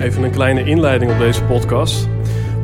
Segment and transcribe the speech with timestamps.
[0.00, 2.08] Even een kleine inleiding op deze podcast.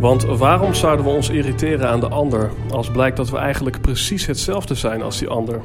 [0.00, 4.26] Want waarom zouden we ons irriteren aan de ander als blijkt dat we eigenlijk precies
[4.26, 5.60] hetzelfde zijn als die ander?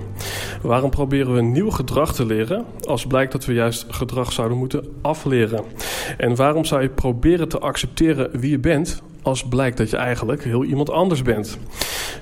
[0.61, 4.85] Waarom proberen we nieuw gedrag te leren als blijkt dat we juist gedrag zouden moeten
[5.01, 5.63] afleren?
[6.17, 10.43] En waarom zou je proberen te accepteren wie je bent als blijkt dat je eigenlijk
[10.43, 11.57] heel iemand anders bent?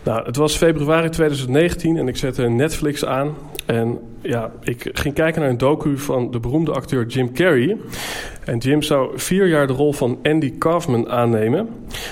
[0.03, 5.41] Nou, het was februari 2019 en ik zette Netflix aan en ja, ik ging kijken
[5.41, 7.77] naar een docu van de beroemde acteur Jim Carrey.
[8.45, 11.69] En Jim zou vier jaar de rol van Andy Kaufman aannemen.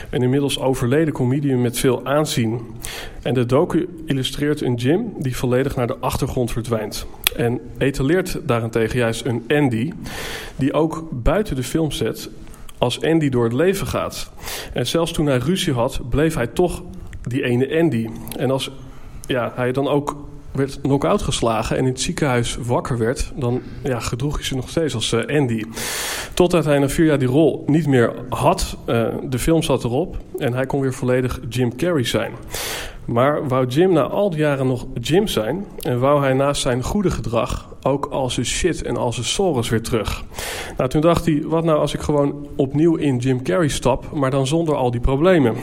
[0.10, 2.62] Een inmiddels overleden comedian met veel aanzien.
[3.22, 7.06] En de docu illustreert een Jim die volledig naar de achtergrond verdwijnt.
[7.36, 9.92] En etaleert daarentegen juist een Andy
[10.56, 12.30] die ook buiten de filmset
[12.82, 14.32] als Andy door het leven gaat.
[14.74, 16.84] En zelfs toen hij ruzie had, bleef hij toch
[17.22, 18.10] die ene Andy.
[18.38, 18.72] En als
[19.28, 20.16] ja, hij dan ook
[20.52, 24.70] werd knock-out geslagen en in het ziekenhuis wakker werd, dan ja, gedroeg hij zich nog
[24.70, 25.64] steeds als uh, Andy.
[26.34, 28.78] Totdat hij na vier jaar die rol niet meer had.
[28.88, 32.32] Uh, de film zat erop en hij kon weer volledig Jim Carrey zijn.
[33.12, 36.84] Maar wou Jim na al die jaren nog Jim zijn en wou hij naast zijn
[36.84, 40.24] goede gedrag ook al zijn shit en al zijn sores weer terug.
[40.78, 44.32] Nou, toen dacht hij, wat nou als ik gewoon opnieuw in Jim Carrey stap, maar
[44.32, 45.56] dan zonder al die problemen.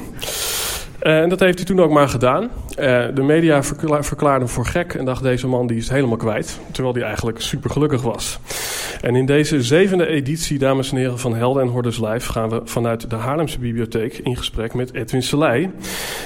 [1.03, 2.43] Uh, en dat heeft hij toen ook maar gedaan.
[2.43, 6.17] Uh, de media verkla verklaarden hem voor gek en dacht deze man die is helemaal
[6.17, 6.59] kwijt.
[6.73, 8.39] Terwijl hij eigenlijk super gelukkig was.
[9.01, 12.61] En in deze zevende editie, dames en heren van Helden en Hordes Live, gaan we
[12.65, 15.71] vanuit de Haarlemse Bibliotheek in gesprek met Edwin Selei.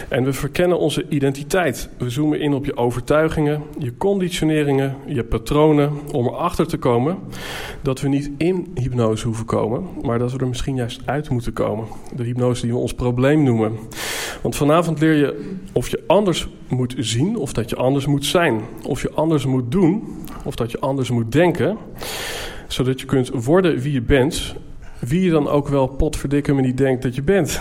[0.09, 1.89] En we verkennen onze identiteit.
[1.99, 7.19] We zoomen in op je overtuigingen, je conditioneringen, je patronen, om erachter te komen
[7.83, 11.53] dat we niet in hypnose hoeven komen, maar dat we er misschien juist uit moeten
[11.53, 11.87] komen.
[12.17, 13.79] De hypnose die we ons probleem noemen.
[14.43, 18.61] Want vanavond leer je of je anders moet zien of dat je anders moet zijn.
[18.83, 20.03] Of je anders moet doen
[20.45, 21.77] of dat je anders moet denken.
[22.69, 24.55] Zodat je kunt worden wie je bent.
[24.99, 27.61] Wie je dan ook wel potverdikke me niet denkt dat je bent.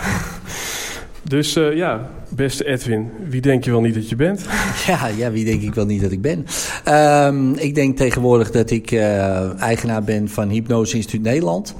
[1.28, 4.46] Dus uh, ja, beste Edwin, wie denk je wel niet dat je bent?
[4.86, 6.46] Ja, ja wie denk ik wel niet dat ik ben?
[6.88, 11.74] Um, ik denk tegenwoordig dat ik uh, eigenaar ben van Hypnose Instituut Nederland.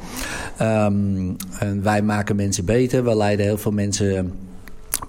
[0.61, 3.05] Um, en wij maken mensen beter.
[3.05, 4.33] We leiden heel veel mensen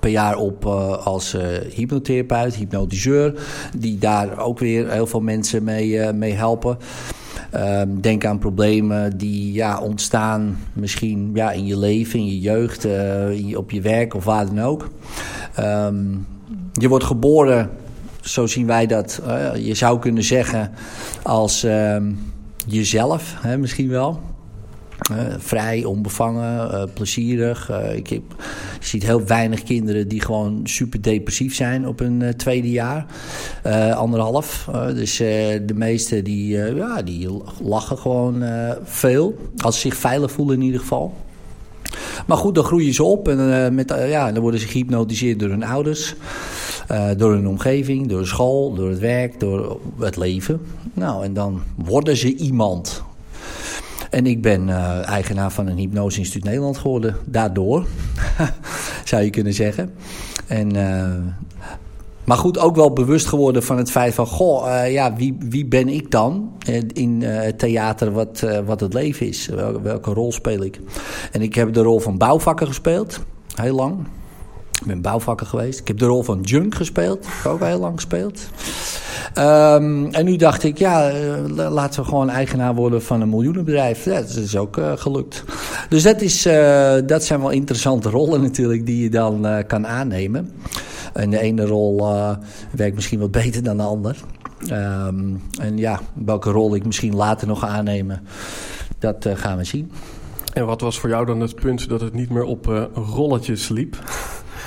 [0.04, 1.42] per jaar op uh, als uh,
[1.74, 3.34] hypnotherapeut, hypnotiseur.
[3.78, 6.78] Die daar ook weer heel veel mensen mee, uh, mee helpen.
[7.56, 12.88] Um, denk aan problemen die ja, ontstaan misschien ja, in je leven, in je jeugd,
[13.56, 14.90] op je werk of waar dan ook.
[15.60, 16.28] Um,
[16.74, 17.70] je wordt geboren,
[18.22, 19.22] zo zien wij dat,
[19.60, 20.72] je zou kunnen zeggen,
[21.24, 22.20] als um,
[22.68, 24.20] jezelf, hè, misschien wel.
[25.12, 27.72] Uh, vrij, onbevangen, uh, plezierig.
[27.72, 28.22] Uh, ik heb,
[28.80, 33.06] je ziet heel weinig kinderen die gewoon super depressief zijn op hun tweede jaar.
[33.96, 34.70] anderhalf.
[34.96, 37.30] dus de meeste die, ja, die
[37.62, 38.44] lachen gewoon
[38.84, 39.38] veel.
[39.58, 41.14] Als ze zich veilig voelen in ieder geval.
[42.28, 45.64] Maar goed, dan groeien ze op en met, ja, dan worden ze gehypnotiseerd door hun
[45.64, 46.16] ouders.
[47.18, 50.62] door hun omgeving, door school, door het werk, door het leven.
[50.94, 53.04] Nou, en dan worden ze iemand.
[54.14, 57.16] En ik ben uh, eigenaar van een Hypnose Instituut Nederland geworden.
[57.26, 57.86] Daardoor,
[59.04, 59.94] zou je kunnen zeggen.
[60.48, 61.10] En, uh,
[62.24, 64.26] maar goed, ook wel bewust geworden van het feit van...
[64.26, 66.52] Goh, uh, ja, wie, wie ben ik dan
[66.94, 69.48] in het theater wat, wat het leven is?
[69.48, 70.80] Welke, welke rol speel ik?
[71.32, 73.20] En ik heb de rol van bouwvakker gespeeld,
[73.56, 73.96] heel lang.
[74.84, 75.80] Ik ben bouwvakker geweest.
[75.80, 77.26] Ik heb de rol van junk gespeeld.
[77.30, 78.40] Heb ook heel lang gespeeld.
[79.38, 81.12] Um, en nu dacht ik, ja,
[81.56, 84.06] laten we gewoon eigenaar worden van een miljoenenbedrijf.
[84.06, 85.44] Ja, dat is ook uh, gelukt.
[85.90, 90.52] Dus dat, is, uh, dat zijn wel interessante rollen natuurlijk die je dan kan aannemen.
[91.14, 92.08] En de ene rol
[92.72, 94.18] werkt misschien wat beter dan de ander.
[94.72, 98.22] Um, en ja, welke rol ik misschien later nog aannemen,
[99.00, 99.92] dat gaan we zien.
[100.54, 103.98] En wat was voor jou dan het punt dat het niet meer op rolletjes liep?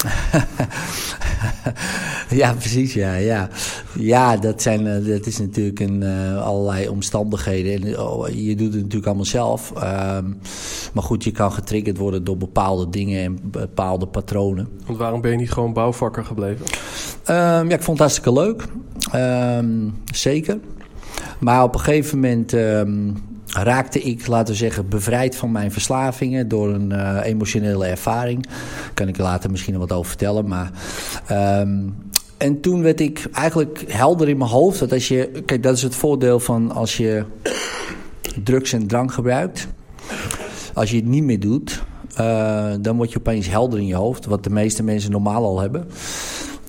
[2.40, 2.94] ja, precies.
[2.94, 3.48] Ja, ja.
[3.98, 7.82] ja dat, zijn, uh, dat is natuurlijk een, uh, allerlei omstandigheden.
[7.82, 9.70] En, oh, je doet het natuurlijk allemaal zelf.
[9.70, 10.38] Um,
[10.93, 14.69] maar goed, je kan getriggerd worden door bepaalde dingen en bepaalde patronen.
[14.87, 16.66] Want waarom ben je niet gewoon bouwvakker gebleven?
[17.28, 18.64] Um, ja, ik vond het hartstikke leuk.
[19.14, 20.58] Um, zeker.
[21.38, 22.52] Maar op een gegeven moment
[23.46, 28.46] raakte ik, laten we zeggen, bevrijd van mijn verslavingen door een uh, emotionele ervaring.
[28.46, 30.48] Daar kan ik later misschien wat over vertellen.
[30.48, 30.70] Maar,
[31.60, 31.94] um,
[32.37, 35.82] en toen werd ik eigenlijk helder in mijn hoofd dat als je, kijk, dat is
[35.82, 37.25] het voordeel van als je
[38.44, 39.66] drugs en drank gebruikt.
[40.75, 41.82] Als je het niet meer doet,
[42.20, 45.60] uh, dan word je opeens helder in je hoofd, wat de meeste mensen normaal al
[45.60, 45.88] hebben.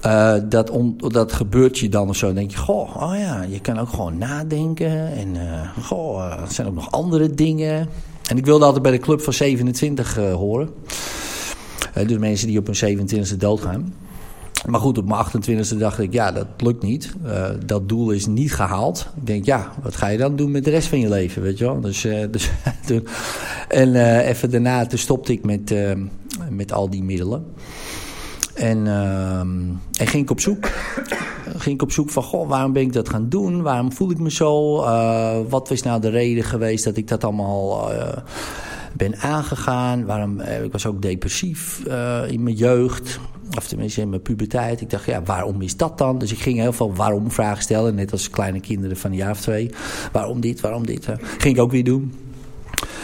[0.05, 2.25] Uh, dat, dat gebeurt je dan of zo.
[2.25, 5.13] Dan denk je, goh, oh ja, je kan ook gewoon nadenken.
[5.13, 7.89] En uh, goh, uh, er zijn ook nog andere dingen.
[8.29, 10.69] En ik wilde altijd bij de club van 27 horen.
[11.93, 13.93] dus mensen die op hun 27e doodgaan.
[14.65, 17.13] Maar goed, op mijn 28e dacht ik, ja, dat lukt niet.
[17.65, 19.09] dat doel is niet gehaald.
[19.15, 21.57] Ik denk, ja, wat ga je dan doen met de rest van je leven, weet
[21.57, 21.81] je wel?
[21.81, 22.01] Dus,
[22.31, 22.51] dus,
[23.67, 25.75] en even daarna, stopte ik met,
[26.49, 27.45] met al die middelen.
[28.57, 30.69] En, uh, en ging ik op zoek.
[31.57, 33.61] ging ik op zoek van, goh, waarom ben ik dat gaan doen?
[33.61, 34.81] Waarom voel ik me zo?
[34.81, 38.07] Uh, wat was nou de reden geweest dat ik dat allemaal uh,
[38.93, 40.05] ben aangegaan?
[40.05, 41.79] Waarom, uh, ik was ook depressief
[42.27, 43.19] in mijn jeugd.
[43.57, 44.81] Of tenminste in mijn puberteit.
[44.81, 46.17] Ik dacht, ja, waarom is dat dan?
[46.17, 47.95] Dus ik ging heel veel waarom vragen stellen.
[47.95, 49.69] Net als kleine kinderen van een jaar of twee.
[50.11, 51.07] Waarom dit, waarom dit?
[51.37, 52.13] Ging ik ook weer doen.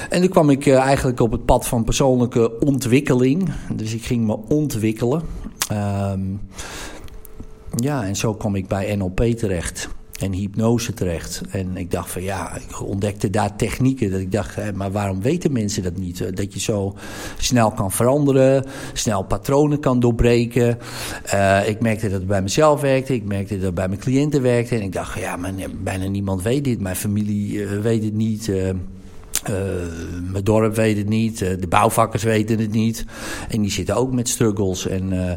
[0.09, 3.49] En toen kwam ik eigenlijk op het pad van persoonlijke ontwikkeling.
[3.73, 5.21] Dus ik ging me ontwikkelen.
[5.71, 6.41] Um,
[7.75, 9.89] ja, en zo kwam ik bij NLP terecht
[10.19, 11.41] en hypnose terecht.
[11.49, 14.11] En ik dacht van ja, ik ontdekte daar technieken.
[14.11, 16.37] Dat ik dacht, maar waarom weten mensen dat niet?
[16.37, 16.95] Dat je zo
[17.37, 20.77] snel kan veranderen, snel patronen kan doorbreken.
[21.33, 24.41] Uh, ik merkte dat het bij mezelf werkte, ik merkte dat het bij mijn cliënten
[24.41, 24.75] werkte.
[24.75, 25.53] En ik dacht, ja, maar
[25.83, 26.79] bijna niemand weet dit.
[26.79, 28.47] Mijn familie weet het niet.
[28.47, 28.69] Uh,
[29.49, 29.55] uh,
[30.31, 33.05] mijn dorp weet het niet, uh, de bouwvakkers weten het niet.
[33.49, 35.29] En die zitten ook met struggles en, uh,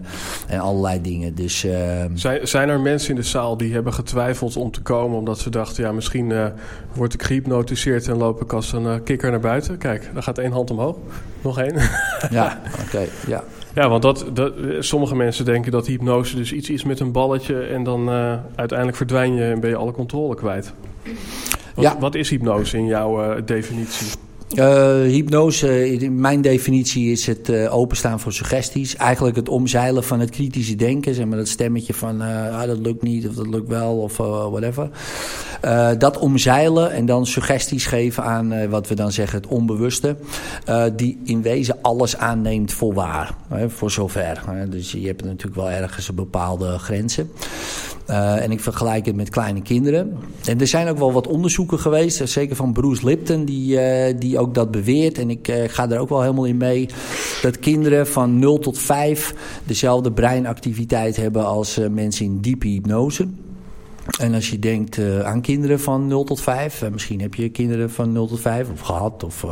[0.46, 1.34] en allerlei dingen.
[1.34, 1.66] Dus,
[2.14, 5.18] zijn, zijn er mensen in de zaal die hebben getwijfeld om te komen...
[5.18, 6.52] omdat ze dachten, ja, misschien
[6.92, 8.08] word ik gehypnotiseerd...
[8.08, 9.78] en loop ik als een kikker naar buiten?
[9.78, 10.96] Kijk, daar gaat één hand omhoog.
[11.42, 11.74] Nog één.
[12.30, 13.44] ja, oké, ja.
[13.74, 17.60] Ja, want dat, dat, sommige mensen denken dat hypnose dus iets is met een balletje...
[17.60, 18.08] en dan
[18.54, 20.72] uiteindelijk verdwijn je en ben je alle controle kwijt.
[21.76, 21.96] Wat, ja.
[21.99, 24.06] wat is hypnose in jouw uh, definitie?
[24.55, 28.96] Uh, hypnose, in mijn definitie is het uh, openstaan voor suggesties.
[28.96, 31.14] Eigenlijk het omzeilen van het kritische denken.
[31.14, 34.17] Zeg maar dat stemmetje van uh, ah, dat lukt niet of dat lukt wel of
[34.17, 34.90] whatever.
[35.99, 40.17] dat omzeilen en dan suggesties geven aan wat we dan zeggen het onbewuste.
[40.96, 43.34] die in wezen alles aanneemt voor waar.
[43.67, 44.43] voor zover.
[44.69, 47.31] dus je hebt natuurlijk wel ergens bepaalde grenzen.
[48.10, 50.16] Uh, en ik vergelijk het met kleine kinderen.
[50.44, 54.38] En er zijn ook wel wat onderzoeken geweest, zeker van Bruce Lipton, die, uh, die
[54.38, 55.18] ook dat beweert.
[55.18, 56.88] En ik ga er ook wel helemaal in mee.
[57.42, 63.26] Dat kinderen van 0 tot 5 dezelfde breinactiviteit hebben als mensen in diepe hypnose.
[64.20, 68.12] En als je denkt aan kinderen van 0 tot 5, misschien heb je kinderen van
[68.12, 69.44] 0 tot 5 of gehad of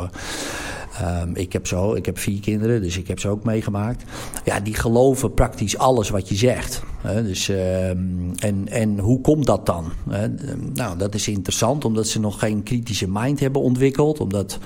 [1.01, 4.03] Um, ik, heb zo, ik heb vier kinderen, dus ik heb ze ook meegemaakt.
[4.45, 6.83] Ja, die geloven praktisch alles wat je zegt.
[7.03, 9.91] Dus, um, en, en hoe komt dat dan?
[10.73, 14.19] Nou, dat is interessant, omdat ze nog geen kritische mind hebben ontwikkeld.
[14.19, 14.59] Omdat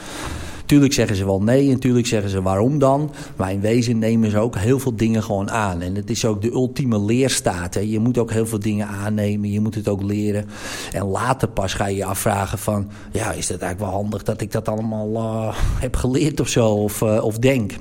[0.69, 3.11] Tuurlijk zeggen ze wel nee en tuurlijk zeggen ze waarom dan.
[3.35, 5.81] Maar in wezen nemen ze ook heel veel dingen gewoon aan.
[5.81, 7.73] En het is ook de ultieme leerstaat.
[7.73, 7.79] Hè.
[7.79, 9.51] Je moet ook heel veel dingen aannemen.
[9.51, 10.45] Je moet het ook leren.
[10.91, 12.89] En later pas ga je je afvragen van...
[13.11, 16.67] Ja, is het eigenlijk wel handig dat ik dat allemaal uh, heb geleerd of zo?
[16.69, 17.73] Of, uh, of denk.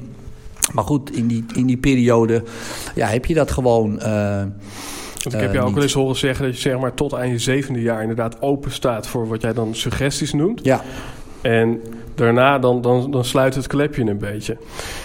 [0.73, 2.43] Maar goed, in die, in die periode
[2.95, 4.01] ja, heb je dat gewoon...
[4.03, 4.43] Uh,
[5.25, 7.39] ik heb je ook wel eens horen zeggen dat je zeg maar, tot aan je
[7.39, 10.65] zevende jaar inderdaad open staat voor wat jij dan suggesties noemt.
[10.65, 10.85] Ja.
[11.41, 11.81] En
[12.15, 14.57] daarna dan, dan, dan sluit het klepje een beetje.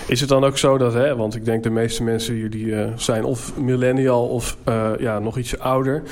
[0.08, 2.66] Is het dan ook zo dat, hè, want ik denk de meeste mensen hier die
[2.66, 6.04] uh, zijn of millennial of uh, ja, nog iets ouder.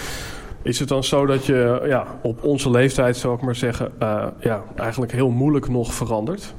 [0.62, 4.26] Is het dan zo dat je ja, op onze leeftijd, zou ik maar zeggen, uh,
[4.40, 6.54] ja, eigenlijk heel moeilijk nog verandert?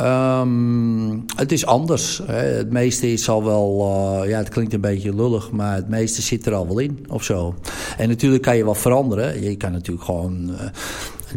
[0.00, 2.20] Um, het is anders.
[2.26, 2.38] Hè.
[2.38, 6.46] Het meeste is al wel, ja, het klinkt een beetje lullig, maar het meeste zit
[6.46, 7.54] er al wel in of zo.
[7.98, 9.42] En natuurlijk kan je wel veranderen.
[9.42, 10.50] Je kan natuurlijk gewoon.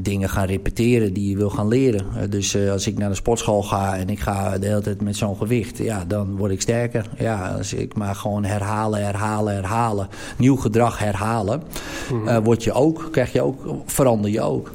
[0.01, 2.05] Dingen gaan repeteren die je wil gaan leren.
[2.15, 5.01] Eh, dus eh, als ik naar de sportschool ga en ik ga de hele tijd
[5.01, 7.09] met zo'n gewicht, ja, dan word ik sterker.
[7.17, 11.63] Ja, als ik maar gewoon herhalen, herhalen, herhalen, nieuw gedrag herhalen,
[12.11, 14.71] mm word je ook, krijg je ook, verander je ook.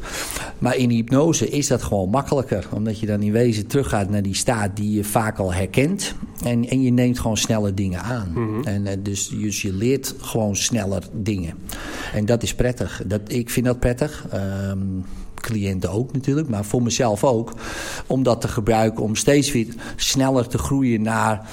[0.58, 4.34] Maar in hypnose is dat gewoon makkelijker, omdat je dan in wezen teruggaat naar die
[4.34, 6.14] staat die je vaak al herkent.
[6.44, 8.32] En, en je neemt gewoon sneller dingen aan.
[8.34, 8.62] Mhm.
[8.62, 11.54] En dus, dus je leert gewoon sneller dingen.
[12.12, 13.02] En dat is prettig.
[13.06, 14.26] Dat, ik vind dat prettig.
[14.30, 14.78] Ehm,
[15.42, 17.52] cliënten ook natuurlijk, maar voor mezelf ook.
[18.06, 21.48] Om dat te gebruiken om steeds weer sneller te groeien naar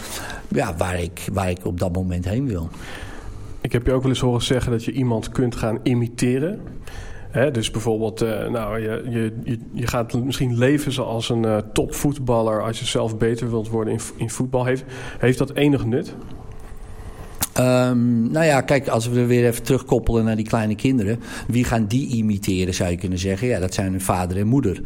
[0.48, 2.70] ja, waar, ik, waar ik op dat moment heen wil.
[3.62, 6.62] Ik heb je ook wel eens horen zeggen dat je iemand kunt gaan imiteren.
[7.52, 9.04] dus bijvoorbeeld, uh, nou, je,
[9.44, 13.94] je, je gaat misschien leven zoals een uh, topvoetballer als je zelf beter wilt worden
[13.94, 14.66] in, in voetbal.
[14.66, 14.84] Heeft,
[15.20, 16.16] heeft dat enig nut?
[17.60, 21.20] Um, nou ja, kijk, als we weer even terugkoppelen naar die kleine kinderen.
[21.48, 23.48] Wie gaan die imiteren, zou je kunnen zeggen?
[23.48, 24.82] Ja, dat zijn hun vader en moeder.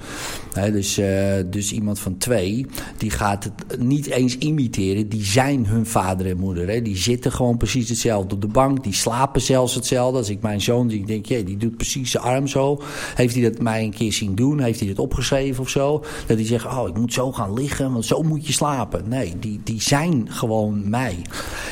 [0.54, 1.08] dus, uh,
[1.46, 2.66] dus iemand van twee,
[2.98, 5.10] die gaat het niet eens imiteren.
[5.10, 6.84] Die zijn hun vader en moeder.
[6.84, 8.84] Die zitten gewoon precies hetzelfde op de bank.
[8.84, 10.18] Die slapen zelfs hetzelfde.
[10.18, 12.82] Als ik mijn zoon zie, denk je, die doet precies zijn arm zo.
[13.16, 14.60] Heeft hij dat mij een keer zien doen?
[14.60, 16.04] Heeft hij het opgeschreven of zo?
[16.28, 19.10] Dat hij zegt, oh, ik moet zo gaan liggen, want zo moet je slapen.
[19.10, 21.16] Nee, die, die zijn gewoon mij.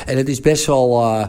[0.06, 1.26] En het is best wel uh,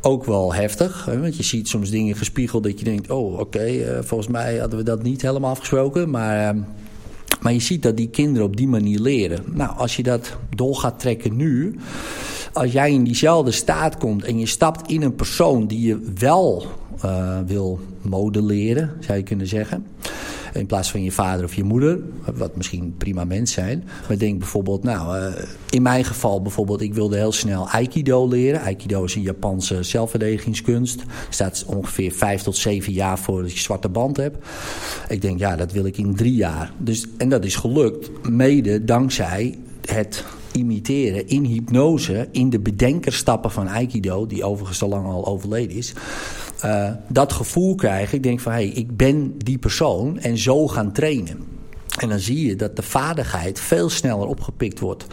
[0.00, 1.04] ook wel heftig.
[1.04, 1.20] Hè?
[1.20, 3.10] Want je ziet soms dingen gespiegeld dat je denkt...
[3.10, 6.10] oh, oké, uh, volgens mij hadden we dat niet helemaal afgesproken.
[6.10, 6.62] Maar, uh,
[7.40, 9.44] maar je ziet dat die kinderen op die manier leren.
[9.46, 11.78] Nou, als je dat door gaat trekken nu...
[12.52, 15.66] als jij in diezelfde staat komt en je stapt in een persoon...
[15.66, 16.64] die je wel
[17.46, 19.86] wil modelleren, zou je kunnen zeggen...
[20.52, 21.98] In plaats van je vader of je moeder.
[22.34, 23.84] Wat misschien prima mens zijn.
[24.08, 28.60] Maar denk bijvoorbeeld, nou, uh, in mijn geval bijvoorbeeld, ik wilde heel snel Aikido leren.
[28.60, 31.02] Aikido is een Japanse zelfverdedigingskunst.
[31.28, 34.46] staat ongeveer vijf tot zeven jaar voordat je zwarte band hebt.
[35.08, 36.72] Ik denk, ja, dat wil ik in drie jaar.
[36.78, 43.68] Dus, en dat is gelukt, mede dankzij het imiteren in hypnose, in de bedenkerstappen van
[43.68, 45.92] Aikido, die overigens al lang al overleden is.
[46.64, 48.16] Uh, dat gevoel krijgen.
[48.16, 51.50] Ik denk van, hé, hey, ik ben die persoon en zo gaan trainen.
[51.98, 55.06] En dan zie je dat de vaardigheid veel sneller opgepikt wordt.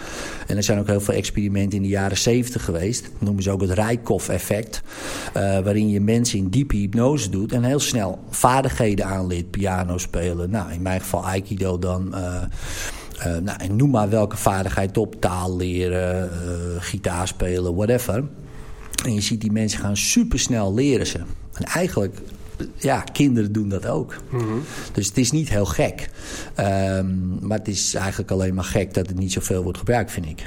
[0.48, 3.10] En er zijn ook heel veel experimenten in de jaren 70 geweest.
[3.20, 4.82] Noemen ze ook het Rijkoff-effect.
[5.28, 9.52] Uh, waarin je mensen in diepe hypnose doet en heel snel vaardigheden aanleert.
[9.52, 12.16] Piano spelen, nou in mijn geval Aikido dan.
[12.16, 12.42] Uh,
[13.24, 15.22] nou, en noem maar welke vaardigheid op.
[15.22, 16.30] Taal leren,
[16.80, 18.24] gitaar spelen, whatever.
[19.06, 21.20] En je ziet die mensen gaan supersnel leren ze.
[21.54, 22.18] En eigenlijk,
[22.76, 24.16] ja, kinderen doen dat ook.
[24.30, 24.44] Mhm.
[24.92, 26.10] Dus het is niet heel gek.
[26.60, 30.26] Um, maar het is eigenlijk alleen maar gek dat het niet zoveel wordt gebruikt, vind
[30.26, 30.46] ik.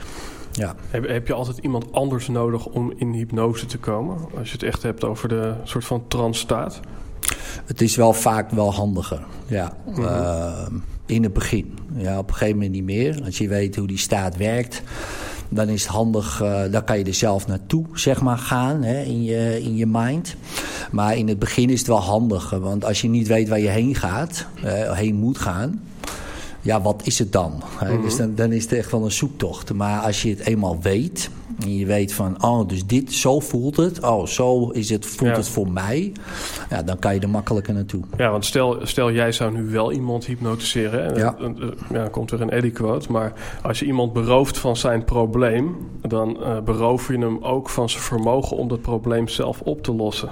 [0.52, 0.75] Ja.
[0.88, 4.19] Heb, heb, je altijd iemand anders nodig om in hypnose te komen?
[4.38, 6.80] Als je het echt hebt over de soort van transstaat?
[7.64, 9.76] Het is wel vaak wel handiger, ja.
[9.87, 10.00] Mhm.
[10.00, 10.66] Uh,
[11.07, 11.78] in het begin.
[11.97, 13.21] Ja, op een gegeven moment niet meer.
[13.25, 14.83] Als je weet hoe die staat werkt
[15.50, 19.02] dan is het handig, uh, dan kan je er zelf naartoe zeg maar, gaan hè,
[19.02, 20.37] in, je, in je mind.
[20.90, 23.69] Maar in het begin is het wel handig, want als je niet weet waar je
[23.69, 25.80] heen gaat, uh, heen moet gaan,
[26.61, 27.62] ja, wat is het dan?
[27.83, 29.73] Mm Dus dan, dan is het echt wel een zoektocht.
[29.73, 31.31] Maar als je het eenmaal weet,
[31.62, 34.02] en je weet van, oh, dus dit, zo voelt het.
[34.02, 36.12] Oh, zo is het, voelt het voor mij.
[36.71, 38.02] Ja, dan kan je er makkelijker naartoe.
[38.17, 41.05] Ja, want stel, stel jij zou nu wel iemand hypnotiseren.
[41.05, 41.35] En ja.
[41.38, 43.12] Dan, ja, komt er een Eddie quote.
[43.12, 45.76] Maar als je iemand berooft van zijn probleem...
[46.09, 49.95] dan uh, beroof je hem ook van zijn vermogen om dat probleem zelf op te
[49.95, 50.29] lossen.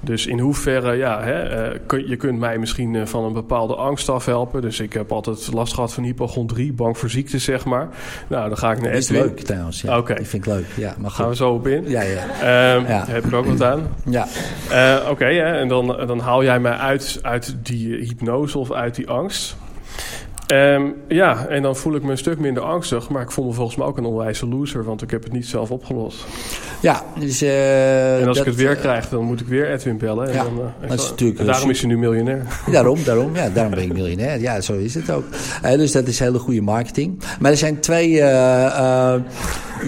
[0.00, 3.74] Dus in hoeverre, ja, hè, eh, kun, je kunt mij misschien eh, van een bepaalde
[3.74, 4.62] angst afhelpen.
[4.62, 7.88] Dus ik heb altijd last gehad van hypochondrie, bang voor ziekte, zeg maar.
[8.28, 9.16] Nou, dan ga ik naar Edwin.
[9.18, 10.00] Dat is leuk trouwens, ja.
[10.00, 10.94] Die vind ik leuk, ja.
[10.98, 11.88] Maar Gaan we zo op in?
[11.88, 12.22] Ja, ja.
[12.74, 13.04] Um, ja.
[13.08, 13.88] Heb ik ook wat aan?
[14.04, 14.26] Ja.
[14.70, 19.08] Uh, Oké, en dan, dan haal jij mij uit, uit die hypnose of uit die
[19.08, 19.56] angst.
[20.54, 23.08] Um, ja, en dan voel ik me een stuk minder angstig.
[23.08, 25.46] Maar ik voel me volgens mij ook een onwijze loser, want ik heb het niet
[25.46, 26.24] zelf opgelost.
[26.82, 27.42] Ja, dus...
[27.42, 30.26] Uh, en als ik het weer uh, krijg, dan moet ik weer Edwin bellen.
[30.26, 32.42] En ja, dan, uh, dat is natuurlijk, en daarom is hij nu miljonair.
[32.72, 34.40] Daarom, daarom, ja, daarom ben ik miljonair.
[34.40, 35.24] Ja, zo is het ook.
[35.62, 37.22] dus dat is hele goede marketing.
[37.40, 39.24] Maar er zijn twee, er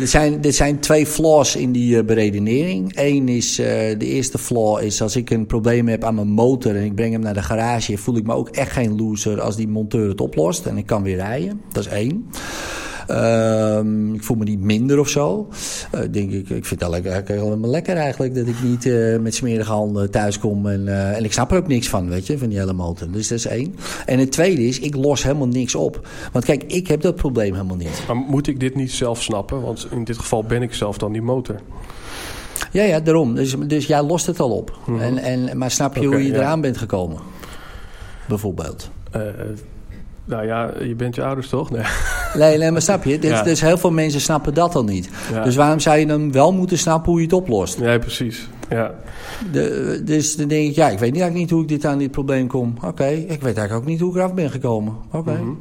[0.03, 2.93] zijn, er zijn twee flaws in die beredenering.
[2.95, 6.85] Eén is, de eerste flaw is als ik een probleem heb aan mijn motor en
[6.85, 9.69] ik breng hem naar de garage, voel ik me ook echt geen loser als die
[9.69, 11.61] monteur het oplost en ik kan weer rijden.
[11.73, 12.31] Dat is één.
[13.11, 15.49] Uh, ik voel me niet minder of zo.
[15.95, 19.35] Uh, denk ik, ik vind het eigenlijk helemaal lekker eigenlijk dat ik niet uh, met
[19.35, 20.67] smerige handen thuis kom.
[20.67, 23.11] En, uh, en ik snap er ook niks van, weet je, van die hele motor.
[23.11, 23.75] Dus dat is één.
[24.07, 26.09] En het tweede is, ik los helemaal niks op.
[26.33, 28.03] Want kijk, ik heb dat probleem helemaal niet.
[28.07, 29.61] Maar moet ik dit niet zelf snappen?
[29.63, 31.61] Want in dit geval ben ik zelf dan die motor.
[32.73, 33.35] Ja, ja, daarom.
[33.35, 34.79] Dus, dus jij lost het al op.
[34.87, 35.03] Mm -hmm.
[35.03, 36.39] en, en, maar snap je okay, hoe je ja.
[36.39, 37.19] eraan bent gekomen?
[38.31, 38.91] bijvoorbeeld?
[39.17, 39.23] Uh,
[40.31, 41.71] nou ja, je bent je ouders toch?
[41.71, 41.83] Nee,
[42.35, 43.19] nee, nee maar snap je?
[43.31, 43.43] Dus, ja.
[43.43, 45.09] dus heel veel mensen snappen dat al niet.
[45.33, 45.43] Ja.
[45.43, 47.79] Dus waarom zou je dan wel moeten snappen hoe je het oplost?
[47.79, 48.49] Ja, precies.
[48.69, 48.95] Ja.
[49.53, 52.11] De, dus dan denk ik, ja, ik weet eigenlijk niet hoe ik dit aan dit
[52.11, 52.75] probleem kom.
[52.85, 54.97] Oké, ik weet eigenlijk ook niet hoe ik eraf ben gekomen.
[55.11, 55.31] Oké.
[55.31, 55.59] Mm -hmm.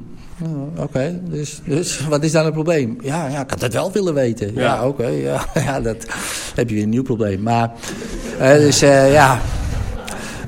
[0.78, 2.98] Oké, dus, dus wat is dan het probleem?
[3.02, 4.54] Ja, ja ik had het wel willen weten.
[4.54, 5.08] Ja, ja oké.
[5.30, 6.06] ja, ja, dat
[6.56, 7.42] heb je weer een nieuw probleem.
[7.42, 7.72] Maar,
[8.40, 9.40] uh, dus uh, ja.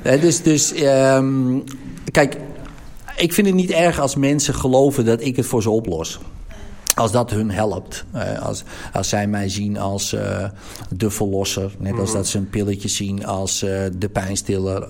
[0.06, 1.64] Uh, dus, dus um,
[2.10, 2.36] kijk,
[3.22, 6.18] ik vind het niet erg als mensen geloven dat ik het voor ze oplos.
[6.94, 8.04] Als dat hun helpt.
[8.14, 10.44] Uh, als, als zij mij zien als uh,
[10.90, 11.74] de verlosser.
[11.78, 12.16] Net als mhm.
[12.16, 14.86] dat ze een pilletje zien als uh, de pijnstiller.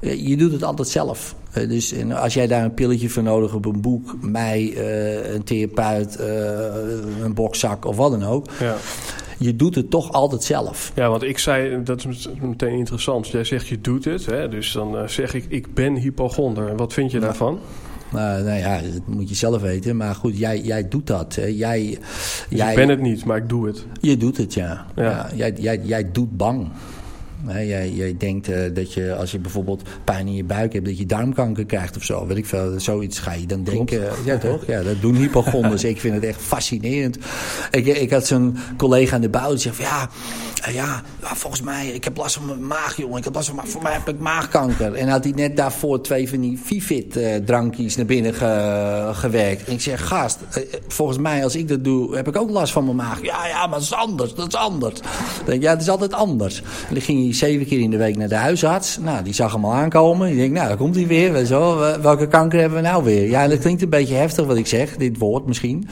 [0.00, 1.34] je doet het altijd zelf.
[1.52, 4.76] dus als jij daar een pilletje voor nodig hebt, een boek, mij,
[5.34, 6.18] een therapeut,
[7.22, 8.46] een bokzak of wat dan ook.
[8.60, 8.76] Ja.
[9.38, 10.92] Je doet het toch altijd zelf.
[10.94, 13.28] Ja, want ik zei, dat is meteen interessant.
[13.28, 14.26] Jij zegt je doet het.
[14.26, 14.48] Hè?
[14.48, 16.76] Dus dan zeg ik, ik ben hypochonder.
[16.76, 17.58] Wat vind je daarvan?
[18.12, 19.96] Nou, nou ja, dat moet je zelf weten.
[19.96, 21.34] Maar goed, jij, jij doet dat.
[21.34, 23.86] Jij, dus jij, ik ben het niet, maar ik doe het.
[24.00, 24.86] Je doet het, ja.
[24.96, 25.02] ja.
[25.04, 26.68] ja jij, jij, jij doet bang
[27.52, 30.98] jij, jij, denkt uh, dat je als je bijvoorbeeld pijn in je buik hebt, dat
[30.98, 32.26] je darmkanker krijgt of zo.
[32.26, 32.80] Weet ik veel.
[32.80, 34.08] Zoiets ga je dan denken.
[34.24, 34.66] Ja, toch?
[34.66, 35.84] Ja, dat doen hypochonders.
[35.94, 37.18] ik vind het echt fascinerend.
[37.70, 40.08] Ik, ik had zo'n collega aan de bouw die zegt van ja,
[40.68, 43.18] uh, ja, volgens mij, ik heb last van mijn maag, jongen.
[43.18, 44.94] Ik heb last van voor mij heb ik maagkanker.
[44.94, 49.64] En had hij net daarvoor twee van die Vivit uh, drankjes naar binnen ge, gewerkt.
[49.64, 50.38] En ik zeg, gast,
[50.88, 53.22] volgens mij als ik dat doe, heb ik ook last van mijn maag.
[53.22, 55.00] Ja, ja, maar dat is anders, dat is anders.
[55.44, 56.62] denk, ja, het is altijd anders.
[56.88, 58.98] En dan ging hij zeven keer in de week naar de huisarts.
[58.98, 60.28] Nou, die zag hem al aankomen.
[60.28, 61.44] Die denkt, nou, daar komt hij weer.
[61.44, 63.28] Zo, welke kanker hebben we nou weer?
[63.28, 65.88] Ja, dat klinkt een beetje heftig wat ik zeg, dit woord misschien.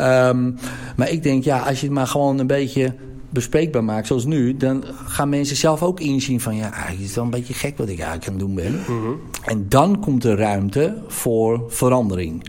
[0.00, 0.56] Um,
[0.96, 2.94] maar ik denk, ja, als je het maar gewoon een beetje
[3.30, 4.56] bespreekbaar maakt, zoals nu...
[4.56, 6.56] dan gaan mensen zelf ook inzien van...
[6.56, 8.80] ja, eigenlijk is het wel een beetje gek wat ik eigenlijk aan het doen ben.
[8.88, 12.44] Mm En dan komt er ruimte voor verandering.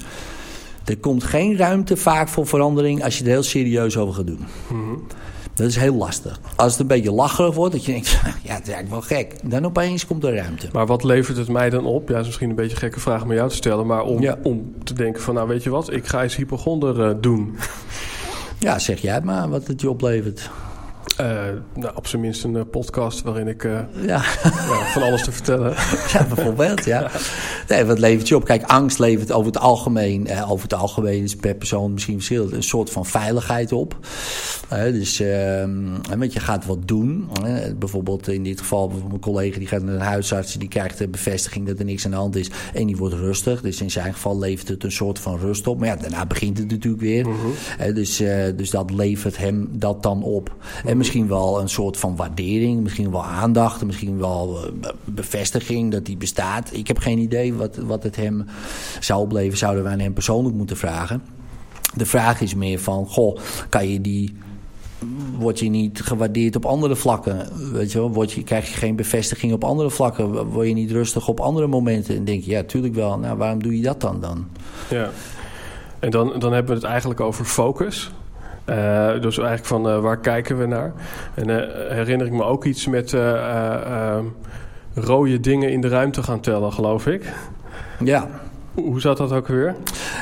[0.86, 3.04] Er komt geen ruimte vaak voor verandering...
[3.04, 4.46] als je er heel serieus over gaat doen.
[4.72, 5.04] Mm
[5.62, 6.40] dat is heel lastig.
[6.56, 8.10] Als het een beetje lacherig wordt, dat je denkt,
[8.48, 9.36] ja, het is eigenlijk wel gek.
[9.44, 10.68] Dan opeens komt er ruimte.
[10.72, 12.08] Maar wat levert het mij dan op?
[12.08, 13.88] Ja, dat is misschien een beetje een gekke vraag om jou te stellen.
[13.88, 17.16] Maar om, om te denken van, nou weet je wat, ik ga eens hypochonder uh,
[17.22, 17.58] doen.
[18.60, 20.50] Ja, zeg jij maar wat het je oplevert.
[21.20, 21.28] Uh,
[21.76, 24.08] nou, op zijn minst een uh, podcast waarin ik uh, ja.
[24.08, 24.24] ja.
[24.92, 25.74] van alles te vertellen.
[26.12, 27.12] Ja, bijvoorbeeld, ja.
[27.68, 28.46] Nee, wat levert je op?
[28.46, 32.64] Kijk, angst levert over het algemeen, over het algemeen is per persoon misschien verschillend, een
[32.64, 33.98] soort van veiligheid op.
[34.70, 35.72] dus, ehm,
[36.18, 37.30] want je gaat wat doen.
[37.80, 41.68] bijvoorbeeld in dit geval, mijn collega die gaat naar een huisarts, die krijgt de bevestiging
[41.68, 43.62] dat er niks aan de hand is en die wordt rustig.
[43.62, 45.80] Dus in zijn geval levert het een soort van rust op.
[45.80, 47.28] Maar ja, daarna begint het natuurlijk weer.
[47.28, 47.94] Mhm.
[47.94, 48.18] dus,
[48.56, 50.56] dus dat levert hem dat dan op.
[50.86, 56.06] En misschien wel een soort van waardering, misschien wel aandacht, misschien wel eh, bevestiging dat
[56.06, 56.70] die bestaat.
[56.74, 58.46] Ik heb geen idee wat, wat het hem
[59.00, 61.22] zou opleveren, zouden we aan hem persoonlijk moeten vragen.
[61.96, 63.38] De vraag is meer van, goh,
[63.70, 64.36] kan je die
[65.38, 67.48] word je niet gewaardeerd op andere vlakken.
[67.72, 68.12] Weet je wel?
[68.12, 70.46] Word je, krijg je geen bevestiging op andere vlakken?
[70.46, 72.16] Word je niet rustig op andere momenten?
[72.16, 73.20] En denk je, ja, tuurlijk wel.
[73.20, 74.48] Nou, waarom doe je dat dan dan?
[74.90, 75.10] Ja.
[76.00, 78.12] En dan, dan hebben we het eigenlijk over focus.
[78.70, 80.94] Uh, dus eigenlijk van uh, waar kijken we naar?
[81.34, 81.58] En uh,
[81.90, 83.16] herinner ik me ook iets met
[84.94, 87.34] rode dingen in de ruimte gaan tellen, geloof ik.
[88.04, 88.30] Ja.
[88.74, 89.76] Hoe zat dat ook weer?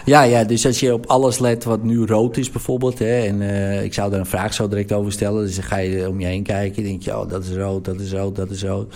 [0.06, 3.00] Ja, ja, dus als je op alles let wat nu rood is bijvoorbeeld...
[3.00, 3.42] Hè, en
[3.84, 5.46] ik zou daar een vraag zo direct over stellen...
[5.46, 7.18] dus dan ga je om je heen kijken denk je...
[7.18, 8.96] oh, dat is rood, dat is rood, dat is rood.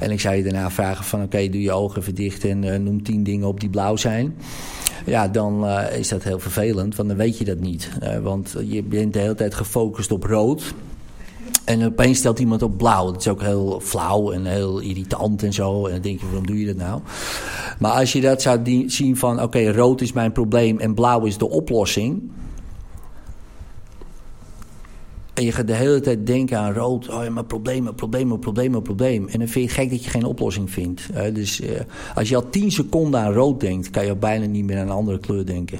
[0.00, 1.22] En ik zou je daarna vragen van...
[1.22, 4.36] oké, doe je ogen even dicht en noem tien dingen op die blauw zijn
[5.06, 7.90] ja, dan uh, is dat heel vervelend, want dan weet je dat niet.
[8.02, 10.74] Uh, want je bent de hele tijd gefocust op rood.
[11.64, 13.06] En opeens stelt iemand op blauw.
[13.12, 15.86] Dat is ook heel flauw en heel irritant en zo.
[15.86, 17.00] En dan denk je, waarom doe je dat nou?
[17.78, 21.38] Maar als je dat zou zien van, oké, rood is mijn probleem en blauw is
[21.38, 22.30] de oplossing
[25.36, 27.08] en je gaat de hele tijd denken aan rood.
[27.08, 29.28] Oh ja, maar problemen, problemen, problemen, probleem.
[29.28, 31.08] En dan vind je het gek dat je geen oplossing vindt.
[31.32, 31.68] dus uh,
[32.14, 34.86] als je al tien seconden aan rood denkt, kan je al bijna niet meer aan
[34.86, 35.78] een andere kleur denken.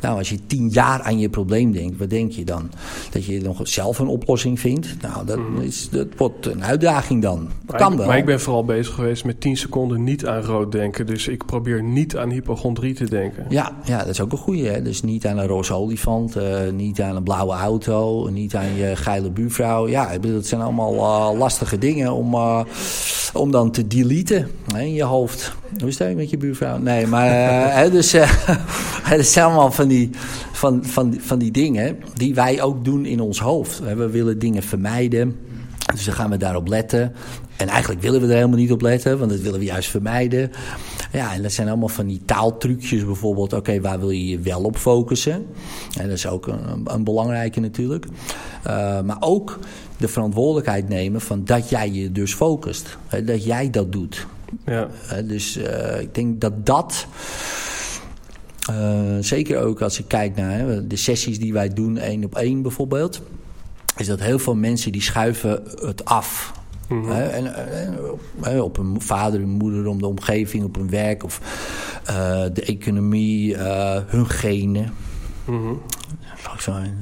[0.00, 2.70] Nou, als je tien jaar aan je probleem denkt, wat denk je dan?
[3.10, 4.96] Dat je nog zelf een oplossing vindt?
[5.00, 5.60] Nou, dat, mhm.
[5.60, 7.48] is, dat wordt een uitdaging dan.
[7.66, 8.06] Maar kan wel.
[8.06, 11.06] Maar ik ben vooral bezig geweest met tien seconden niet aan rood denken.
[11.06, 13.46] Dus ik probeer niet aan hypochondrie te denken.
[13.48, 14.68] Ja, ja dat is ook een goede.
[14.68, 14.82] Hè?
[14.82, 18.89] Dus niet aan een roze olifant, uh, niet aan een blauwe auto, niet aan je
[18.96, 19.88] geile buurvrouw.
[19.88, 22.60] Ja, ik bedoel, dat zijn allemaal uh, lastige dingen om, uh,
[23.32, 25.52] om dan te deleten hè, in je hoofd.
[25.78, 26.78] Hoe is het met je buurvrouw?
[26.78, 28.12] Nee, maar dus
[29.02, 30.10] het zijn allemaal van die,
[30.52, 33.78] van, van, van die dingen die wij ook doen in ons hoofd.
[33.78, 35.36] We willen dingen vermijden.
[35.92, 37.12] Dus dan gaan we daarop letten.
[37.60, 40.50] En eigenlijk willen we er helemaal niet op letten, want dat willen we juist vermijden.
[41.12, 43.52] Ja, en dat zijn allemaal van die taaltrucjes bijvoorbeeld.
[43.52, 45.46] Oké, waar wil je je wel op focussen?
[45.98, 48.06] En dat is ook een, een belangrijke natuurlijk.
[48.66, 49.58] Uh, maar ook
[49.96, 52.96] de verantwoordelijkheid nemen van dat jij je dus focust.
[53.06, 54.26] Hè, dat jij dat doet.
[54.66, 54.88] Ja.
[55.24, 57.06] dus uh, ik denk dat dat...
[58.70, 62.62] Uh, zeker ook als ik kijk naar de sessies die wij doen, één op één
[62.62, 63.22] bijvoorbeeld
[63.96, 66.52] is dat heel veel mensen die schuiven het af.
[66.90, 67.10] Mm -hmm.
[67.10, 67.54] en,
[68.42, 71.40] en, op een vader, een moeder, om de omgeving, op hun werk of
[72.10, 74.92] uh, de economie, uh, hun genen.
[75.44, 75.80] Mm -hmm.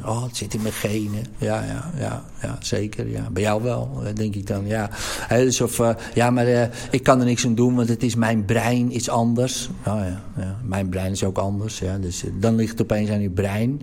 [0.04, 1.24] Oh, het zit in mijn genen.
[1.38, 3.08] Ja, ja, ja, ja zeker.
[3.08, 3.30] Ja.
[3.30, 4.66] Bij jou wel, denk ik dan.
[4.66, 4.90] Ja,
[5.28, 8.14] dus of, uh, ja maar uh, ik kan er niks aan doen, want het is
[8.14, 9.70] mijn brein iets anders.
[9.78, 10.56] Oh, ja, ja.
[10.64, 11.78] Mijn brein is ook anders.
[11.78, 11.98] Ja.
[11.98, 13.82] Dus dan ligt het opeens aan je brein.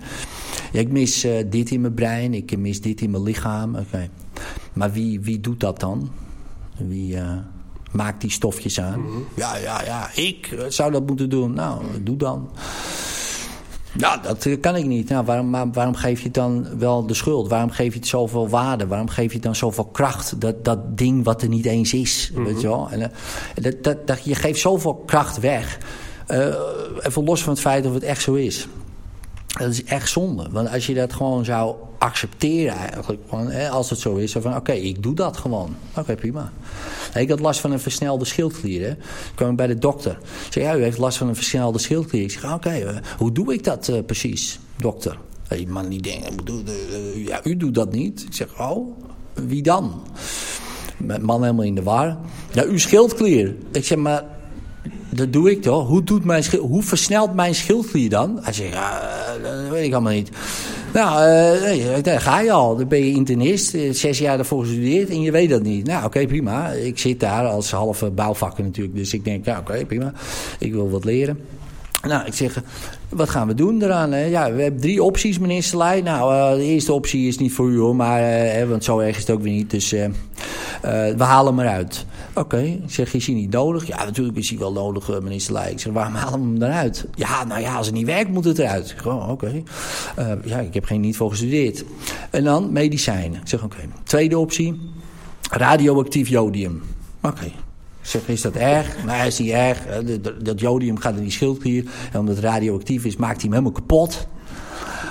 [0.72, 3.70] Ja, ik mis dit in mijn brein, ik mis dit in mijn lichaam.
[3.76, 3.86] Oké.
[3.88, 4.10] Okay.
[4.74, 6.10] Maar wie, wie doet dat dan?
[6.78, 7.17] Wie
[7.91, 9.00] maakt die stofjes aan?
[9.00, 9.26] Mm -hmm.
[9.36, 11.54] Ja, ja, ja, ik zou dat moeten doen.
[11.54, 12.50] Nou, doe dan.
[13.98, 15.10] Ja, dat kan ik niet.
[15.10, 17.48] Nou, waarom, waarom geef je dan wel de schuld?
[17.48, 18.88] Waarom geef je het zoveel waarde?
[18.88, 20.41] Waarom geef je dan zoveel kracht?
[20.41, 22.30] Dat, dat ding wat er niet eens is.
[22.30, 22.45] Mm -hmm.
[22.45, 22.89] Weet je wel?
[22.91, 23.12] En,
[23.62, 25.78] dat, dat, dat, je geeft zoveel kracht weg.
[26.28, 26.56] Uh,
[27.02, 28.67] even los van het feit of het echt zo is.
[29.58, 30.48] Dat is echt zonde.
[30.52, 33.22] Want als je dat gewoon zou accepteren eigenlijk.
[33.72, 34.32] Als het zo is.
[34.32, 35.76] Van oké, ik doe dat gewoon.
[35.98, 36.52] Oké, prima.
[37.13, 38.88] Ik had last van een versnelde schildklier.
[38.88, 38.94] Hè.
[39.36, 40.12] kwam ik bij de dokter.
[40.46, 42.24] Ik zei, ja, u heeft last van een versnelde schildklier.
[42.24, 45.18] Ik zeg, oké, uh, hoe doe ik dat uh, precies, dokter?
[45.48, 48.24] Die man die denkt, uh, ja, u doet dat niet.
[48.28, 48.98] Ik zeg, oh,
[49.34, 50.02] wie dan?
[51.22, 52.18] Man helemaal in de war.
[52.52, 53.56] Ja, uw schildklier.
[53.72, 54.24] Ik zeg, maar
[55.15, 55.88] dat doe ik toch?
[55.88, 58.39] Hoe, doet mijn hoe versnelt mijn schildklier dan?
[58.41, 59.01] Hij zegt, ja,
[59.43, 60.30] dat weet ik allemaal niet.
[60.93, 61.30] Nou,
[61.78, 62.75] uh, daar ga je al.
[62.75, 65.88] Dan ben je internist, zes jaar ervoor gestudeerd en je weet dat niet.
[65.88, 66.69] Nou, oké, prima.
[66.69, 68.95] Ik zit daar als halve bouwvakker natuurlijk.
[68.95, 70.13] Dus ik denk, ja, oké, prima.
[70.60, 71.39] Ik wil wat leren.
[72.08, 72.62] Nou, ik zeg,
[73.10, 74.30] wat gaan we doen eraan?
[74.30, 76.01] Ja, we hebben drie opties, meneer Selij.
[76.01, 79.32] Nou, de eerste optie is niet voor u hoor, maar, want zo erg is het
[79.32, 79.71] ook weer niet.
[79.71, 79.89] Dus
[80.82, 82.06] we halen hem eruit.
[82.38, 82.82] Oké, okay.
[82.84, 83.88] ik zeg, is hij niet nodig?
[83.88, 85.71] Ja, natuurlijk is hij wel nodig, meneer Selij.
[85.71, 87.06] Ik zeg, waarom halen we hem eruit?
[87.15, 88.95] Ja, nou ja, als het niet werkt, moet het eruit.
[89.06, 89.63] Oh, oké.
[90.15, 90.38] Okay.
[90.43, 91.84] ja, ik heb geen niet voor gestudeerd.
[92.30, 93.41] En dan medicijnen.
[93.41, 93.78] Ik zeg, oké.
[94.04, 94.80] Tweede optie,
[95.52, 96.84] radioactief jodium.
[97.21, 97.45] Oké.
[97.45, 97.52] Ik
[98.02, 99.04] zeg, is dat erg?
[99.06, 99.80] Nou, is niet erg.
[100.41, 101.86] Dat jodium gaat in die schildklier.
[102.12, 104.28] En omdat het radioactief is, maakt hij hem helemaal kapot.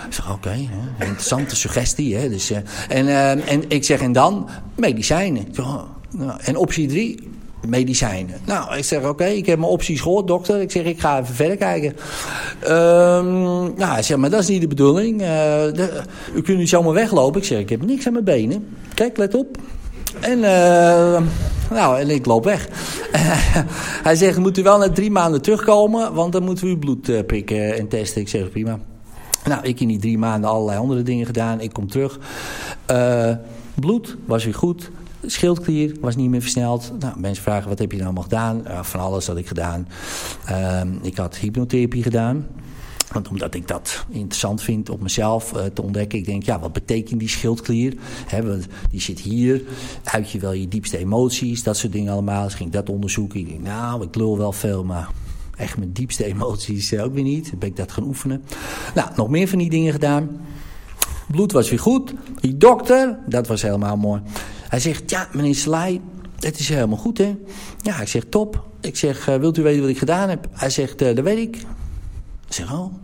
[0.07, 2.17] Ik zeg, oké, interessante suggestie.
[2.17, 2.29] Hè?
[2.29, 2.53] Dus,
[2.89, 3.09] en,
[3.47, 5.47] en ik zeg, en dan medicijnen.
[5.53, 5.83] Zeg, oh,
[6.17, 7.29] nou, en optie drie,
[7.67, 8.41] medicijnen.
[8.45, 10.61] Nou, ik zeg, oké, ik heb mijn opties gehoord, dokter.
[10.61, 11.97] Ik zeg, ik ga even verder kijken.
[12.63, 13.33] Um,
[13.77, 15.19] nou, hij zegt, maar dat is niet de bedoeling.
[15.19, 16.03] De,
[16.35, 17.41] u kunt nu zomaar weglopen.
[17.41, 18.67] Ik zeg, ik heb niks aan mijn benen.
[18.95, 19.59] Kijk, let op.
[20.21, 21.23] En, uh,
[21.71, 22.69] nou, en ik loop weg.
[24.09, 27.09] hij zegt, moet u wel na drie maanden terugkomen, want dan moeten we uw bloed
[27.09, 28.21] uh, prikken en testen.
[28.21, 28.79] Ik zeg, prima.
[29.45, 31.61] Nou, ik in die drie maanden allerlei andere dingen gedaan.
[31.61, 32.19] Ik kom terug.
[33.75, 34.91] Bloed was weer goed.
[35.27, 36.93] Schildklier was niet meer versneld.
[36.99, 38.85] Nou, mensen vragen, wat heb je nou allemaal gedaan?
[38.85, 39.89] Van alles had ik gedaan.
[40.51, 42.47] Uh, ik had hypnotherapie gedaan.
[43.13, 46.19] Want omdat ik dat interessant vind op mezelf uh, te ontdekken.
[46.19, 47.95] Ik denk, ja, wat betekent die schildklier?
[48.43, 49.63] Want die zit hier.
[50.05, 51.63] Uit je wel je diepste emoties.
[51.63, 52.45] Dat soort dingen allemaal.
[52.45, 53.41] Dus ging ik dat onderzoeken.
[53.41, 55.09] Ik denk, nou, ik lul wel veel, maar
[55.57, 57.51] echt mijn diepste emoties ook weer niet.
[57.51, 58.43] Dan ben ik dat gaan oefenen.
[58.95, 60.41] Nou, nog meer van die dingen gedaan.
[61.31, 62.15] Bloed was weer goed.
[62.41, 64.21] Die dokter, dat was helemaal mooi.
[64.75, 66.01] Hij zegt, ja, meneer Sly,
[66.39, 67.37] het is helemaal goed, hè?
[67.83, 68.65] Ja, ik zeg, top.
[68.81, 70.47] Ik zeg, uh, wilt u weten wat ik gedaan heb?
[70.53, 71.57] Hij zegt, uh, dat weet ik.
[72.47, 72.95] Ik zeg, oh,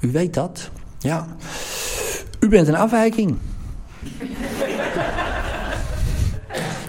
[0.00, 0.70] u weet dat?
[0.98, 1.26] Ja.
[2.40, 3.36] U bent een afwijking.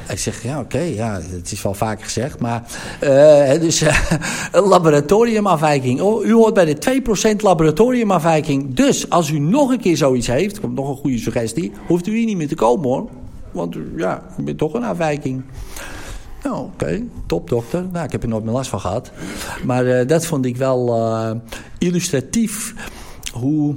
[0.10, 2.64] Ik zeg, ja, oké, ja, het is wel vaker gezegd, maar
[3.04, 3.82] uh, dus
[4.52, 6.02] een laboratoriumafwijking.
[6.02, 7.02] Oh, u hoort bij de
[7.34, 8.74] 2% laboratoriumafwijking.
[8.74, 12.16] Dus als u nog een keer zoiets heeft, komt nog een goede suggestie, hoeft u
[12.16, 13.10] hier niet meer te komen hoor.
[13.54, 15.44] Want ja, bent toch een afwijking.
[16.44, 17.86] Nou, oké, top dokter.
[17.92, 19.12] Nou, ik heb er nooit meer last van gehad.
[19.66, 21.32] Maar uh, dat vond ik wel uh,
[21.78, 22.74] illustratief
[23.34, 23.76] hoe...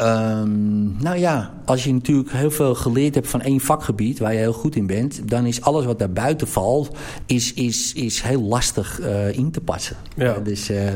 [0.00, 4.38] Um, nou ja, als je natuurlijk heel veel geleerd hebt van één vakgebied waar je
[4.38, 8.40] heel goed in bent, dan is alles wat daar buiten valt, is, is, is heel
[8.42, 9.96] lastig uh, in te passen.
[10.16, 10.38] Ja.
[10.38, 10.88] dus, uh,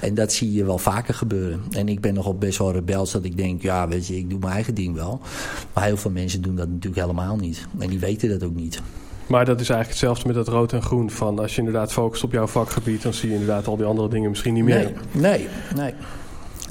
[0.00, 1.60] en dat zie je wel vaker gebeuren.
[1.70, 4.38] En ik ben nogal best wel rebels dat ik denk, ja, weet je, ik doe
[4.38, 5.20] mijn eigen ding wel.
[5.72, 7.66] Maar heel veel mensen doen dat natuurlijk helemaal niet.
[7.78, 8.80] En die weten dat ook niet.
[9.26, 11.10] Maar dat is eigenlijk hetzelfde met dat rood en groen.
[11.10, 14.08] Van als je inderdaad focust op jouw vakgebied, dan zie je inderdaad al die andere
[14.08, 14.92] dingen misschien niet meer.
[15.12, 15.94] Nee, nee, nee.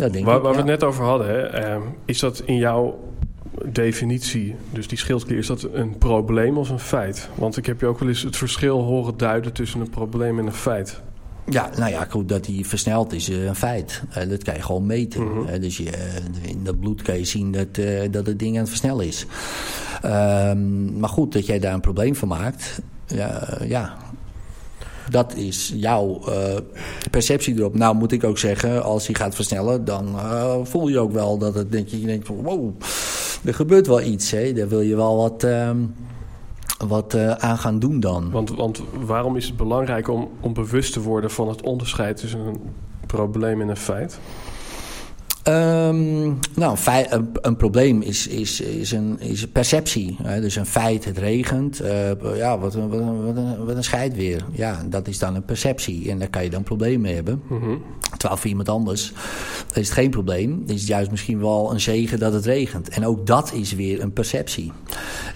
[0.01, 0.63] Dat denk waar, ik, waar ja.
[0.63, 2.99] we het net over hadden, hè, uh, is dat in jouw
[3.65, 7.29] definitie, dus die schildklier, is dat een probleem of een feit?
[7.35, 10.45] Want ik heb je ook wel eens het verschil horen duiden tussen een probleem en
[10.45, 11.01] een feit.
[11.45, 14.03] Ja, nou ja, goed, dat hij versneld is een feit.
[14.29, 15.23] dat kan je gewoon meten.
[15.23, 15.59] Mhm.
[15.59, 15.91] dus je,
[16.41, 17.75] in dat bloed kan je zien dat,
[18.11, 19.25] dat het ding aan het versnellen is.
[20.01, 23.97] Ehm, maar goed, dat jij daar een probleem van maakt, ja, ja
[25.09, 26.35] dat is jouw uh,
[27.11, 27.75] perceptie erop.
[27.75, 31.37] Nou moet ik ook zeggen, als hij gaat versnellen, dan uh, voel je ook wel
[31.37, 32.71] dat het denk je, je denkt van wow,
[33.45, 34.31] er gebeurt wel iets.
[34.31, 34.53] Hè?
[34.53, 35.69] Daar wil je wel wat, uh,
[36.87, 38.31] wat uh, aan gaan doen dan.
[38.31, 42.39] Want, want waarom is het belangrijk om, om bewust te worden van het onderscheid tussen
[42.39, 42.59] een
[43.05, 44.19] probleem en een feit?
[45.47, 50.17] Um, nou, een, een, probleem is, is, is, een, is een perceptie.
[50.23, 50.41] Hè?
[50.41, 51.81] Dus een feit, het regent.
[51.81, 54.45] Uh, ja, wat een, wat, een, wat, een, wat een scheidweer.
[54.51, 56.09] Ja, dat is dan een perceptie.
[56.11, 57.41] En daar kan je dan problemen mee hebben.
[57.49, 57.81] Mm -hmm.
[58.17, 59.13] Terwijl voor iemand anders
[59.73, 60.63] is het geen probleem.
[60.65, 62.89] Is het juist misschien wel een zegen dat het regent.
[62.89, 64.71] En ook dat is weer een perceptie.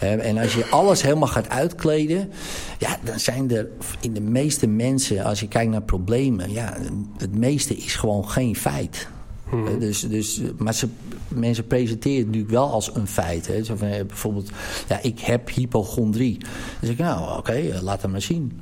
[0.03, 2.31] Uh, en als je alles helemaal gaat uitkleden...
[2.77, 3.67] Ja, dan zijn er
[3.99, 6.51] in de meeste mensen, als je kijkt naar problemen...
[6.51, 6.77] Ja,
[7.17, 9.07] het meeste is gewoon geen feit.
[9.49, 9.79] Hmm.
[9.79, 10.88] Dus, dus, maar ze,
[11.27, 13.47] mensen presenteren het natuurlijk wel als een feit.
[13.47, 13.65] Hè.
[13.65, 14.49] Van, eh, bijvoorbeeld,
[14.88, 16.38] ja, ik heb hypochondrie.
[16.39, 16.49] Dan
[16.81, 18.62] zeg ik, nou, oké, eh, laat hem maar zien.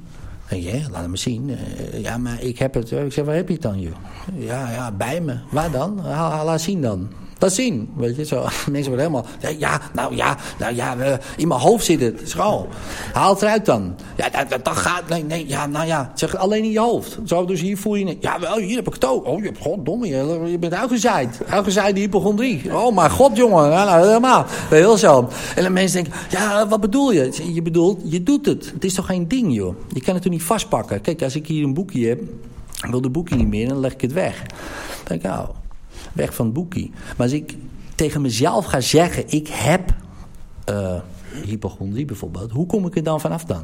[0.50, 1.52] Ja, laat hem maar zien.
[1.94, 2.92] Ja, maar ik heb het.
[2.92, 3.82] Ik zeg, waar heb je het dan?
[4.38, 5.38] Ja, ja, bij me.
[5.52, 6.02] Waar dan?
[6.46, 7.10] laat zien dan.
[7.44, 7.90] Laat zien.
[7.96, 8.36] Weet je, zo.
[8.72, 9.26] Mensen worden helemaal.
[9.58, 12.22] Ja, nou ja, nou ja, in mijn hoofd zit het.
[12.30, 12.68] Zo.
[13.14, 13.96] Haal het eruit dan.
[14.16, 15.10] Ja, dat, dat, gaat.
[15.10, 16.12] Nee, nee, ja, nou ja.
[16.16, 17.18] Zeg alleen in je hoofd.
[17.26, 18.18] Zo, dus hier voel je.
[18.20, 19.26] Ja, wel, hier heb ik het ook.
[19.26, 20.08] Oh, je hebt goddomme.
[20.08, 21.42] Je, je bent uitgezaaid.
[21.48, 22.76] Uitgezaaid hypochondrie.
[22.76, 23.70] Oh, mijn god, jongen.
[23.70, 24.46] Ja, nou, helemaal.
[24.70, 25.30] Heel zo.
[25.56, 27.54] En dan mensen denken, ja, wat bedoel je?
[27.54, 28.72] Je bedoelt, je doet het.
[28.74, 29.76] Het is toch geen ding, joh.
[29.94, 31.02] Je kan het toch niet vastpakken.
[31.02, 32.22] Kijk, als ik hier een boekje heb.
[32.90, 34.38] wil de boekje niet meer, dan leg ik het weg.
[34.38, 35.48] Dan denk ik, nou
[36.14, 36.92] weg van het boekie.
[36.94, 37.56] Maar als ik
[37.96, 39.94] tegen mezelf ga zeggen, ik heb
[40.70, 41.00] uh,
[41.46, 43.64] hypochondrie bijvoorbeeld, hoe kom ik er dan vanaf dan?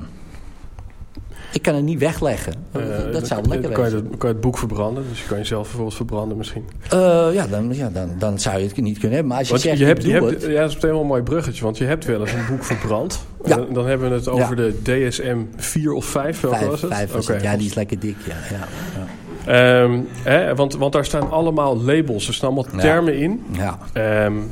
[1.51, 2.53] Ik kan het niet wegleggen.
[2.77, 5.03] Uh, dat zou lekker kan je, kan je het boek verbranden?
[5.09, 6.63] Dus je kan jezelf vervolgens verbranden misschien?
[6.93, 9.27] Uh, ja, dan, ja dan, dan zou je het niet kunnen hebben.
[9.27, 11.07] Maar als je want zegt, je hebt, je hebt, Ja, dat is meteen wel een
[11.07, 11.63] mooi bruggetje.
[11.63, 13.19] Want je hebt wel eens een boek verbrand.
[13.45, 13.55] Ja.
[13.55, 16.39] Dan, dan hebben we het over de DSM 4 of 5.
[16.39, 16.93] Welke was het?
[16.93, 17.41] 5 okay.
[17.41, 18.35] Ja, die is lekker dik, ja.
[18.49, 19.07] ja, ja.
[19.49, 23.45] Um, hè, want, want daar staan allemaal labels, er staan allemaal termen in.
[23.51, 23.79] Ja.
[24.25, 24.51] Um,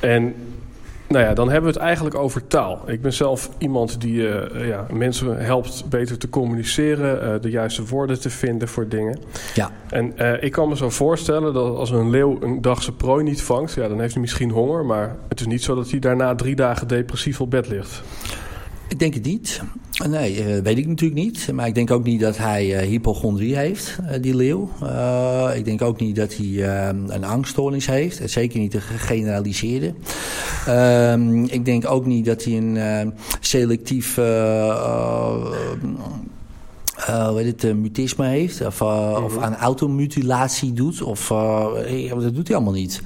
[0.00, 0.34] en
[1.08, 2.82] nou ja, dan hebben we het eigenlijk over taal.
[2.86, 7.86] Ik ben zelf iemand die uh, ja, mensen helpt beter te communiceren, uh, de juiste
[7.86, 9.18] woorden te vinden voor dingen.
[9.54, 9.70] Ja.
[9.88, 13.24] En uh, ik kan me zo voorstellen dat als een leeuw een dag zijn prooi
[13.24, 15.98] niet vangt, ja, dan heeft hij misschien honger, maar het is niet zo dat hij
[15.98, 18.02] daarna drie dagen depressief op bed ligt.
[18.92, 19.60] Ik denk het niet.
[20.08, 21.52] Nee, uh, weet ik natuurlijk niet.
[21.52, 24.70] Maar ik denk ook niet dat hij uh, hypochondrie heeft, uh, die leeuw.
[25.54, 26.68] ik denk ook niet dat hij
[27.08, 28.30] een angststoornis heeft.
[28.30, 29.94] Zeker niet de gegeneraliseerde.
[31.46, 34.18] Ik denk ook niet dat hij een selectief
[37.08, 38.66] uh, hoe het, uh, mutisme heeft.
[38.66, 41.02] Of, uh, of aan automutilatie doet.
[41.02, 41.28] Of,
[42.08, 43.02] dat doet hij allemaal niet.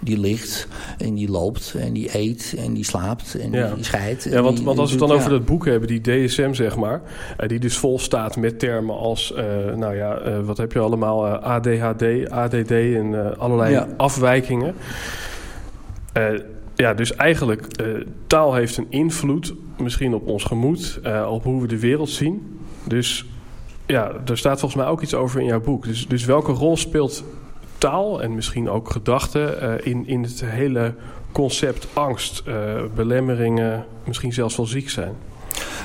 [0.00, 4.24] Die ligt en die loopt en die eet en die slaapt en die scheidt.
[4.24, 7.02] Ja, want, want als we het dan over dat boek hebben, die DSM zeg maar.
[7.46, 9.34] die dus vol staat met termen als,
[9.76, 11.26] nou ja, wat heb je allemaal?
[11.26, 14.74] ADHD, ADD en allerlei afwijkingen.
[16.74, 17.66] ja, dus eigenlijk,
[18.26, 22.58] taal heeft een invloed misschien op ons gemoed, op hoe we de wereld zien.
[22.86, 23.24] Dus
[23.86, 25.84] ja, er staat volgens mij ook iets over in jouw boek.
[25.84, 27.24] Dus, dus welke rol speelt
[27.78, 30.94] taal en misschien ook gedachten uh, in, in het hele
[31.32, 32.54] concept angst, uh,
[32.94, 35.14] belemmeringen, misschien zelfs wel ziek zijn?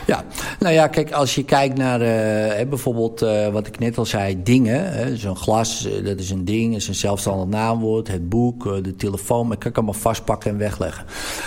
[0.07, 0.23] Ja,
[0.59, 4.43] nou ja, kijk, als je kijkt naar uh, bijvoorbeeld uh, wat ik net al zei,
[4.43, 5.17] dingen.
[5.17, 8.07] Zo'n glas, uh, dat is een ding, is een zelfstandig naamwoord.
[8.07, 11.05] Het boek, de telefoon, maar kan ik allemaal vastpakken en wegleggen.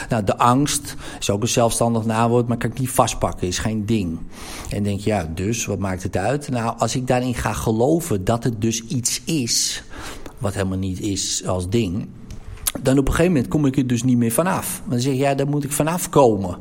[0.08, 3.86] Nou, de angst is ook een zelfstandig naamwoord, maar kan ik niet vastpakken, is geen
[3.86, 4.18] ding.
[4.70, 6.48] En denk je, ja, dus, wat maakt het uit?
[6.50, 9.82] Nou, als ik daarin ga geloven dat het dus iets is,
[10.38, 12.08] wat helemaal niet is als ding...
[12.82, 14.82] dan op een gegeven moment kom ik er dus niet meer vanaf.
[14.88, 16.58] Dan zeg je, ja, daar moet ik vanaf komen.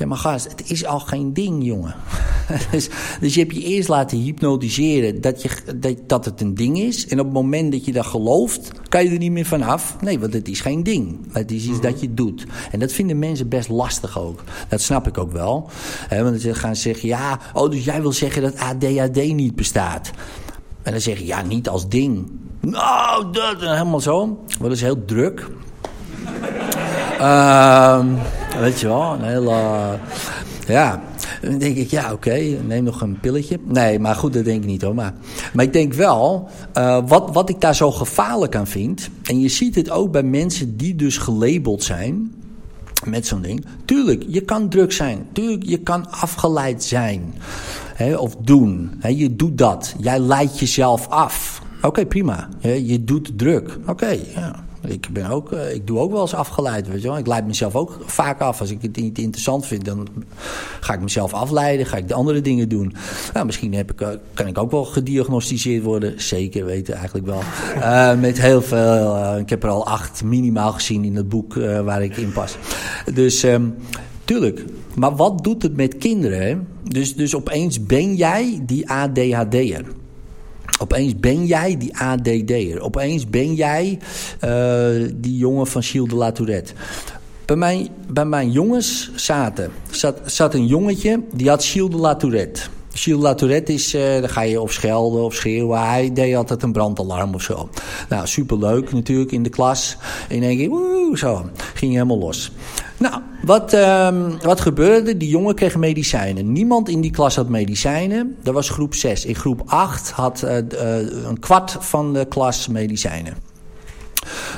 [0.00, 1.94] Ja, maar gast, het is al geen ding, jongen.
[2.70, 2.88] dus,
[3.20, 7.06] dus, je hebt je eerst laten hypnotiseren dat, je, dat, dat het een ding is.
[7.06, 9.96] En op het moment dat je dat gelooft, kan je er niet meer vanaf.
[10.00, 11.18] Nee, want het is geen ding.
[11.32, 11.82] Het is iets mhm.
[11.82, 12.46] dat je doet.
[12.70, 14.42] En dat vinden mensen best lastig ook.
[14.68, 15.70] Dat snap ik ook wel.
[16.10, 20.10] want ze gaan zeggen, ja, oh, dus jij wil zeggen dat ADHD niet bestaat.
[20.82, 22.30] En dan zeg je, ja, niet als ding.
[22.60, 24.44] Nou, dat, helemaal zo.
[24.58, 25.50] Wat is heel druk.
[27.20, 28.06] Ehm...
[28.60, 29.98] Weet je wel, een hele...
[30.66, 31.02] ja,
[31.42, 33.58] dan denk ik, ja, oké, neem nog een pilletje.
[33.64, 34.94] Nee, maar goed, dat denk ik niet hoor.
[34.94, 35.14] Maar,
[35.52, 39.08] maar ik denk wel, uh, wat, wat ik daar zo gevaarlijk aan vind...
[39.24, 42.34] en je ziet het ook bij mensen die dus gelabeld zijn...
[43.04, 43.64] met zo'n ding.
[43.84, 45.26] Tuurlijk, je kan druk zijn.
[45.32, 47.34] Tuurlijk, je kan afgeleid zijn.
[47.94, 48.90] Hè, of doen.
[48.98, 49.94] Hè, je doet dat.
[49.98, 51.62] Jij leidt jezelf af.
[51.82, 52.48] Oké, prima.
[52.60, 53.78] je doet druk.
[53.86, 54.68] Oké, ja.
[54.86, 56.88] Ik, ben ook, eh, ik doe ook wel eens afgeleid.
[56.88, 57.18] Weet je wel.
[57.18, 58.60] Ik leid mezelf ook vaak af.
[58.60, 60.08] Als ik het niet interessant vind, dan
[60.80, 61.86] ga ik mezelf afleiden.
[61.86, 62.94] Ga ik de andere dingen doen.
[63.32, 66.22] Nou, misschien heb ik, eh, kan ik ook wel gediagnosticeerd worden.
[66.22, 67.40] Zeker weten eigenlijk wel.
[67.76, 69.36] Uh, met heel veel.
[69.38, 72.56] ik heb er al acht minimaal gezien in het boek waar ik in pas.
[73.14, 73.74] Dus um,
[74.24, 74.64] tuurlijk.
[74.94, 76.68] Maar wat doet het met kinderen?
[76.82, 79.84] Dus, dus opeens ben jij die ADHD'er.
[80.82, 82.80] Opeens ben jij die ADD'er.
[82.80, 83.98] Opeens ben jij
[84.44, 86.72] uh, die jongen van Gilles de La Tourette.
[87.44, 92.14] Bij mijn, bij mijn jongens zaten, zat, zat een jongetje die had Gilles de La
[92.14, 92.60] Tourette.
[92.92, 95.88] Gilles Latourette is, uh, dan ga je of schelden of schreeuwen.
[95.88, 97.68] Hij deed altijd een brandalarm of zo.
[98.08, 99.96] Nou, superleuk natuurlijk in de klas.
[100.28, 102.52] In één keer, woe, zo, ging helemaal los.
[102.96, 105.16] Nou, wat, um, wat gebeurde?
[105.16, 106.52] Die jongen kreeg medicijnen.
[106.52, 108.36] Niemand in die klas had medicijnen.
[108.42, 109.24] Dat was groep 6.
[109.24, 113.34] In groep 8 had uh, uh, een kwart van de klas medicijnen.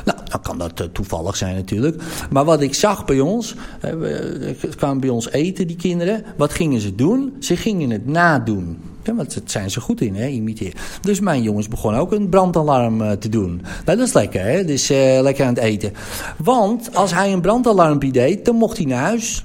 [0.05, 2.03] Nou, dan kan dat uh, toevallig zijn natuurlijk.
[2.31, 6.25] Maar wat ik zag bij ons, we kwamen bij ons eten, die kinderen.
[6.37, 7.37] Wat gingen ze doen?
[7.41, 8.79] Ze gingen het nadoen.
[9.05, 10.73] Want dat zijn ze goed in, hè, imiteren.
[11.01, 13.61] Dus mijn jongens begonnen ook een brandalarm uh, te doen.
[13.85, 14.65] Nou, dat is lekker, hè.
[14.65, 14.89] Dus
[15.21, 15.93] lekker aan het eten.
[16.39, 19.45] Want als hij een brandalarmpje deed, dan mocht hij naar huis.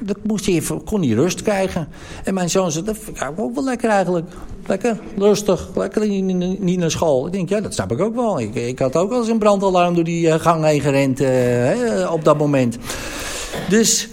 [0.00, 1.88] Dat moest hij even, kon hij rust krijgen.
[2.24, 4.26] En mijn zoon zei, dat vind ik ook wel lekker eigenlijk.
[4.66, 6.08] Lekker, rustig, lekker
[6.58, 7.26] niet naar school.
[7.26, 8.40] Ik denk, ja, dat snap ik ook wel.
[8.40, 11.20] Ik, ik had ook wel eens een brandalarm door die gang heen gerend
[12.10, 12.78] op dat moment.
[13.68, 14.08] Dus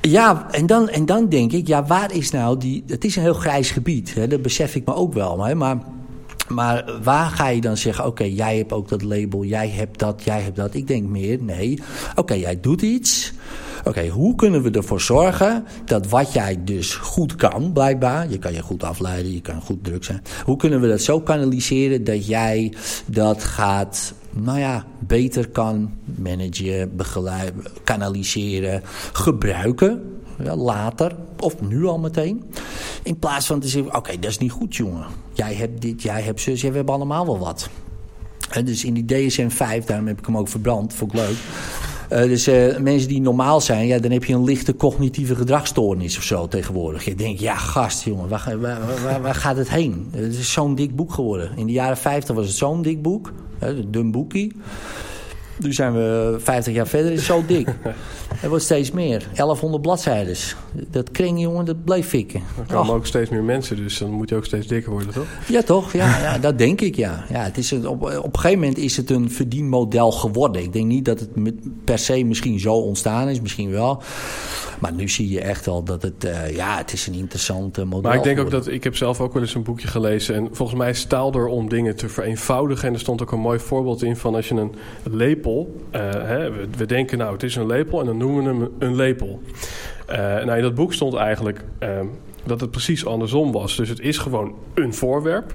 [0.00, 2.84] ja, en dan, en dan denk ik, ja, waar is nou die...
[2.86, 5.36] Het is een heel grijs gebied, hè, dat besef ik me ook wel.
[5.36, 5.78] Maar,
[6.48, 10.22] maar waar ga je dan zeggen, oké, jij hebt ook dat label, jij hebt dat,
[10.24, 10.74] jij hebt dat.
[10.74, 11.82] Ik denk meer, nee,
[12.14, 13.32] oké, jij doet iets...
[13.84, 18.52] Oké, hoe kunnen we ervoor zorgen dat wat jij dus goed kan, blijkbaar, je kan
[18.52, 20.22] je goed afleiden, je kan goed druk zijn.
[20.44, 22.72] Hoe kunnen we dat zo kanaliseren dat jij
[23.06, 30.20] dat gaat, nou ja, beter kan managen, begeleiden, kanaliseren, gebruiken.
[30.42, 32.42] Ja, later of nu al meteen.
[33.02, 35.06] In plaats van te zeggen: Oké, dat is niet goed, jongen.
[35.32, 37.68] Jij hebt dit, jij hebt zus, we hebben allemaal wel wat.
[38.50, 41.36] En dus in die DSM-5, daarom heb ik hem ook verbrand, vond ik leuk.
[42.12, 46.16] Uh, dus uh, mensen die normaal zijn, ja, dan heb je een lichte cognitieve gedragsstoornis
[46.16, 47.04] of zo tegenwoordig.
[47.04, 50.08] Je denkt, ja gast jongen, waar, waar, waar, waar gaat het heen?
[50.10, 51.50] Het is zo'n dik boek geworden.
[51.56, 54.52] In de jaren 50 was het zo'n dik boek, een dun boekie.
[55.60, 57.68] Nu zijn we 50 jaar verder, is zo dik.
[58.42, 59.26] Er wordt steeds meer.
[59.34, 60.36] 1100 bladzijden.
[60.90, 62.42] Dat kring, jongen, dat bleef fikken.
[62.58, 65.26] Er komen ook steeds meer mensen, dus dan moet je ook steeds dikker worden, toch?
[65.48, 65.92] Ja, toch?
[65.92, 67.24] Ja, ja dat denk ik, ja.
[67.28, 70.62] ja het is een, op, op een gegeven moment is het een verdienmodel geworden.
[70.62, 71.30] Ik denk niet dat het
[71.84, 74.02] per se misschien zo ontstaan is, misschien wel.
[74.80, 78.00] Maar nu zie je echt al dat het, uh, ja, het is een interessante model
[78.00, 80.34] Maar ik denk ook dat, ik heb zelf ook wel eens een boekje gelezen.
[80.34, 82.88] En volgens mij is taal er om dingen te vereenvoudigen.
[82.88, 86.50] En er stond ook een mooi voorbeeld in van als je een lepel, uh, hè,
[86.76, 89.40] we, denken nou het is een lepel en dan noemen we hem een lepel.
[90.10, 92.06] Uh, nou in dat boek stond eigenlijk ehm,
[92.44, 93.76] dat het precies andersom was.
[93.76, 95.54] Dus het is gewoon een voorwerp.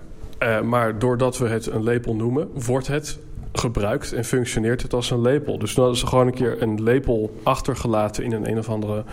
[0.64, 3.20] maar doordat we het een lepel noemen, wordt het
[3.54, 5.58] gebruikt en functioneert het als een lepel.
[5.58, 9.04] Dus dan hadden ze gewoon een keer een lepel achtergelaten in een een of andere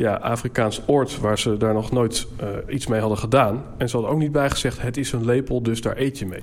[0.00, 3.64] ja, Afrikaans oord waar ze daar nog nooit uh, iets mee hadden gedaan.
[3.76, 6.42] En ze hadden ook niet bijgezegd: het is een lepel, dus daar eet je mee.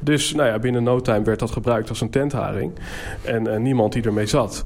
[0.00, 2.72] Dus nou ja, binnen no time werd dat gebruikt als een tentharing.
[3.22, 4.64] En uh, niemand die ermee zat.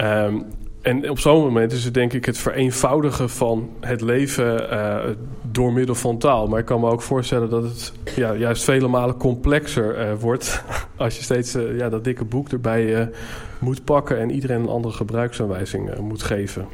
[0.00, 0.46] Um,
[0.82, 4.96] en op zo'n moment is het denk ik het vereenvoudigen van het leven uh,
[5.42, 6.46] door middel van taal.
[6.46, 10.62] Maar ik kan me ook voorstellen dat het ja, juist vele malen complexer wordt
[10.96, 13.10] als je steeds ja, dat dikke boek erbij
[13.58, 16.66] moet pakken en iedereen een andere gebruiksaanwijzing moet geven.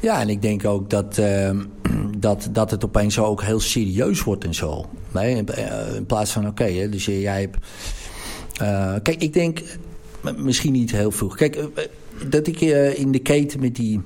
[0.00, 1.64] Ja, en ik denk ook dat, ehm,
[2.18, 4.84] dat, dat het opeens zo ook heel serieus wordt en zo.
[5.12, 5.46] Nee, in,
[5.96, 7.58] in plaats van oké, dus jij hebt.
[9.02, 9.62] kijk, ik denk
[10.36, 11.36] misschien niet heel vroeg.
[11.36, 11.58] Kijk
[12.28, 12.60] dat ik
[12.96, 14.00] in de keten met die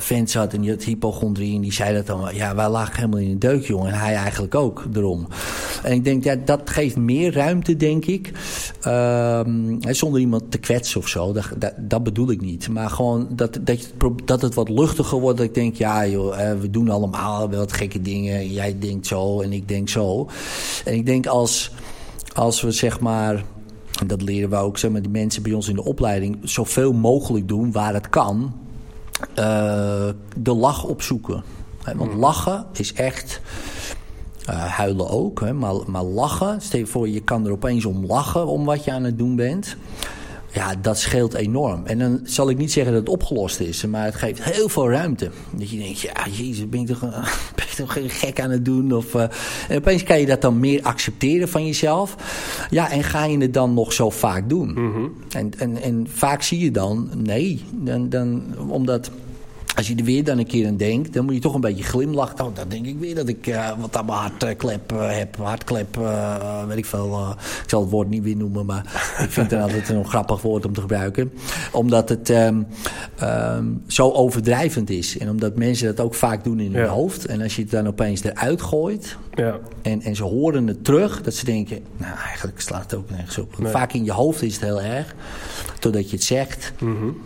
[0.00, 3.18] vent zat en die had hypochondrie en die zei dat dan, ja, wij lagen helemaal
[3.18, 3.92] in een deuk, jongen.
[3.92, 5.26] En hij eigenlijk ook erom.
[5.82, 8.30] En ik denk, ja, dat geeft meer ruimte, denk ik.
[8.86, 12.68] Um, zonder iemand te kwetsen of zo, dat, dat, dat, bedoel ik niet.
[12.68, 13.92] Maar gewoon dat, dat,
[14.24, 15.38] dat het wat luchtiger wordt.
[15.38, 18.52] Dat ik denk, ja joh, we doen allemaal wel wat gekke dingen.
[18.52, 20.28] Jij denkt zo en ik denk zo.
[20.84, 21.70] En ik denk als,
[22.34, 23.44] als we zeg maar
[24.00, 26.92] en dat leren we ook, zeg maar, die mensen bij ons in de opleiding, zoveel
[26.92, 28.52] mogelijk doen waar het kan,
[30.36, 31.42] de lach opzoeken.
[31.84, 32.20] want hmm.
[32.20, 33.40] lachen is echt.
[34.50, 36.60] Uh, huilen ook, hè, maar, maar lachen.
[36.60, 39.36] Stel je voor, je kan er opeens om lachen om wat je aan het doen
[39.36, 39.76] bent.
[40.52, 41.86] Ja, dat scheelt enorm.
[41.86, 44.90] En dan zal ik niet zeggen dat het opgelost is, maar het geeft heel veel
[44.90, 45.30] ruimte.
[45.50, 47.00] Dat je denkt, ja, jezus, ben ik toch,
[47.56, 48.92] ben ik toch geen gek aan het doen?
[48.92, 49.22] Of, uh,
[49.68, 52.16] en opeens kan je dat dan meer accepteren van jezelf.
[52.70, 54.72] Ja, en ga je het dan nog zo vaak doen?
[54.72, 59.10] Mm en, en, en vaak zie je dan, nee, dan, dan, omdat
[59.76, 61.84] als je er weer dan een keer aan denkt, dan moet je toch een beetje
[61.84, 62.44] glimlachen.
[62.44, 65.36] Oh, dan denk ik weer dat ik uh, wat aan mijn hartklep uh, heb.
[65.36, 67.36] Hartklep, uh, weet ik veel.
[67.62, 68.82] ik zal het woord niet weer noemen, maar
[69.24, 71.32] ik vind het altijd een grappig woord om te gebruiken.
[71.72, 72.66] Omdat het um,
[73.22, 75.18] um, zo overdrijvend is.
[75.18, 77.26] En omdat mensen dat ook vaak doen in hun hoofd.
[77.26, 79.16] En als je het dan opeens eruit gooit.
[79.34, 79.58] Ja.
[79.82, 83.38] En, en ze horen het terug, dat ze denken, nou eigenlijk slaat het ook nergens
[83.38, 83.58] op.
[83.58, 83.70] Nee.
[83.70, 85.14] Vaak in je hoofd is het heel erg.
[85.78, 86.72] Totdat je het zegt.
[86.80, 87.16] Mm -hmm.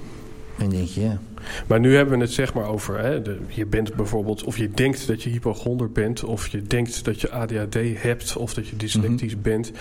[0.58, 1.18] En denk je, ja.
[1.66, 4.70] Maar nu hebben we het zeg maar over, hè, de, je bent bijvoorbeeld, of je
[4.70, 8.76] denkt dat je hypochonder bent, of je denkt dat je ADHD hebt, of dat je
[8.76, 9.52] dyslectisch mm -hmm.
[9.52, 9.72] bent.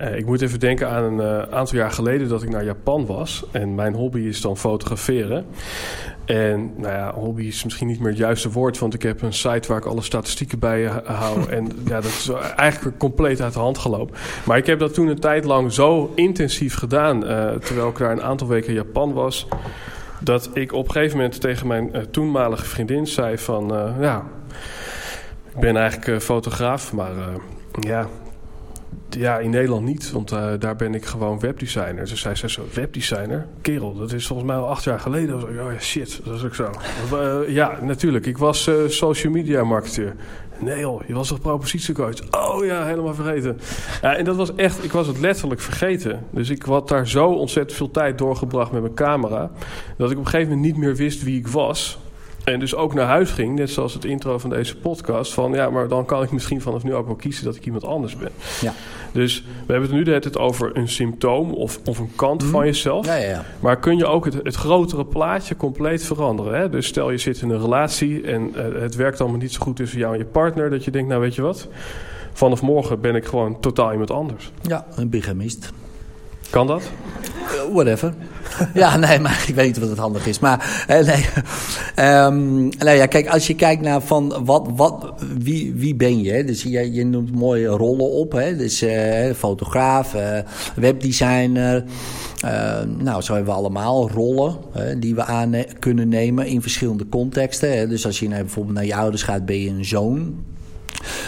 [0.00, 3.06] Uh, ik moet even denken aan een uh, aantal jaar geleden dat ik naar Japan
[3.06, 3.44] was.
[3.50, 5.46] En mijn hobby is dan fotograferen.
[6.24, 9.32] En nou ja, hobby is misschien niet meer het juiste woord, want ik heb een
[9.32, 11.48] site waar ik alle statistieken bij hou.
[11.50, 14.16] en ja, dat is eigenlijk compleet uit de hand gelopen.
[14.44, 18.12] Maar ik heb dat toen een tijd lang zo intensief gedaan, uh, terwijl ik daar
[18.12, 19.46] een aantal weken in Japan was
[20.20, 23.74] dat ik op een gegeven moment tegen mijn uh, toenmalige vriendin zei van...
[23.74, 24.24] Uh, ja,
[25.54, 27.12] ik ben eigenlijk uh, fotograaf, maar
[27.80, 28.06] ja,
[29.10, 30.10] ja, in Nederland niet.
[30.10, 32.08] Want daar ben ik gewoon webdesigner.
[32.08, 33.46] Dus zij zei zo, webdesigner?
[33.60, 35.42] Kerel, dat is volgens mij al acht jaar geleden.
[35.42, 36.70] Oh ja, shit, dat is ook zo.
[37.48, 38.26] ja, natuurlijk.
[38.26, 40.14] Ik was social media marketeer.
[40.58, 42.30] Nee joh, je was toch propositiecoach?
[42.30, 43.58] Oh ja, helemaal vergeten.
[44.02, 46.26] Ja, en dat was echt, ik was het letterlijk vergeten.
[46.30, 49.50] Dus ik had daar zo ontzettend veel tijd doorgebracht met mijn camera...
[49.96, 51.98] dat ik op een gegeven moment niet meer wist wie ik was...
[52.46, 55.32] En dus ook naar huis ging, net zoals het intro van deze podcast.
[55.32, 57.84] Van ja, maar dan kan ik misschien vanaf nu ook wel kiezen dat ik iemand
[57.84, 58.30] anders ben.
[58.60, 58.72] Ja.
[59.12, 62.48] Dus we hebben het nu het over een symptoom of, of een kant mm.
[62.48, 63.06] van jezelf.
[63.06, 63.44] Ja, ja, ja.
[63.60, 66.58] Maar kun je ook het, het grotere plaatje compleet veranderen.
[66.58, 66.68] Hè?
[66.68, 69.76] Dus stel je zit in een relatie en uh, het werkt allemaal niet zo goed
[69.76, 70.70] tussen jou en je partner.
[70.70, 71.68] Dat je denkt, nou weet je wat,
[72.32, 74.50] vanaf morgen ben ik gewoon totaal iemand anders.
[74.62, 75.72] Ja, een bigamist.
[76.56, 76.82] Kan dat?
[77.54, 78.14] Uh, whatever.
[78.74, 80.38] ja, nee, maar ik weet niet wat het handig is.
[80.38, 81.24] Maar uh, nee.
[82.24, 86.44] Um, nou ja, kijk, als je kijkt naar van wat, wat, wie, wie ben je?
[86.44, 88.32] Dus je, je noemt mooie rollen op.
[88.32, 88.56] Hè?
[88.56, 90.14] Dus uh, fotograaf,
[90.74, 91.84] webdesigner.
[92.98, 94.56] nou, zo hebben we allemaal rollen
[94.98, 97.76] die we aan kunnen nemen in verschillende contexten.
[97.76, 97.88] Hè?
[97.88, 100.44] Dus als je naar, bijvoorbeeld naar je ouders gaat, ben je een zoon.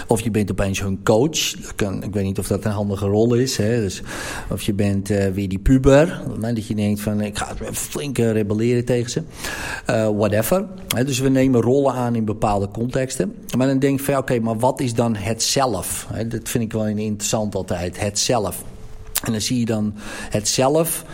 [0.06, 1.54] Of je bent opeens hun coach.
[2.00, 3.56] Ik weet niet of dat een handige rol is.
[3.56, 3.80] Hè?
[3.80, 4.02] Dus,
[4.50, 6.22] of je bent uh, weer die puber.
[6.40, 9.22] Dat je denkt van ik ga flink rebelleren tegen ze.
[9.90, 10.66] Uh, whatever.
[11.04, 13.34] Dus we nemen rollen aan in bepaalde contexten.
[13.56, 16.06] Maar dan denk ik van oké, maar wat is dan het zelf?
[16.28, 18.00] Dat vind ik wel interessant altijd.
[18.00, 18.64] Het zelf.
[19.24, 19.94] En dan zie je dan
[20.30, 21.04] het zelf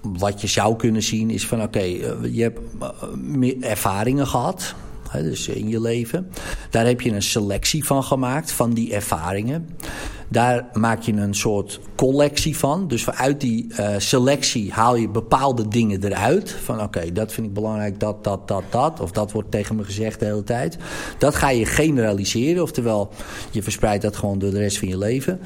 [0.00, 2.60] wat je zou kunnen zien is van oké, okay, je hebt
[3.60, 4.74] ervaringen gehad
[5.22, 6.30] dus in je leven.
[6.70, 9.68] Daar heb je een selectie van gemaakt, van die ervaringen.
[10.28, 12.88] Daar maak je een soort collectie van.
[12.88, 16.50] Dus vanuit die uh, selectie haal je bepaalde dingen eruit.
[16.50, 19.00] Van oké, dat vind ik belangrijk, dat, dat, dat, dat.
[19.00, 20.78] Of dat wordt tegen me gezegd de hele tijd.
[21.18, 22.62] Dat ga je generaliseren.
[22.62, 23.10] Oftewel,
[23.50, 25.40] je verspreidt dat gewoon door de rest van je leven.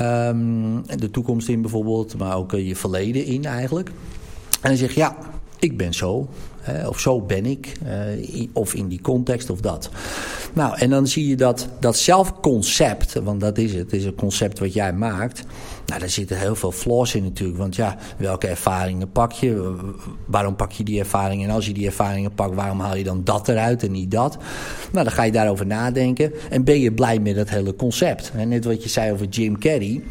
[0.00, 3.88] Um, de toekomst in bijvoorbeeld, maar ook uh, je verleden in eigenlijk.
[4.60, 5.16] En dan zeg je, ja,
[5.58, 6.28] ik ben zo.
[6.88, 7.72] Of zo ben ik.
[7.86, 9.90] Uh, of in die context of dat.
[10.52, 14.14] Nou, en dan zie je dat, dat zelfconcept, want dat is het, het is een
[14.14, 15.44] concept wat jij maakt.
[15.86, 17.58] Nou, daar zitten heel veel flaws in natuurlijk.
[17.58, 19.76] Want ja, welke ervaringen pak je?
[20.26, 21.48] Waarom pak je die ervaringen?
[21.48, 24.36] En als je die ervaringen pakt, waarom haal je dan dat eruit en niet dat?
[24.92, 26.32] Nou, dan ga je daarover nadenken.
[26.50, 28.32] En ben je blij met dat hele concept?
[28.34, 30.02] En net wat je zei over Jim Carrey.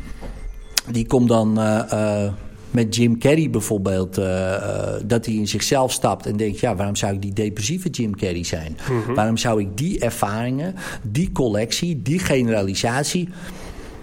[0.91, 1.59] Die komt dan...
[1.59, 2.33] Uh,
[2.71, 6.95] met Jim Carrey bijvoorbeeld, uh, uh, dat hij in zichzelf stapt en denkt: ja, waarom
[6.95, 8.77] zou ik die depressieve Jim Carrey zijn?
[8.89, 9.15] Mm -hmm.
[9.15, 13.29] Waarom zou ik die ervaringen, die collectie, die generalisatie.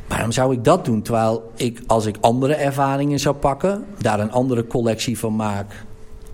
[0.07, 1.03] Waarom zou ik dat doen?
[1.03, 5.85] Terwijl ik, als ik andere ervaringen zou pakken, daar een andere collectie van maak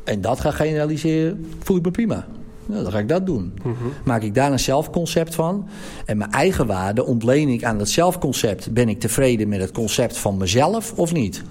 [0.04, 2.26] en dat ga generaliseren, voel ik me prima.
[2.66, 3.52] Nou, dan ga ik dat doen.
[3.62, 3.92] Mm -hmm.
[4.04, 5.68] Maak ik daar een zelfconcept van.
[6.04, 8.72] En mijn eigen waarde ontleen ik aan dat zelfconcept.
[8.72, 11.42] Ben ik tevreden met het concept van mezelf of niet?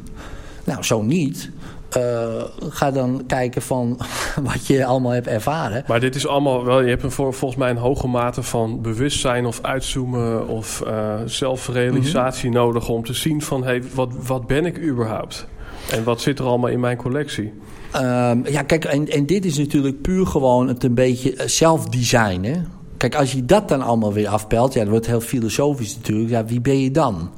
[0.70, 1.50] Nou, zo niet.
[1.98, 4.00] Uh, ga dan kijken van
[4.52, 5.84] wat je allemaal hebt ervaren.
[5.88, 9.46] Maar dit is allemaal wel, je hebt een, volgens mij een hoge mate van bewustzijn
[9.46, 12.64] of uitzoomen of uh, zelfrealisatie mm -hmm.
[12.64, 15.48] nodig om te zien van hey, wat, wat ben ik überhaupt?
[15.92, 17.54] En wat zit er allemaal in mijn collectie?
[17.96, 22.68] Um, ja, kijk, en, en dit is natuurlijk puur gewoon het een beetje zelfdesignen.
[22.98, 26.30] Kijk, als je dat dan allemaal weer afpelt, ja, dat wordt heel filosofisch natuurlijk.
[26.30, 27.30] Ja, wie ben je dan?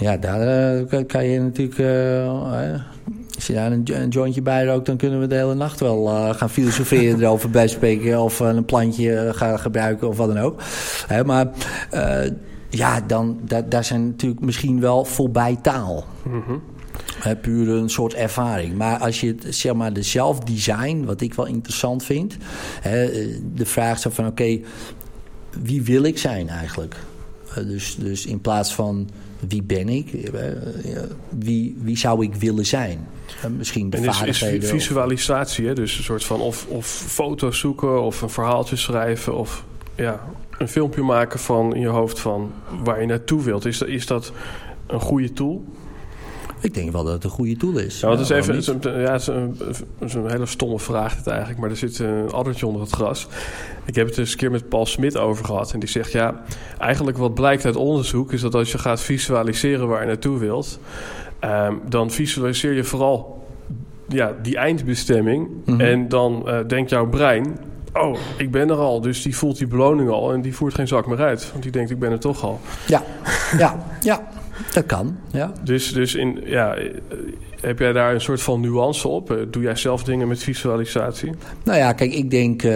[0.00, 1.78] Ja, daar uh, kan je natuurlijk...
[1.78, 2.80] Uh,
[3.34, 6.08] als je daar een, een, jointje bij rookt, dan kunnen we de hele nacht wel
[6.08, 8.20] uh, gaan filosoferen erover bij spreken.
[8.20, 10.62] Of een plantje gaan gebruiken of wat dan ook.
[11.06, 11.50] Hè, maar
[12.70, 16.04] ja, dan, da, daar zijn natuurlijk misschien wel voorbij taal.
[16.22, 16.62] Mm
[17.40, 18.76] puur een soort ervaring.
[18.76, 22.36] Maar als je zeg maar de zelfdesign, wat ik wel interessant vind.
[22.80, 23.10] Hè,
[23.54, 24.60] de vraag is van oké,
[25.62, 26.96] wie wil ik zijn eigenlijk?
[27.54, 29.08] dus, dus in plaats van
[29.48, 30.30] wie ben ik,
[31.28, 33.06] wie, wie zou ik willen zijn?
[33.56, 35.74] Misschien de en is, is visualisatie, hè?
[35.74, 39.64] dus een soort van of, of foto's zoeken of een verhaaltje schrijven of
[39.94, 40.20] ja,
[40.58, 43.64] een filmpje maken van in je hoofd van waar je naartoe wilt.
[43.64, 44.32] Is dat, is dat
[44.86, 45.64] een goede tool?
[46.60, 48.00] Ik denk wel dat het een goede tool is.
[48.00, 49.58] Ja, het is even het een, ja, het is een,
[49.98, 53.26] is een, hele stomme vraag dit eigenlijk, maar er zit een addertje onder het gras.
[53.84, 56.42] Ik heb het eens een keer met Paul Smit over gehad en die zegt ja,
[56.78, 60.78] eigenlijk wat blijkt uit onderzoek is dat als je gaat visualiseren waar je naartoe wilt,
[61.44, 63.44] um, dan visualiseer je vooral
[64.08, 65.80] ja, die eindbestemming mhm.
[65.80, 67.56] en dan uh, denkt jouw brein
[67.92, 69.00] oh, ik ben er al.
[69.00, 71.50] Dus die voelt die beloning al en die voert geen zak meer uit.
[71.50, 72.60] Want die denkt, ik ben er toch al.
[72.86, 73.02] Ja,
[73.58, 74.28] ja, ja.
[74.72, 75.52] Dat kan, ja.
[75.64, 76.76] Dus, dus in, ja,
[77.60, 79.30] heb jij daar een soort van nuance op?
[79.30, 81.30] Eh, doe jij zelf dingen met visualisatie?
[81.64, 82.70] Nou ja, kijk, ik denk uh,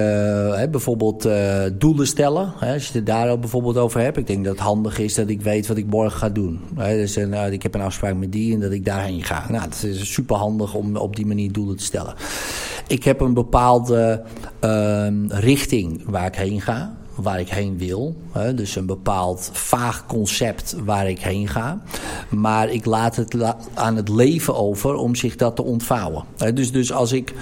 [0.55, 2.53] hè, bijvoorbeeld uh, doelen stellen.
[2.57, 4.16] Hè, als je het daar bijvoorbeeld over hebt.
[4.16, 6.61] Ik denk dat het handig is dat ik weet wat ik morgen ga doen.
[6.74, 9.47] Hè, dus uh, ik heb een afspraak met die en dat ik daarheen ga.
[9.49, 12.14] Nou, het is super handig om op die manier doelen te stellen.
[12.87, 14.22] Ik heb een bepaalde
[14.61, 18.17] ehm, richting waar ik heen ga waar ik heen wil.
[18.33, 21.83] Hè, dus een bepaald vaag concept waar ik heen ga.
[22.29, 26.25] Maar ik laat het aan het leven over om zich dat te ontvouwen.
[26.37, 27.33] Hè, dus, dus als ik.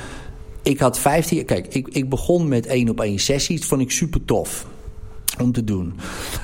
[0.62, 1.45] Ik had 15.
[1.45, 3.64] Kijk, ik, ik begon met één op één sessies.
[3.64, 4.66] Vond ik super tof
[5.43, 5.95] om te doen.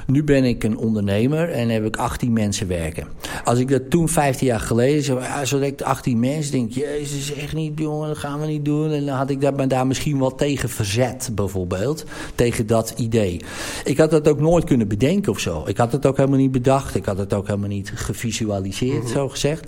[0.06, 3.06] Nu ben ik een ondernemer en heb ik 18 mensen werken.
[3.44, 6.80] Als ik dat toen 15 jaar geleden zo, ja, zo direct 18 mensen, denk je,
[6.80, 8.90] jezus, echt niet, jongen, dat gaan we niet doen.
[8.90, 13.40] En dan had ik daar, daar misschien wel tegen verzet, bijvoorbeeld, tegen dat idee.
[13.84, 15.62] Ik had dat ook nooit kunnen bedenken of zo.
[15.66, 16.94] Ik had het ook helemaal niet bedacht.
[16.94, 19.12] Ik had het ook helemaal niet gevisualiseerd, mhm.
[19.12, 19.66] zo gezegd.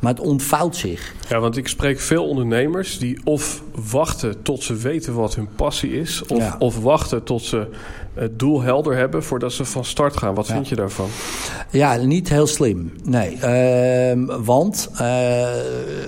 [0.00, 1.14] Maar het ontvouwt zich.
[1.28, 6.00] Ja, want ik spreek veel ondernemers die of wachten tot ze weten wat hun passie
[6.00, 7.66] is, of, of wachten tot ze
[8.18, 10.34] het doel helder hebben voordat ze van start gaan.
[10.34, 11.08] Wat vind je daarvan?
[11.70, 12.92] Ja, niet heel slim.
[13.04, 13.36] Nee.
[13.44, 15.46] Uh, want uh,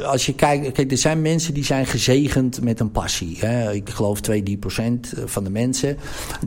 [0.05, 3.37] als je kijkt, kijk, er zijn mensen die zijn gezegend met een passie.
[3.41, 3.73] Hè.
[3.73, 5.97] Ik geloof 2, 3 procent van de mensen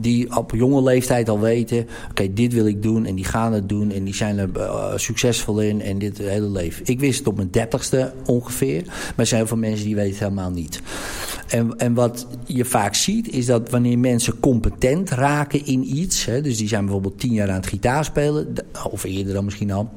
[0.00, 3.68] die op jonge leeftijd al weten: oké, dit wil ik doen en die gaan het
[3.68, 6.82] doen en die zijn er uh, succesvol in en dit hele leven.
[6.86, 10.10] Ik wist het op mijn dertigste ongeveer, maar er zijn heel veel mensen die weten
[10.10, 10.80] het helemaal niet.
[11.54, 16.40] En, en wat je vaak ziet is dat wanneer mensen competent raken in iets, hè,
[16.40, 18.54] dus die zijn bijvoorbeeld tien jaar aan het gitaar spelen,
[18.90, 19.88] of eerder dan misschien al,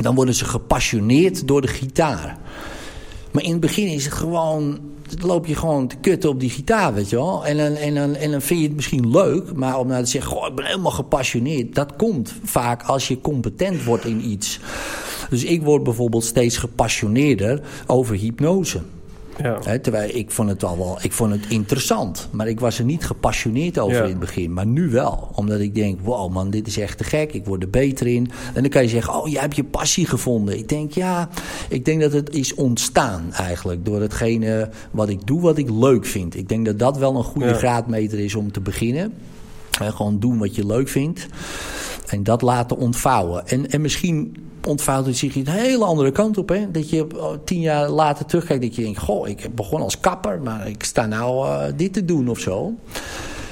[0.00, 2.38] dan worden ze gepassioneerd door de gitaar.
[3.32, 4.80] Maar in het begin is het gewoon,
[5.20, 7.46] loop je gewoon te kutten op die gitaar, weet je wel.
[7.46, 10.10] En dan, en dan, en dan vind je het misschien leuk, maar om nou te
[10.10, 11.74] zeggen, goh, ik ben helemaal gepassioneerd.
[11.74, 14.60] Dat komt vaak als je competent wordt in iets.
[15.30, 18.80] Dus ik word bijvoorbeeld steeds gepassioneerder over hypnose.
[19.42, 19.78] Ja.
[19.78, 22.28] terwijl ik vond het al wel, ik vond het interessant.
[22.30, 24.52] Maar ik was er niet gepassioneerd over in het begin.
[24.52, 25.30] Maar nu wel.
[25.34, 27.32] Omdat ik denk, wow man, dit is echt te gek.
[27.32, 28.30] Ik word er beter in.
[28.54, 30.58] En dan kan je zeggen, oh, jij hebt je passie gevonden.
[30.58, 31.28] Ik denk, ja,
[31.68, 33.84] ik denk dat het is ontstaan eigenlijk.
[33.84, 36.36] Door hetgene wat ik doe, wat ik leuk vind.
[36.36, 39.12] Ik denk dat dat wel een goede graadmeter is om te beginnen.
[39.70, 41.26] gewoon doen wat je leuk vindt.
[42.14, 43.48] En dat laten ontvouwen.
[43.48, 44.36] En, en misschien
[44.66, 46.48] ontvouwt het zich een hele andere kant op.
[46.48, 46.70] Hè?
[46.70, 48.62] Dat je oh, tien jaar later terugkijkt.
[48.62, 50.40] Dat je denkt, goh, ik begon als kapper.
[50.42, 52.74] Maar ik sta nou uh, dit te doen of zo.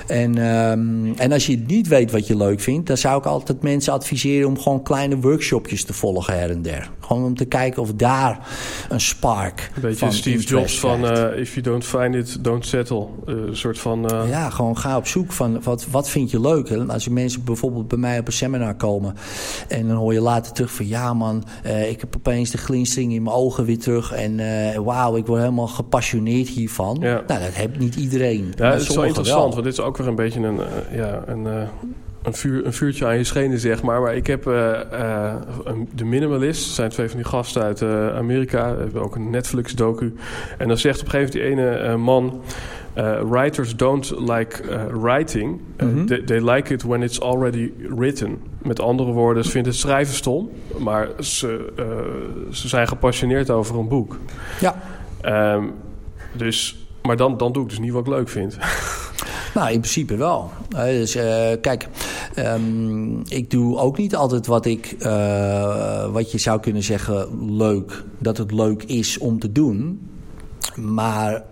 [0.06, 3.62] En, um, en als je niet weet wat je leuk vindt, dan zou ik altijd
[3.62, 6.90] mensen adviseren om gewoon kleine workshopjes te volgen her en der.
[7.00, 8.48] Gewoon om te kijken of daar
[8.88, 9.70] een spark.
[9.74, 13.06] Een beetje Steve Jobs van uh, if you don't find it, don't settle.
[13.26, 14.12] Uh, soort van.
[14.12, 14.28] Uh...
[14.28, 16.68] Ja, gewoon ga op zoek van wat, wat vind je leuk.
[16.68, 19.14] En als je mensen bijvoorbeeld bij mij op een seminar komen
[19.68, 21.44] en dan hoor je later terug van ja man,
[21.88, 24.40] ik heb opeens de glinstering in mijn ogen weer terug en
[24.84, 26.96] wauw, ik word helemaal gepassioneerd hiervan.
[27.00, 27.22] Ja.
[27.26, 28.52] Nou, dat heeft niet iedereen.
[28.56, 30.60] Ja, het is wel interessant, want dit is ook weer een beetje een,
[30.92, 31.68] ja, een
[32.22, 34.00] een, vuur, een vuurtje aan je schenen, zeg maar.
[34.00, 34.80] Maar ik heb uh,
[35.94, 37.82] de Minimalist, zijn twee van die gasten uit
[38.14, 38.76] Amerika.
[38.76, 40.14] Hebben ook een Netflix-docu.
[40.58, 42.42] En dan zegt op een gegeven moment die ene man...
[43.30, 44.62] writers don't like
[45.02, 45.60] writing.
[45.78, 48.38] Mm they, they, like it when it's already written.
[48.62, 50.50] Met andere woorden, ze vinden het schrijven stom.
[50.78, 51.72] Maar ze,
[52.50, 54.18] ze zijn gepassioneerd over een boek.
[54.60, 54.82] Ja.
[55.54, 55.72] Um,
[56.32, 58.56] dus, maar dan, dan doe ik dus niet wat ik leuk vind.
[59.54, 60.50] Nou, in principe wel.
[60.68, 61.88] dus uh, kijk,
[62.34, 64.96] Ehm, ik doe ook niet altijd wat ik,
[66.12, 68.04] wat je zou kunnen zeggen, leuk.
[68.18, 70.00] Dat het leuk is om te doen.
[70.76, 71.42] Maar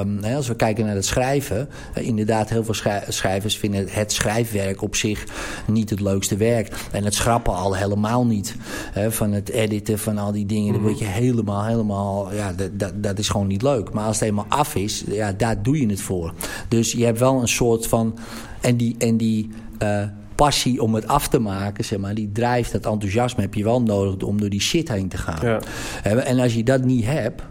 [0.00, 1.68] um, als we kijken naar het schrijven,
[1.98, 5.24] uh, inderdaad, heel veel schrijvers vinden het schrijfwerk op zich
[5.66, 6.88] niet het leukste werk.
[6.92, 8.56] En het schrappen al helemaal niet.
[8.92, 10.72] Hè, van het editen van al die dingen, mm.
[10.72, 12.54] dan word je helemaal, helemaal, ja,
[12.94, 13.92] dat, is gewoon niet leuk.
[13.92, 16.34] Maar als het eenmaal af is, ja, daar doe je het voor.
[16.68, 18.18] Dus je hebt wel een soort van,
[18.60, 19.50] en die, en die
[19.82, 20.02] uh,
[20.34, 23.82] passie om het af te maken, zeg maar, die drijft, dat enthousiasme heb je wel
[23.82, 25.38] nodig om door die shit heen te gaan.
[25.42, 25.60] Ja.
[26.02, 27.42] En als je dat niet hebt,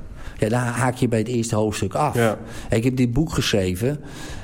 [0.44, 2.16] ja, dan haak je bij het eerste hoofdstuk af.
[2.16, 2.38] Ja.
[2.70, 4.00] Ik heb dit boek geschreven.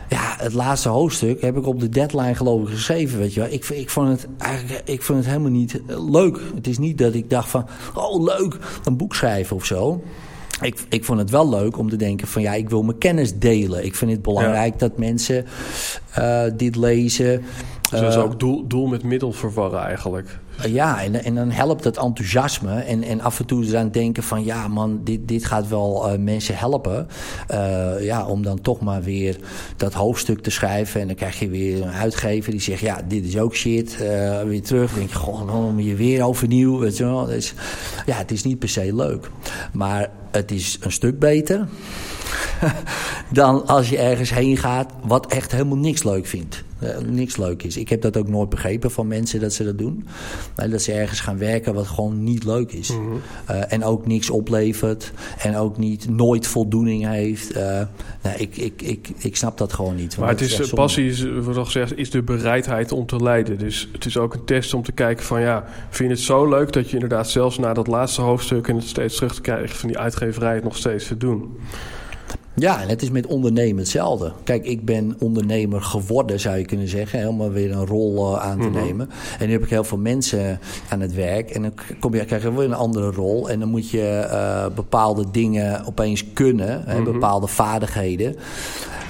[0.10, 3.50] Ja, het laatste hoofdstuk heb ik op de deadline geloof ik geschreven, weet je wel.
[3.52, 6.40] Ik, ik, vond het eigenlijk ik vond het helemaal niet eh, leuk.
[6.56, 10.04] Het is niet dat ik dacht van, oh leuk, een boek schrijven of zo.
[10.62, 13.38] Ik, ik vond het wel leuk om te denken van ja, ik wil mijn kennis
[13.38, 13.86] delen.
[13.86, 15.46] Ik vind het belangrijk dat mensen
[16.20, 17.44] uh, dit lezen.
[17.90, 20.40] Dus dat is ook doel, doel met middel verwarren eigenlijk.
[20.68, 22.80] Ja, en, en dan helpt het enthousiasme.
[22.80, 26.20] En, en af en toe dan denken van ja man, dit, dit gaat wel uh,
[26.20, 27.08] mensen helpen.
[27.52, 29.38] Uh, ja, om dan toch maar weer
[29.78, 31.02] dat hoofdstuk te schrijven.
[31.02, 33.98] En dan krijg je weer een uitgever die zegt ja, dit is ook shit.
[34.02, 34.90] Uh, weer terug.
[34.90, 36.80] Dan denk je, goh, dan je weer overnieuw.
[36.80, 37.26] Weet je wel.
[37.26, 37.54] Dus,
[38.06, 39.30] ja, het is niet per se leuk.
[39.74, 41.68] Maar het is een stuk beter
[43.30, 46.64] dan als je ergens heen gaat wat echt helemaal niks leuk vindt.
[46.84, 47.78] Uh, niks leuk is.
[47.78, 50.08] Ik heb dat ook nooit begrepen van mensen dat ze dat doen.
[50.58, 52.90] Uh, dat ze ergens gaan werken wat gewoon niet leuk is.
[52.90, 53.22] Mm -hmm.
[53.50, 55.12] uh, en ook niks oplevert.
[55.38, 57.54] En ook niet, nooit voldoening heeft.
[57.54, 60.18] nou, ik, ik, ik, ik snap dat gewoon niet.
[60.18, 61.26] Maar het is, is passie, is,
[61.56, 63.58] al gezegd, is de bereidheid om te leiden.
[63.58, 66.50] Dus het is ook een test om te kijken van ja, vind je het zo
[66.50, 69.76] leuk dat je inderdaad zelfs na dat laatste hoofdstuk en het steeds terug te krijgen
[69.76, 71.58] van die uitgeverij het nog steeds te doen.
[72.60, 74.32] Ja, en het is met ondernemen hetzelfde.
[74.44, 77.20] Kijk, ik ben ondernemer geworden, zou je kunnen zeggen.
[77.20, 78.86] Helemaal weer een rol uh, aan te mm-hmm.
[78.86, 79.10] nemen.
[79.40, 81.50] En nu heb ik heel veel mensen aan het werk.
[81.50, 83.50] En dan kom je, krijg je weer een andere rol.
[83.50, 86.84] En dan moet je uh, bepaalde dingen opeens kunnen.
[86.86, 88.36] Hè, bepaalde vaardigheden.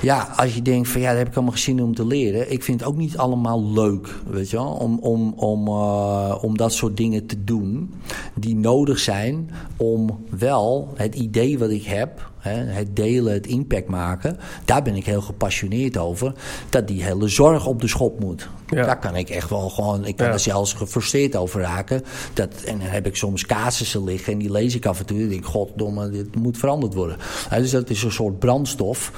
[0.02, 2.52] Ja, als je denkt van ja, daar heb ik allemaal gezien om te leren.
[2.52, 4.72] Ik vind het ook niet allemaal leuk, weet je wel.
[4.72, 7.94] Om, om, om, uh, om dat soort dingen te doen.
[8.36, 14.38] Die nodig zijn om wel het idee wat ik heb het delen, het impact maken.
[14.66, 16.34] Daar ben ik heel gepassioneerd over.
[16.70, 18.50] Dat die hele zorg op de schop moet.
[18.68, 18.86] Ja.
[18.86, 20.06] Daar kan ik echt wel gewoon...
[20.06, 22.04] Ik kan er zelfs gefrustreerd over raken.
[22.34, 25.20] Dat, en dan heb ik soms casussen liggen en die lees ik af en toe.
[25.20, 27.18] En denk goddomme, dit moet veranderd worden.
[27.50, 29.12] dus dat is een soort brandstof.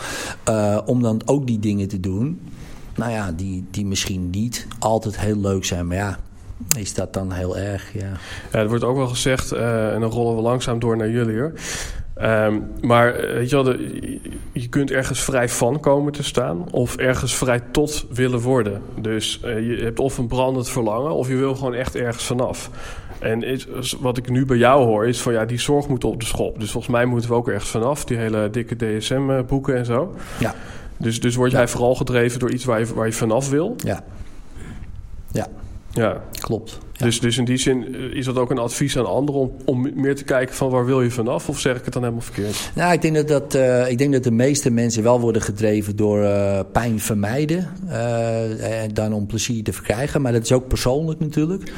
[0.50, 2.40] Uh, om dan ook die dingen te doen.
[2.96, 5.88] Nou ja, die, die misschien niet altijd heel leuk zijn.
[5.88, 6.20] Maar ja,
[6.78, 8.12] is dat dan heel erg, ja.
[8.52, 11.40] ja er wordt ook wel gezegd, uh, en dan rollen we langzaam door naar jullie
[11.40, 11.54] hoor.
[12.18, 14.20] Um, maar eh, weet je, wel, de,
[14.54, 18.82] je kunt ergens vrij van komen te staan of ergens vrij tot willen worden.
[19.02, 22.70] Dus uh, je hebt of een brandend verlangen of je wil gewoon echt ergens vanaf.
[23.20, 23.68] En is,
[24.00, 26.60] wat ik nu bij jou hoor is van ja, die zorg moet op de schop.
[26.60, 30.16] Dus volgens mij moeten we ook ergens vanaf, die hele dikke DSM-boeken en zo.
[30.40, 30.56] Ja.
[30.98, 33.76] Dus, dus word jij vooral gedreven door iets waar je, waar je vanaf wil?
[33.78, 34.04] Ja.
[35.32, 35.48] Ja.
[35.92, 36.22] Ja.
[36.40, 36.80] Klopt.
[37.02, 39.90] Dus, dus in die zin eh, is dat ook een advies aan anderen om, om
[39.96, 41.50] meer te kijken van waar wil je vanaf?
[41.50, 42.72] Of zeg ik het dan helemaal verkeerd?
[42.76, 45.96] Nou, ik denk dat, dat, uh, ik denk dat de meeste mensen wel worden gedreven
[45.96, 47.70] door uh, pijn vermijden.
[47.88, 50.22] Uh, en dan om plezier te verkrijgen.
[50.22, 51.72] Maar dat is ook persoonlijk natuurlijk.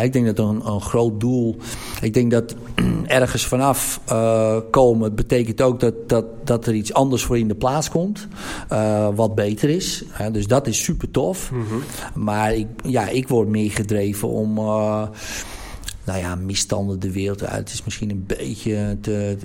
[0.00, 1.56] ik denk dat een, een groot doel.
[2.00, 2.54] Ik denk dat
[3.06, 4.00] ergens vanaf
[4.70, 8.28] komen betekent ook dat, dat, dat er iets anders voor in de plaats komt.
[9.14, 10.04] wat beter is.
[10.32, 11.50] dus dat is super tof.
[11.50, 11.82] Mm -hmm.
[12.14, 15.08] Maar ik, ja, ik word meer gedreven om uh,
[16.04, 19.36] nou ja, misstanden de wereld uit is misschien een beetje te,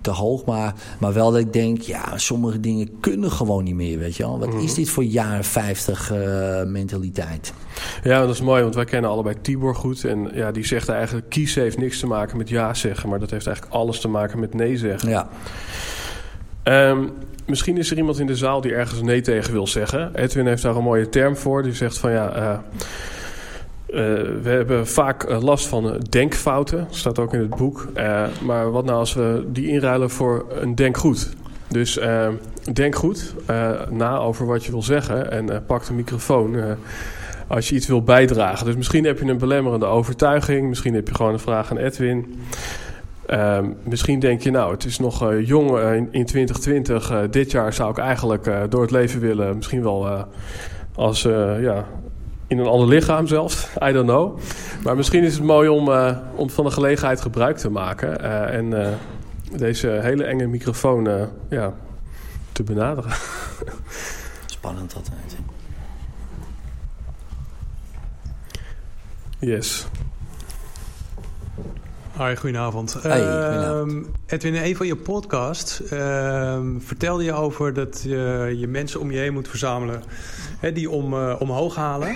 [0.00, 0.44] te, hoog.
[0.44, 4.22] Maar, maar wel dat ik denk, ja, sommige dingen kunnen gewoon niet meer, weet je
[4.22, 4.38] wel.
[4.38, 4.64] Wat mm -hmm.
[4.64, 7.52] is dit voor jaren 50 uh, mentaliteit?
[8.02, 10.04] Ja, dat is mooi, want wij kennen allebei Tibor goed.
[10.04, 13.08] En ja, die zegt eigenlijk, kiezen heeft niks te maken met ja zeggen.
[13.08, 15.08] Maar dat heeft eigenlijk alles te maken met nee zeggen.
[15.08, 15.28] Ja.
[16.64, 17.10] Um,
[17.46, 20.14] misschien is er iemand in de zaal die ergens nee tegen wil zeggen.
[20.14, 21.62] Edwin heeft daar een mooie term voor.
[21.62, 22.36] Die zegt van ja...
[22.36, 22.58] Uh,
[23.90, 23.96] uh,
[24.42, 27.88] we hebben vaak uh, last van uh, denkfouten, staat ook in het boek.
[28.42, 31.30] maar wat nou als we die inruilen voor een denkgoed?
[31.68, 31.98] Dus
[32.72, 33.34] denk goed
[33.90, 36.76] na over wat je wil zeggen en pak de microfoon
[37.46, 38.66] als je iets wil bijdragen.
[38.66, 42.34] Dus misschien heb je een belemmerende overtuiging, misschien heb je gewoon een vraag aan Edwin.
[43.82, 45.78] misschien denk je, nou, het is nog jong
[46.10, 47.30] in 2020.
[47.30, 49.56] dit jaar zou ik eigenlijk door het leven willen.
[49.56, 50.26] Misschien wel
[50.94, 51.22] als
[51.60, 51.86] ja,
[52.50, 53.68] in een ander lichaam zelfs.
[53.82, 54.38] I don't know.
[54.82, 58.24] Maar misschien is het mooi om, uh, om van de gelegenheid gebruik te maken.
[58.24, 58.88] Uh, en uh,
[59.56, 61.74] deze hele enge microfoon ja,
[62.52, 63.12] te benaderen.
[64.46, 65.36] Spannend altijd.
[69.38, 69.86] Yes.
[72.20, 72.96] Hoi, goedenavond.
[73.02, 73.92] Hey, goedenavond.
[73.92, 79.00] Ehm, Edwin, in een van je podcasts ehm, vertelde je over dat je, je mensen
[79.00, 80.02] om je heen moet verzamelen
[80.58, 82.14] hè, die om, eh, omhoog halen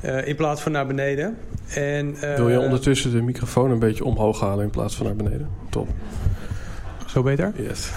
[0.00, 1.36] eh, in plaats van naar beneden.
[1.68, 5.16] En, eh, Wil je ondertussen de microfoon een beetje omhoog halen in plaats van naar
[5.16, 5.48] beneden?
[5.70, 5.88] Top.
[7.06, 7.52] Zo beter?
[7.56, 7.90] Yes.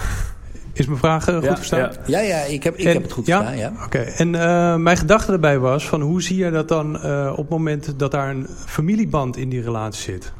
[0.72, 1.78] Is mijn vraag goed Ja, verstaan?
[1.78, 1.90] ja.
[2.06, 3.38] Ja, ja, ik heb, ik En- heb het goed ja?
[3.38, 3.56] gedaan.
[3.56, 3.72] Ja.
[3.84, 7.36] Oké, en eh, mijn gedachte daarbij was van hoe zie je dat dan eh, op
[7.36, 10.32] het moment dat daar een familieband in die relatie zit?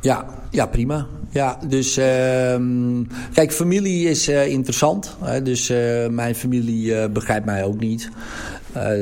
[0.00, 1.06] Ja, ja, prima.
[1.30, 5.16] Ja, dus ehm, kijk, familie is eh, interessant.
[5.20, 8.10] Hè, dus eh, mijn familie eh, begrijpt mij ook niet.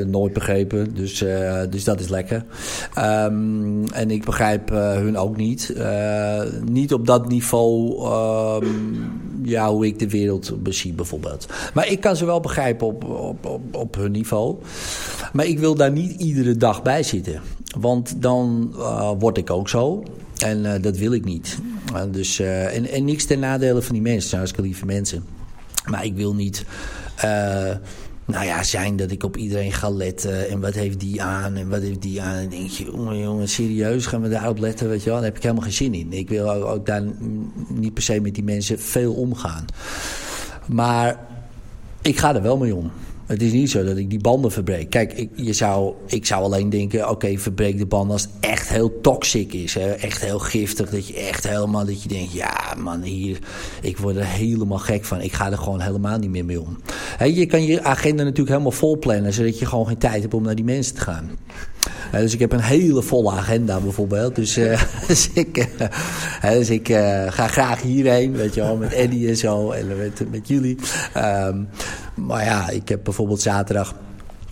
[0.05, 1.23] Nooit begrepen, dus,
[1.69, 2.45] dus dat is lekker.
[2.93, 5.73] Ehm, en ik begrijp hun ook niet.
[6.65, 8.65] Niet op dat niveau, ehm,
[9.43, 11.45] ja, hoe ik de wereld bezie bijvoorbeeld.
[11.73, 14.55] Maar ik kan ze wel begrijpen op, op, op, op hun niveau.
[15.33, 17.41] Maar ik wil daar niet iedere dag bij zitten.
[17.79, 18.73] Want dan
[19.19, 20.03] word ik ook zo.
[20.37, 21.57] En eh, dat wil ik niet.
[21.93, 24.37] Eh, dus, eh, en, en niks ten nadele van die mensen.
[24.37, 25.23] Hartstikke lieve mensen.
[25.85, 26.65] Maar ik wil niet...
[28.25, 30.49] nou ja, zijn dat ik op iedereen ga letten.
[30.49, 31.55] En wat heeft die aan?
[31.55, 32.35] En wat heeft die aan?
[32.35, 34.89] En denk je, jongen, jongen, serieus gaan we daarop letten?
[34.89, 35.15] Weet je wel?
[35.15, 36.13] Daar heb ik helemaal geen zin in.
[36.13, 37.03] Ik wil ook, daar
[37.67, 39.65] niet per se met die mensen veel omgaan.
[40.65, 41.19] Maar
[42.01, 42.91] ik ga er wel mee om.
[43.27, 44.89] Het is niet zo dat ik die banden verbreek.
[44.89, 47.09] Kijk, ik, je zou, ik zou alleen denken...
[47.09, 49.75] oké, verbreek de banden als het echt heel toxic is.
[49.75, 50.89] Echt heel giftig.
[50.89, 51.85] Dat je echt helemaal...
[51.85, 53.39] dat je denkt, ja man, hier...
[53.81, 55.21] ik word er helemaal gek van.
[55.21, 56.77] Ik ga er gewoon helemaal niet meer mee om.
[57.25, 59.33] Je kan je agenda natuurlijk helemaal vol plannen...
[59.33, 61.29] zodat je gewoon geen tijd hebt om naar die mensen te gaan.
[62.11, 64.35] Dus ik heb een hele volle agenda bijvoorbeeld.
[64.35, 68.93] Dus, eh, dus ik, eh, dus ik eh, ga graag hierheen, weet je wel, met
[68.93, 70.77] Eddie en zo en met, met jullie.
[71.13, 71.63] Ehm,
[72.17, 73.95] maar ja, ik heb bijvoorbeeld zaterdag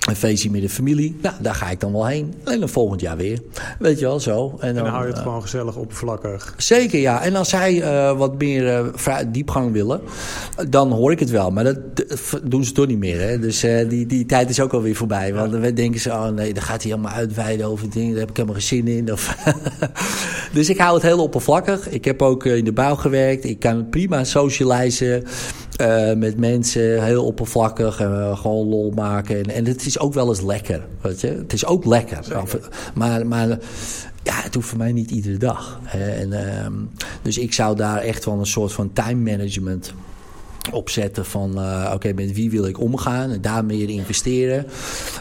[0.05, 1.15] een feestje met de familie.
[1.21, 2.33] Nou, daar ga ik dan wel heen.
[2.43, 3.39] En dan volgend jaar weer.
[3.79, 4.57] Weet je wel, zo.
[4.59, 6.53] En dan hou je het eh, gewoon gezellig oppervlakkig.
[6.57, 7.23] Zeker, ja.
[7.23, 8.67] En als zij eh, wat meer
[9.05, 10.01] eh, diepgang willen,
[10.69, 11.51] dan hoor ik het wel.
[11.51, 11.77] Maar dat
[12.43, 13.21] doen ze toch niet meer.
[13.21, 13.39] Hè?
[13.39, 15.33] Dus die, die tijd is ook alweer voorbij.
[15.33, 18.11] Want dan denken ze, oh nee, dan gaat hij helemaal uitweiden over dingen.
[18.11, 19.11] Daar heb ik helemaal geen zin in.
[19.11, 19.35] Of
[20.53, 21.89] dus ik hou het heel oppervlakkig.
[21.89, 23.43] Ik heb ook in de bouw gewerkt.
[23.43, 25.23] Ik kan prima socializen
[26.17, 27.03] met mensen.
[27.03, 27.99] Heel oppervlakkig.
[27.99, 29.37] En gewoon lol maken.
[29.37, 30.87] En, en het is ook wel eens lekker.
[31.01, 31.27] Weet je?
[31.27, 32.43] Het is ook lekker.
[32.93, 33.27] Maar...
[33.27, 33.59] maar
[34.25, 35.79] ja, het hoeft voor mij niet iedere dag.
[35.83, 36.11] Hè.
[36.11, 36.73] En, ehm,
[37.21, 39.93] dus ik zou daar echt wel een soort van time management
[40.71, 44.65] opzetten van eh, oké, met wie wil ik omgaan en daar meer investeren.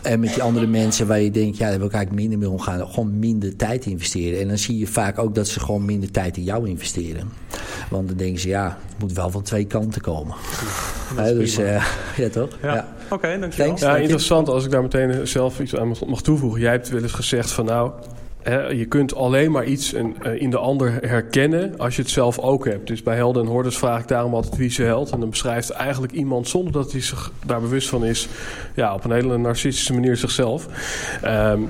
[0.02, 2.58] En met die andere mensen waar je denkt, ja, daar wil ik eigenlijk minder mee
[2.58, 4.40] omgaan, gewoon minder tijd investeren.
[4.40, 7.28] En dan zie je vaak ook dat ze gewoon minder tijd in jou investeren.
[7.90, 10.34] Want dan denken ze, ja, het moet wel van twee kanten komen.
[11.16, 11.84] Is Hè, dus eh,
[12.16, 12.58] ja, toch?
[12.62, 13.66] Ja, oké, dankjewel.
[13.66, 13.80] Thanks.
[13.80, 16.60] Ja, Dank interessant als ik daar meteen zelf iets aan mag- toevoegen.
[16.60, 17.90] Jij hebt wel eens gezegd van nou,
[18.42, 22.10] hè, je kunt alleen maar iets in, eh, in de ander herkennen als je het
[22.10, 22.86] zelf ook hebt.
[22.86, 25.10] Dus bij Helden en Hordes vraag ik daarom altijd wie is je held.
[25.10, 28.28] En dan beschrijft eigenlijk iemand zonder dat hij zich daar bewust van is,
[28.74, 30.66] ja, op een hele narcistische manier zichzelf.
[31.22, 31.60] Ehm,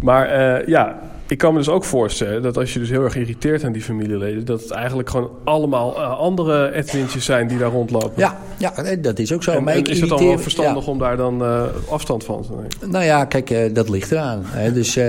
[0.00, 0.98] maar eh, ja,
[1.28, 3.82] ik kan me dus ook voorstellen dat als je dus heel erg irriteert aan die
[3.82, 8.12] familieleden, dat het eigenlijk gewoon allemaal eh, andere Edwintjes zijn die daar rondlopen.
[8.16, 9.52] Ja, ja, dat is ook zo.
[9.52, 10.90] En, maar en is het dan wel verstandig ja.
[10.90, 12.90] om daar dan eh, afstand van te nemen?
[12.90, 14.40] Nou ja, kijk, eh, dat ligt eraan.
[14.44, 14.72] Hè.
[14.72, 15.04] Dus eh,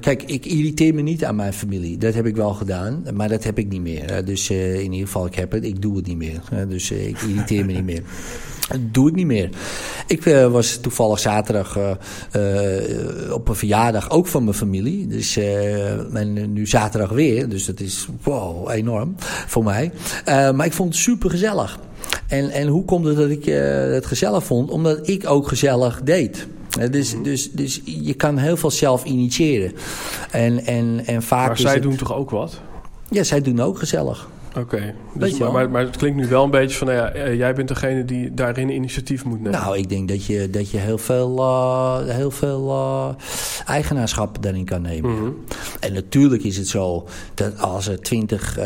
[0.00, 1.98] kijk, ik irriteer me niet aan mijn familie.
[1.98, 4.24] Dat heb ik wel gedaan, maar dat heb ik niet meer.
[4.24, 6.40] Dus in ieder geval, ik heb het, ik doe het niet meer.
[6.50, 6.66] hè.
[6.66, 8.02] Dus ik irriteer me niet meer.
[8.70, 9.48] Dat doe ik niet meer.
[10.06, 11.90] Ik eh, was toevallig zaterdag eh,
[13.26, 15.06] eh, op een verjaardag ook van mijn familie.
[15.06, 17.48] Dus, en nu zaterdag weer.
[17.48, 19.14] Dus dat is wow, enorm
[19.46, 19.92] voor mij.
[20.24, 21.78] Maar ik vond het super gezellig.
[22.28, 23.44] En, en hoe komt het dat ik
[23.94, 24.70] het gezellig vond?
[24.70, 26.46] Omdat ik ook gezellig deed.
[26.90, 29.72] Dus, dus, dus je kan heel veel zelf initiëren.
[30.30, 32.60] En, en, en vaak Maar zij het- doen toch ook wat?
[33.10, 34.28] Ja, zij doen ook gezellig.
[34.58, 34.94] Oké.
[35.14, 37.54] Dus, maar, maar, maar het klinkt nu wel een beetje van, nou ja, eh, jij
[37.54, 39.60] bent degene die daarin initiatief moet nemen.
[39.60, 43.08] Nou, ik denk dat je, dat je heel veel, eh, heel veel eh,
[43.66, 45.14] eigenaarschap daarin kan nemen.
[45.14, 45.30] Mhm.
[45.80, 48.58] En natuurlijk is het zo dat als er twintig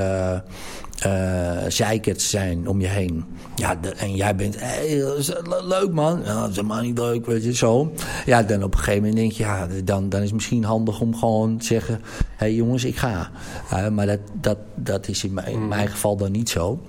[1.05, 3.25] eh, zeikers zijn om je heen.
[3.55, 4.97] Ja, de- en jij bent, hey,
[5.45, 6.21] le- leuk man.
[6.25, 7.93] Ja, dat is helemaal niet leuk, weet je, zo.
[8.27, 11.01] Ja, dan op een gegeven moment denk je, ja, dan, dan is het misschien handig
[11.01, 12.01] om gewoon te zeggen...
[12.05, 13.31] Hé hey, jongens, ik ga.
[13.71, 16.81] Eh, maar dat, dat, dat is in mijn, in mijn geval dan niet zo.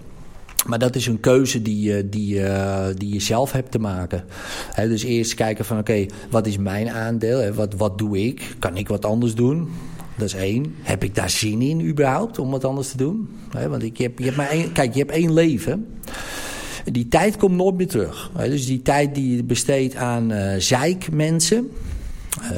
[0.65, 2.41] Maar dat is een keuze die je, die,
[2.97, 4.23] die je zelf hebt te maken.
[4.75, 7.51] Dus eerst kijken van oké, wat is mijn aandeel?
[7.53, 8.55] Wat, wat doe ik?
[8.59, 9.69] Kan ik wat anders doen?
[10.17, 10.75] Dat is één.
[10.81, 13.29] Heb ik daar zin in überhaupt om wat anders te doen?
[13.69, 15.87] Want ik je maar één, kijk, je hebt één leven.
[16.91, 18.31] Die tijd komt nooit meer terug.
[18.37, 21.69] Dus die tijd die je besteedt aan eh zeikmensen...
[22.41, 22.57] uh,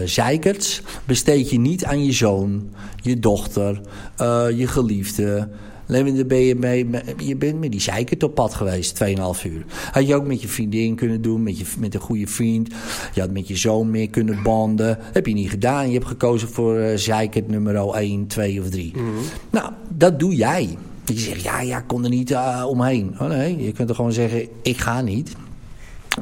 [1.05, 2.69] besteed je niet aan je zoon,
[3.01, 3.81] je dochter,
[4.21, 5.49] uh, je geliefde.
[5.87, 9.65] Dan ben je, mee, je bent met die zeikert op pad geweest, 2,5 uur.
[9.91, 12.73] Had je ook met je vriendin kunnen doen, met, je, met een goede vriend.
[13.13, 14.97] Je had met je zoon meer kunnen banden.
[15.01, 15.87] Heb je niet gedaan.
[15.87, 18.91] Je hebt gekozen voor uh, zeikert nummer 1, 2 of 3.
[18.95, 19.23] Mm -hmm.
[19.49, 20.77] Nou, dat doe jij.
[21.05, 23.15] Je zegt, ja, ja, ik kon er niet uh, omheen.
[23.19, 25.35] Oh nee, je kunt er gewoon zeggen, ik ga niet.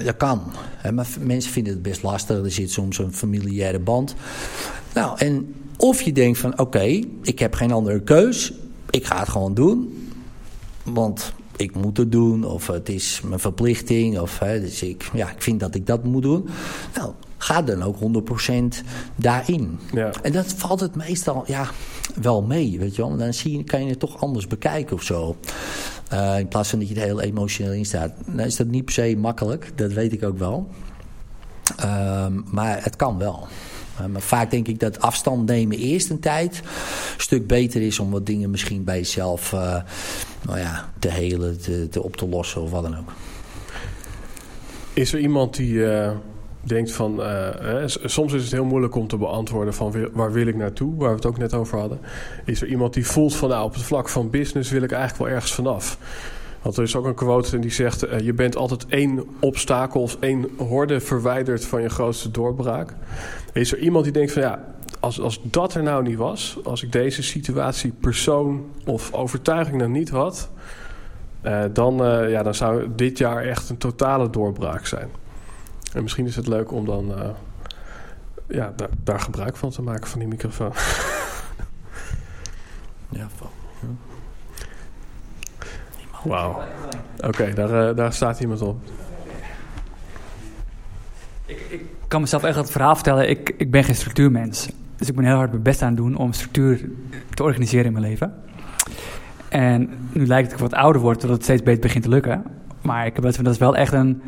[0.04, 0.42] Dat kan.
[0.94, 2.38] Maar mensen vinden het best lastig.
[2.38, 4.16] Er zit soms een familiaire band.
[4.94, 8.54] Nou, en of je denkt van, oké, okay, ik heb geen andere keus.
[8.96, 10.10] Ik ga het gewoon doen.
[10.84, 12.44] Want ik moet het doen.
[12.44, 14.20] Of het is mijn verplichting.
[14.20, 16.48] Of hè, dus ik, ja, ik vind dat ik dat moet doen.
[16.96, 18.86] Nou, ga dan ook 100%
[19.16, 19.80] daarin.
[19.94, 20.12] Ja.
[20.22, 21.70] En dat valt het meestal ja,
[22.22, 22.80] wel mee.
[22.80, 23.18] Weet je wel?
[23.18, 25.36] Dan zie je, kan je het toch anders bekijken of zo.
[26.14, 28.12] Uh, in plaats van dat je er heel emotioneel in staat.
[28.26, 29.72] Dan is dat niet per se makkelijk.
[29.76, 30.68] Dat weet ik ook wel.
[31.80, 33.48] Uh, maar het kan wel.
[34.02, 38.00] Uh, maar vaak denk ik dat afstand nemen eerst een tijd een stuk beter is
[38.00, 39.82] om wat dingen misschien bij jezelf uh,
[40.42, 43.12] nou ja, te helen, te, te, op te lossen of wat dan ook.
[44.94, 46.12] Is er iemand die uh,
[46.62, 50.56] denkt van, uh, soms is het heel moeilijk om te beantwoorden van waar wil ik
[50.56, 52.00] naartoe, waar we het ook net over hadden.
[52.46, 55.24] Is er iemand die voelt van nou op het vlak van business wil ik eigenlijk
[55.24, 55.98] wel ergens vanaf.
[56.66, 60.18] Want er is ook een quote die zegt, uh, je bent altijd één obstakel of
[60.20, 62.94] één horde verwijderd van je grootste doorbraak.
[63.54, 64.66] Is er iemand die denkt van ja,
[65.00, 69.90] als, als dat er nou niet was, als ik deze situatie, persoon of overtuiging nou
[69.90, 70.50] niet had,
[71.44, 75.10] uh, dan, uh, ja, dan zou dit jaar echt een totale doorbraak zijn.
[75.94, 77.14] En misschien is het leuk om dan
[78.48, 80.74] ja, daar, daar, gebruik van te maken van die microfoon.
[83.10, 83.28] ja.
[86.26, 86.62] Wauw.
[87.18, 88.78] Oké, okay, daar, uh, daar staat iemand op.
[91.46, 93.30] Ik, ik kan mezelf echt het verhaal vertellen.
[93.30, 94.70] Ik, ik ben geen structuurmens.
[94.96, 96.90] Dus ik ben heel hard mijn best aan het doen om structuur
[97.34, 98.34] te organiseren in mijn leven.
[99.50, 102.10] En nu lijkt het dat ik wat ouder word, dat het steeds beter begint te
[102.10, 102.44] lukken.
[102.82, 104.22] Maar ik heb het, dat is wel echt een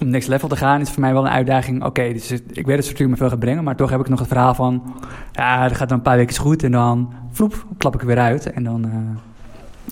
[0.00, 1.76] om next level te gaan is voor mij wel een uitdaging.
[1.78, 4.08] Oké, okay, dus ik weet dat structuur me veel gaat brengen, maar toch heb ik
[4.08, 4.94] nog het verhaal van,
[5.32, 8.18] ja, dat gaat dan een paar weken goed en dan, vloep, klap ik er weer
[8.18, 8.52] uit.
[8.52, 8.92] En dan, uh,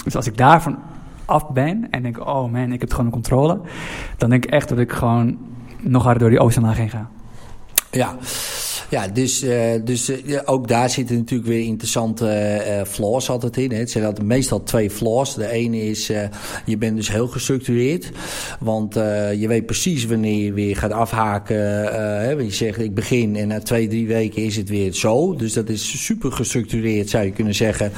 [0.04, 0.78] dus als ik daarvan
[1.24, 3.60] af ben en denk, oh man, ik heb het gewoon in controle,
[4.16, 5.38] dan denk ik echt dat ik gewoon
[5.80, 7.08] nog harder door die oceaan heen ga.
[7.90, 8.14] Ja.
[8.88, 9.52] Ja, dus, uh,
[9.84, 13.70] dus uh, ook daar zitten natuurlijk weer interessante uh, flaws altijd in.
[13.70, 13.78] Hè.
[13.78, 15.34] Het zijn meestal twee flaws.
[15.34, 16.06] De ene is,
[16.64, 18.10] je bent dus heel gestructureerd.
[18.60, 18.94] Want
[19.38, 21.56] je weet precies wanneer je weer gaat afhaken.
[21.56, 22.30] Hè.
[22.30, 25.34] Je zegt, ik begin en na twee, drie weken is het weer zo.
[25.34, 27.92] Dus dat is super gestructureerd, zou je kunnen zeggen.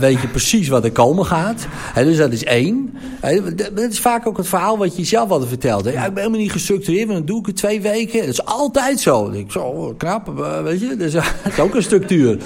[0.00, 1.66] weet je precies wat er komen gaat.
[1.70, 2.94] Hè, dus dat is één.
[3.74, 5.84] dat is vaak ook het verhaal wat je zelf altijd vertelt.
[5.84, 5.90] Hè.
[5.90, 8.20] Ja, ik ben helemaal niet gestructureerd, want dan doe ik het twee weken.
[8.20, 9.30] Dat is altijd zo.
[9.30, 10.32] Ik zo knap,
[10.64, 10.96] weet je.
[10.96, 11.12] Dus
[11.42, 12.30] dat is ook een structuur.
[12.30, 12.38] En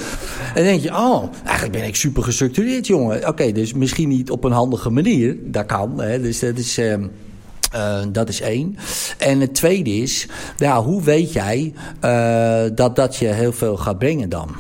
[0.55, 3.16] dan denk je, oh, eigenlijk ben ik super gestructureerd, jongen.
[3.16, 5.36] Oké, okay, dus misschien niet op een handige manier.
[5.42, 6.20] Dat kan, hè.
[6.20, 6.78] Dus dat is...
[6.78, 6.94] Uh,
[7.74, 8.76] uh, dat is één.
[9.18, 11.72] En het tweede is, ja, hoe weet jij
[12.05, 14.57] uh, dat dat je heel veel gaat brengen dan?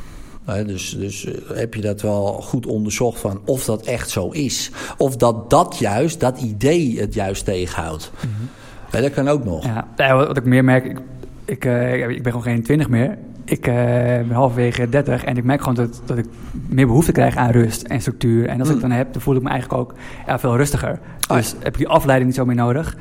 [0.66, 4.70] Dus dus heb je dat wel goed onderzocht van of dat echt zo is?
[4.96, 8.10] Of dat dat juist, dat idee het juist tegenhoudt?
[8.14, 8.48] Mm -hmm.
[8.92, 9.64] ja, dat kan ook nog.
[9.96, 10.98] Ja, wat ik meer merk, ik
[11.46, 13.18] ik, uh, ik ben gewoon geen 20 meer.
[13.44, 16.26] Ik uh, ben halverwege 30 en ik merk gewoon dat, dat ik
[16.68, 18.46] meer behoefte krijg aan rust en structuur.
[18.48, 18.74] En als mm.
[18.74, 19.94] ik dan heb, dan voel ik me eigenlijk ook
[20.26, 20.98] ja, veel rustiger.
[21.30, 21.36] Oh.
[21.36, 22.96] Dus heb ik die afleiding niet zo meer nodig.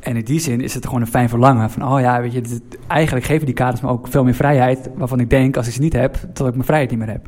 [0.00, 1.70] En in die zin is het gewoon een fijn verlangen.
[1.70, 4.90] Van, oh ja, weet je, dit, eigenlijk geven die kaders me ook veel meer vrijheid.
[4.94, 7.26] Waarvan ik denk, als ik ze niet heb, dat ik mijn vrijheid niet meer heb.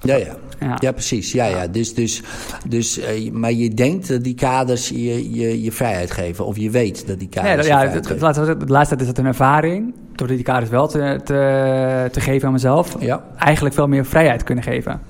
[0.00, 0.36] Ja, ja.
[0.64, 0.76] Ja.
[0.78, 1.32] ja, precies.
[1.32, 1.66] Ja, ja.
[1.66, 2.22] Dus, dus,
[2.68, 6.46] dus, uh, maar je denkt dat die kaders je, je, je vrijheid geven.
[6.46, 9.06] Of je weet dat die kaders ja, je ja, het, laatste, de laatste tijd is
[9.06, 9.94] het een ervaring.
[10.14, 12.96] Door die kaders wel te, te, te geven aan mezelf.
[13.00, 13.24] Ja.
[13.36, 15.00] Eigenlijk veel meer vrijheid kunnen geven.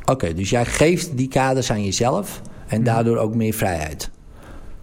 [0.00, 2.40] Oké, okay, dus jij geeft die kaders aan jezelf.
[2.66, 2.84] En mm.
[2.84, 4.10] daardoor ook meer vrijheid.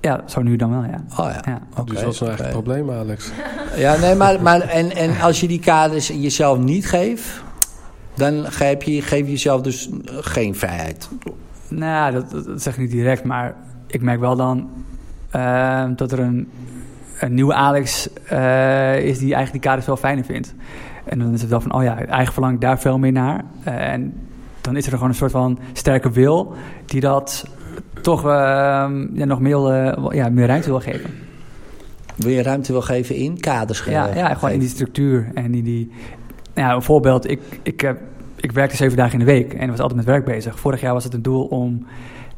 [0.02, 1.04] Ja, zo nu dan wel, ja.
[1.12, 1.42] Oh ja.
[1.46, 1.62] ja.
[1.72, 3.32] Okay, dus dat is nou echt het probleem, Alex.
[3.76, 7.42] Ja, nee, maar, maar en, en als je die kaders jezelf niet geeft
[8.16, 11.10] dan geef je, geef je jezelf dus geen vrijheid.
[11.68, 13.56] Nou, dat, dat zeg ik niet direct, maar
[13.88, 14.70] ik merk wel dan
[15.36, 16.50] uh, dat er een,
[17.20, 20.54] een nieuwe Alex uh, is die eigenlijk die kaders wel fijner vindt.
[21.04, 23.44] En dan is het wel van, oh ja, eigenlijk verlang ik daar veel meer naar.
[23.68, 24.14] Uh, en
[24.62, 26.54] dan is er gewoon een soort van sterke wil
[26.86, 27.46] die dat
[28.02, 29.58] toch ehm, ja, nog meer,
[30.16, 31.10] ja, meer ruimte wil geven.
[32.16, 33.84] Wil je ruimte wil geven in kaders?
[33.84, 35.92] Ja, ja gewoon in die structuur en in die,
[36.56, 37.30] ja, een voorbeeld.
[37.30, 37.94] Ik, ik,
[38.36, 40.60] ik werkte zeven dagen in de week en was altijd met werk bezig.
[40.60, 41.86] Vorig jaar was het een doel om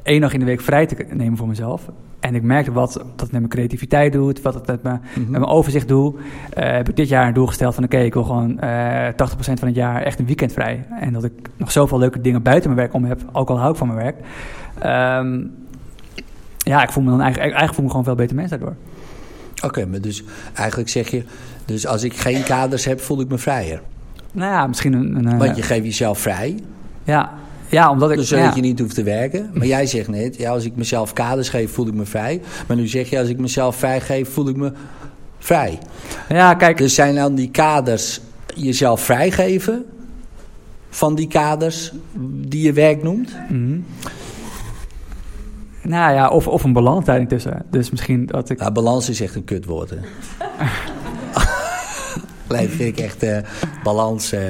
[0.04, 1.90] één dag in de week vrij te nemen voor mezelf.
[2.20, 5.20] En ik merkte wat dat met mijn creativiteit doet, wat het met, me, Mhm.
[5.20, 6.16] met mijn overzicht doet.
[6.50, 9.60] Eh, heb ik dit jaar een doel gesteld van oké, ik wil gewoon eh 80%
[9.60, 10.86] van het jaar echt een weekend vrij.
[11.00, 13.72] En dat ik nog zoveel leuke dingen buiten mijn werk om heb, ook al hou
[13.72, 14.16] ik van mijn werk.
[14.80, 15.42] Ehm,
[16.58, 18.76] ja, ik voel me dan eigenlijk, eigenlijk voel me gewoon veel beter mens daardoor.
[19.66, 21.24] Oké, maar dus eigenlijk zeg je...
[21.66, 23.82] Dus als ik geen kaders heb, voel ik me vrijer.
[24.34, 25.16] Nou ja, misschien een...
[25.16, 26.60] een eh, Want je geeft jezelf vrij,
[27.04, 27.34] ja,
[27.74, 28.18] ja, omdat ik...
[28.18, 28.56] dus zodat ja.
[28.56, 29.50] je niet hoeft te werken.
[29.54, 32.42] Maar jij zegt net, ja, als ik mezelf kaders geef, voel ik me vrij.
[32.68, 34.72] Maar nu zeg je, als ik mezelf vrij geef, voel ik me
[35.40, 35.80] vrij.
[36.30, 38.22] Ja, kijk, Dus zijn dan die kaders
[38.56, 39.86] jezelf vrijgeven
[40.90, 41.92] van die kaders
[42.48, 43.36] die je werk noemt?
[43.50, 43.80] Mhm.
[45.82, 47.66] Nou ja, of, of een balans daarin tussen.
[47.70, 48.60] Dus misschien dat ik...
[48.60, 49.98] Nou, balans is echt een kutwoord, hè?
[52.58, 53.38] vind ik echt eh,
[53.84, 54.32] balans.
[54.32, 54.42] eh.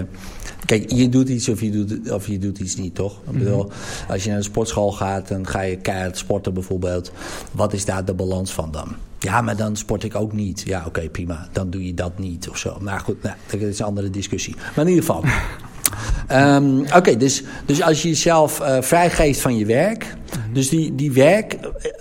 [0.65, 3.17] Kijk, je doet iets of je doet, of je doet iets niet, toch?
[3.31, 3.71] Ik bedoel,
[4.09, 7.11] als je naar de sportschool gaat, dan ga je keihard sporten bijvoorbeeld.
[7.51, 8.95] Wat is daar de balans van dan?
[9.19, 10.61] Ja, maar dan sport ik ook niet.
[10.65, 11.47] Ja, oké, prima.
[11.51, 12.77] Dan doe je dat niet of zo.
[12.81, 14.55] Maar goed, nou, dat is een andere discussie.
[14.75, 15.23] Maar in ieder geval.
[16.27, 20.15] Ehm, Oké, dus, dus als je jezelf eh, vrijgeeft van je werk.
[20.53, 21.57] Dus die, die werk,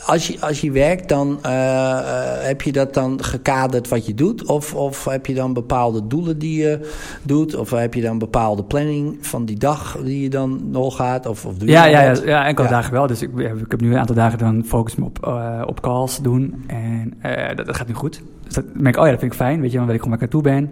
[0.07, 1.53] als je, als je werkt, dan eh,
[1.99, 4.47] eh, heb je dat dan gekaderd wat je doet?
[4.47, 6.91] Of, of heb je dan bepaalde doelen die je
[7.23, 7.55] doet?
[7.55, 11.27] Of heb je dan bepaalde planning van die dag die je dan nog gaat?
[11.27, 12.73] Of, of doe je Ja, ja, ja, ja, enkele Ja.
[12.75, 13.07] dagen wel.
[13.07, 15.37] Dus ik, ik heb nu een aantal dagen dan focus me op,
[15.67, 16.65] op calls doen.
[16.67, 17.15] En
[17.57, 18.23] dat, dat gaat nu goed.
[18.45, 19.61] Dus dat merk ik, oh ja, dat vind ik fijn.
[19.61, 20.71] Weet je, dan weet ik gewoon waar ik naartoe ben.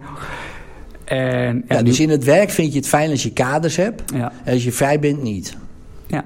[1.10, 4.02] En ja, dus in het werk vind je het fijn als je kaders hebt.
[4.14, 5.56] ja, En als je vrij bent, niet.
[6.06, 6.24] ja.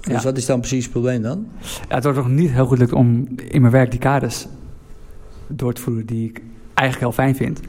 [0.00, 1.46] Dus wat is dan precies het probleem dan?
[1.88, 4.46] Het wordt nog niet heel goed lukt om in mijn werk die kaders
[5.46, 6.42] door te voeren die ik
[6.74, 7.60] eigenlijk heel fijn vind.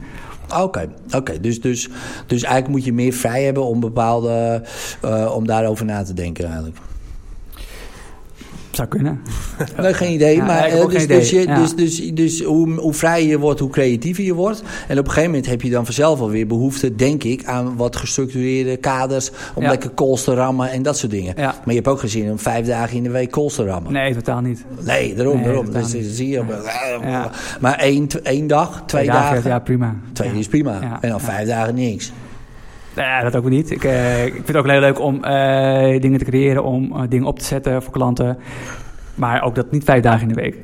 [0.62, 1.40] Oké, oké.
[1.40, 1.88] Dus, dus,
[2.26, 4.62] dus eigenlijk moet je meer vrij hebben om bepaalde,
[5.02, 6.76] eh, om daarover na te denken eigenlijk.
[8.76, 9.20] Zou kunnen.
[9.80, 10.36] Nee, geen idee.
[10.36, 11.58] Ja, maar, eh, dus, geen idee, dus, je, ja.
[11.60, 14.62] dus, dus, dus hoe, hoe vrijer je wordt, hoe creatiever je wordt.
[14.88, 17.96] En op een gegeven moment heb je dan vanzelf alweer behoefte, denk ik, aan wat
[17.96, 19.30] gestructureerde kaders.
[19.54, 19.68] Om Ja.
[19.68, 21.34] lekker calls te rammen en dat soort dingen.
[21.36, 21.44] Ja.
[21.44, 23.92] Maar je hebt ook gezien om vijf dagen in de week calls te rammen.
[23.92, 24.64] Nee, totaal niet.
[24.84, 25.72] Nee, daarom, Nee, daarom.
[25.72, 26.42] Dus, zie je.
[27.02, 27.30] Ja.
[27.60, 29.50] Maar één, één dag, twee dagen, dagen.
[29.50, 29.96] Ja, prima.
[30.12, 30.98] Twee is prima.
[31.00, 32.12] En dan vijf dagen niks.
[32.96, 33.70] Ja, dat ook weer niet.
[33.70, 37.02] Ik, eh, ik vind het ook heel leuk om eh, dingen te creëren, om eh,
[37.08, 38.38] dingen op te zetten voor klanten.
[39.14, 40.56] Maar ook dat niet vijf dagen in de week.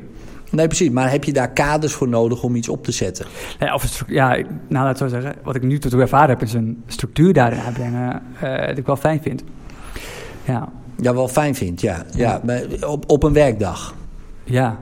[0.51, 0.91] Nee, precies.
[0.91, 3.27] Maar heb je daar kaders voor nodig om iets op te zetten?
[3.59, 5.35] Ja, of ja, ik- nou laat het zo zeggen.
[5.45, 8.87] Wat ik nu tot toe ervaren heb, is een structuur daarin aanbrengen eh dat ik
[8.87, 9.45] wel fijn vind.
[10.45, 12.05] Ja, Ja, wel fijn vindt, ja.
[12.17, 12.41] ja
[12.87, 13.95] op, op een werkdag.
[14.45, 14.79] ja.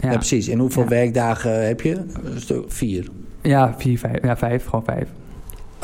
[0.00, 0.48] Ja, Ja, precies.
[0.48, 0.88] En hoeveel Ja.
[0.88, 2.00] werkdagen heb je?
[2.68, 3.08] Vier.
[3.42, 5.08] ja vier, vijf, ja, vijf, gewoon vijf.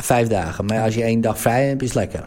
[0.01, 0.65] Vijf dagen.
[0.65, 2.25] Maar als je één dag vrij hebt, is het lekker.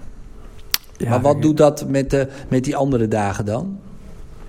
[0.96, 3.78] Ja, maar wat doet dat met, de, met die andere dagen dan?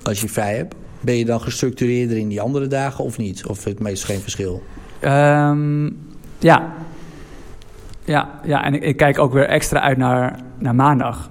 [0.04, 0.76] Als je vrij hebt?
[1.02, 3.46] Ben je dan gestructureerder in die andere dagen of niet?
[3.46, 4.64] Of het meest geen verschil?
[5.00, 5.86] Ehm,
[6.40, 6.74] ja.
[8.04, 11.30] Ja, ja, en ik, ik kijk ook weer extra uit naar, naar maandag.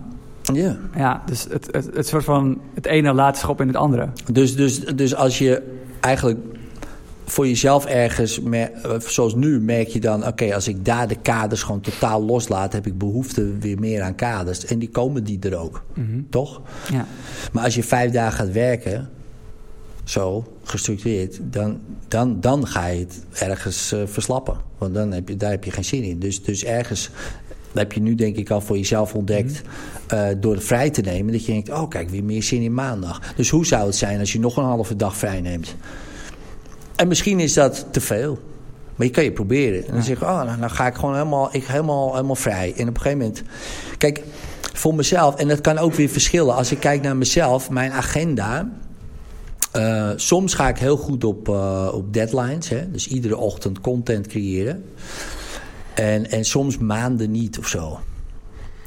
[0.52, 0.76] Ja.
[0.96, 4.08] Ja, dus het, het, het soort van het ene laat schop in het andere.
[4.32, 5.62] Dus, dus, dus als je
[6.00, 6.38] eigenlijk
[7.24, 8.64] voor jezelf ergens, eh,
[8.98, 12.86] zoals nu, merk je dan: oké, als ik daar de kaders gewoon totaal loslaat, heb
[12.86, 14.64] ik behoefte weer meer aan kaders.
[14.64, 16.20] En die komen die er ook, Mhm.
[16.30, 16.60] toch?
[16.92, 17.06] Ja.
[17.52, 19.08] Maar als je vijf dagen gaat werken,
[20.04, 24.56] zo gestructureerd, dan, dan, dan ga je het ergens eh, verslappen.
[24.78, 26.18] Want dan heb je, daar heb je geen zin in.
[26.18, 27.10] Dus, dus ergens
[27.72, 29.62] dat heb je nu denk ik al voor jezelf ontdekt
[30.06, 31.32] eh, door het vrij te nemen.
[31.32, 33.34] Dat je denkt, oh kijk, weer meer zin in maandag.
[33.36, 35.76] Dus hoe zou het zijn als je nog een halve dag vrij neemt?
[36.96, 38.38] En misschien is dat te veel.
[38.96, 39.86] Maar je kan je proberen.
[39.86, 42.74] En dan zeg je, oh, nou, dan ga ik gewoon helemaal, ik, helemaal, helemaal vrij.
[42.76, 43.42] En op een gegeven moment...
[43.98, 44.22] Kijk,
[44.72, 46.54] voor mezelf, en dat kan ook weer verschillen.
[46.54, 48.70] Als ik kijk naar mezelf, mijn agenda...
[49.72, 52.68] eh, soms ga ik heel goed op, eh, op deadlines.
[52.68, 52.90] Hè?
[52.90, 54.84] Dus iedere ochtend content creëren.
[55.94, 57.98] En, en soms maanden niet of zo.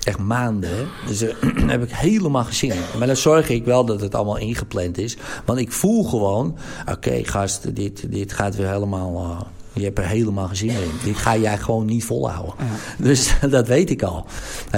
[0.08, 0.88] Echt maanden.
[1.08, 1.20] Dus
[1.60, 2.74] daar heb ik helemaal in.
[2.97, 5.18] Maar dan zorg ik wel dat het allemaal ingepland is.
[5.45, 6.58] Want ik voel gewoon...
[6.91, 9.47] Oké, gast, dit, dit gaat weer helemaal...
[9.78, 10.91] je hebt er helemaal geen zin in.
[11.03, 12.53] Dit ga jij gewoon niet volhouden.
[12.97, 14.25] Dus dat weet ik al.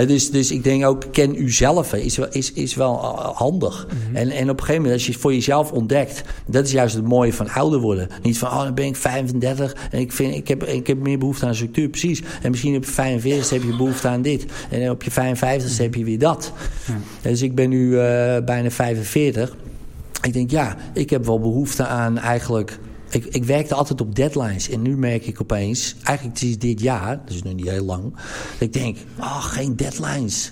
[0.07, 3.87] Dus, dus ik denk ook, ken uzelf is wel, is, is wel eh, handig.
[4.13, 6.23] en, en op een gegeven moment, als je het voor jezelf ontdekt...
[6.45, 8.07] dat is juist het mooie van ouder worden.
[8.21, 11.17] Niet van, oh, dan ben ik 35 en ik, vind, ik, heb, ik heb meer
[11.17, 11.89] behoefte aan structuur.
[11.89, 12.21] Precies.
[12.41, 14.45] En misschien op je 45 heb je behoefte aan dit.
[14.69, 16.51] En op je 55 heb je weer dat.
[17.21, 19.55] Dus ik ben nu eh, bijna 45.
[20.21, 22.79] Ik denk, ja, ik heb wel behoefte aan eigenlijk...
[23.09, 24.69] Ik, ik werkte altijd op deadlines.
[24.69, 28.13] En nu merk ik opeens, eigenlijk dit jaar, dus nog niet heel lang...
[28.13, 30.51] dat ik denk, oh, geen deadlines.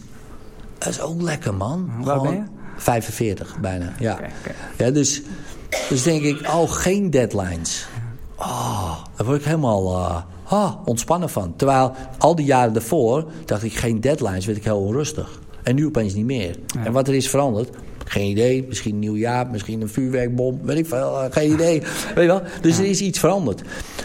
[0.78, 1.92] Dat is ook lekker, man.
[2.04, 2.44] Waar ben je?
[2.78, 4.20] 45 bijna, ja.
[4.78, 5.22] Ja dus,
[5.90, 7.88] dus denk ik, oh, geen deadlines.
[8.36, 11.56] Oh, daar word ik helemaal ah, ontspannen van.
[11.56, 15.40] Terwijl al die jaren daarvoor dacht ik, geen deadlines, werd ik heel onrustig.
[15.64, 16.60] En nu opeens niet meer.
[16.68, 16.86] Ja.
[16.86, 17.70] En wat er is veranderd,
[18.08, 18.66] geen idee.
[18.68, 21.22] Misschien een nieuw jaar, misschien een vuurwerkbom, weet ik veel.
[21.22, 21.80] eh, Geen idee.
[21.80, 22.42] weet je wel?
[22.62, 23.62] Dus er is iets veranderd.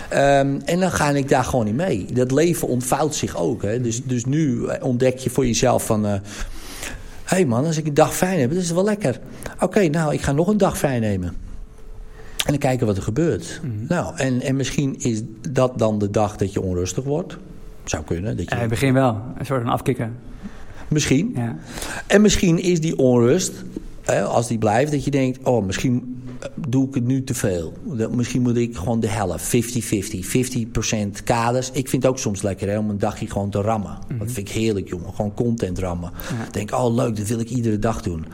[0.08, 2.06] Ehm, en dan ga ik daar gewoon niet mee.
[2.12, 3.62] Dat leven ontvouwt zich ook.
[3.62, 3.80] Hè?
[3.80, 6.06] Dus, dus nu eh, ontdek je voor jezelf van...
[6.06, 6.12] eh,
[7.24, 9.20] Hé hey man, als ik een dag vrij heb, dat is wel lekker.
[9.60, 11.28] Oké, nou, ik ga nog een dag vrij nemen.
[11.28, 13.60] En dan kijken wat er gebeurt.
[13.88, 17.36] Nou, en, en misschien is dat dan de dag dat je onrustig wordt.
[17.84, 18.36] Zou kunnen.
[18.36, 19.20] Dat je, in het begin wel.
[19.38, 20.16] Een soort van afkicken.
[20.88, 21.32] Misschien.
[21.36, 21.56] Ja.
[22.06, 23.52] En misschien is die onrust,
[24.06, 27.72] als die blijft, dat je denkt: oh, misschien eh, doe ik het nu te veel.
[27.84, 30.24] Dat- Misschien moet ik gewoon de helft, 50-50,
[31.18, 31.70] 50% kaders.
[31.72, 33.98] Ik vind het ook soms lekker hè, om een dagje gewoon te rammen.
[34.18, 35.14] Dat vind ik heerlijk, jongen.
[35.14, 36.10] Gewoon content rammen.
[36.38, 36.44] Ja.
[36.46, 38.24] Ik denk: oh, leuk, dat wil ik iedere dag doen.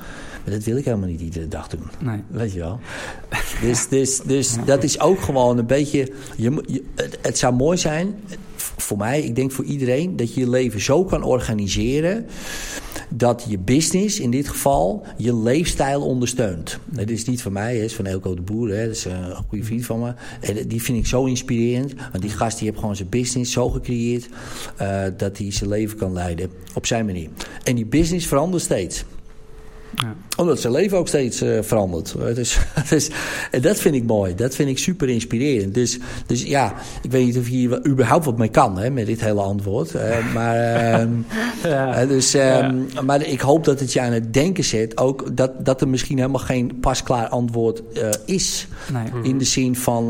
[0.44, 1.82] Maar dat wil ik helemaal niet iedere dag doen.
[1.98, 2.22] Nee.
[2.28, 2.78] Weet je wel?
[3.62, 6.12] Dus, dus, dus dat is ook gewoon een beetje.
[6.36, 6.84] Je, je,
[7.22, 8.14] het, zou mooi zijn,
[8.82, 12.26] voor mij, ik denk voor iedereen, dat je je leven zo kan organiseren.
[13.10, 16.78] Dat je business in dit geval je leefstijl ondersteunt.
[16.84, 18.68] Dat is niet van mij, het is van Elko de Boer.
[18.68, 20.12] Dat is eh, een goede vriend van me.
[20.40, 21.94] En die vind ik zo inspirerend.
[21.94, 24.28] Want die gast die heeft gewoon zijn business zo gecreëerd.
[24.76, 27.28] eh, dat hij zijn leven kan leiden op zijn manier.
[27.64, 29.04] En die business verandert steeds
[29.96, 30.14] Ja.
[30.36, 32.14] omdat zijn leven ook steeds eh, verandert.
[32.34, 32.58] Dus,
[32.88, 33.10] dus,
[33.50, 34.34] en dat vind ik mooi.
[34.34, 35.74] Dat vind ik super inspirerend.
[35.74, 39.06] Dus, dus ja, ik weet niet of je hier überhaupt wat mee kan hè, met
[39.06, 39.94] dit hele antwoord.
[39.94, 41.10] Eh, maar, ehm,
[41.62, 41.94] Ja.
[41.94, 44.98] eh, dus, ehm, maar ik hoop dat het je aan het denken zet.
[44.98, 48.66] Ook dat, dat er misschien helemaal geen pasklaar antwoord eh, is.
[48.92, 49.22] Nee.
[49.22, 50.06] In de zin van,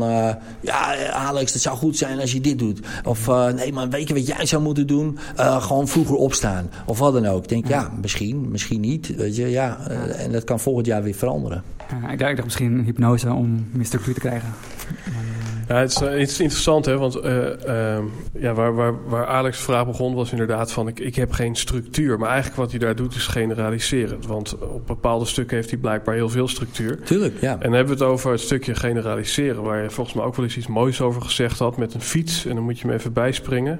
[0.61, 2.79] ja Alex, het zou goed zijn als je dit doet.
[3.05, 5.17] Of nee man, weet je wat jij zou moeten doen?
[5.35, 6.69] Gewoon vroeger opstaan.
[6.85, 7.43] Of wat dan ook.
[7.43, 9.15] Ik denk, ja, misschien, misschien niet.
[9.15, 9.68] Weet je, ja.
[9.77, 11.63] Eh, en dat kan volgend jaar weer veranderen.
[12.01, 14.49] Ja, ik, dacht, misschien een hypnose om meer structuur te krijgen.
[15.69, 18.03] Ja, het is, eh, het is interessant, hè, want eh, ehm,
[18.33, 20.87] ja, waar, waar, waar Alex' vraag begon was inderdaad van...
[20.87, 24.27] Ik, ik heb geen structuur, maar eigenlijk wat hij daar doet is generaliseren.
[24.27, 26.99] Want op bepaalde stukken heeft hij blijkbaar heel veel structuur.
[27.03, 27.51] Tuurlijk, ja.
[27.51, 29.63] En dan hebben we het over het stukje generaliseren...
[29.63, 32.45] waar je volgens mij ook wel eens iets moois over gezegd had met een fiets.
[32.45, 33.79] En dan moet je hem even bijspringen.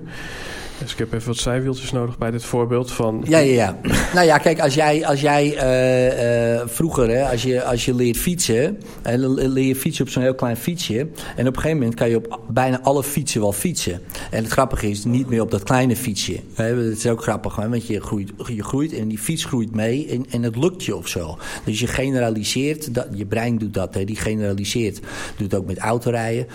[0.80, 3.24] Dus ik heb even wat zijwieltjes nodig bij dit voorbeeld van...
[3.28, 3.78] Ja, ja, ja.
[4.14, 8.18] nou ja, kijk, als jij, als jij eh, vroeger, hè, als, je, als je leert
[8.18, 11.08] fietsen, en leer je fietsen op zo'n heel klein fietsje.
[11.36, 14.02] En op een gegeven kan je op bijna alle fietsen wel fietsen.
[14.32, 16.40] En het grappige is, niet meer op dat kleine fietsje.
[16.56, 20.08] Dat is ook grappig, hè, want je groeit, je groeit en die fiets groeit mee
[20.08, 21.38] en, en het lukt je of zo.
[21.66, 25.00] Dus je generaliseert, dat, je brein doet dat, hè, die generaliseert.
[25.38, 26.48] Doet het ook met autorijden.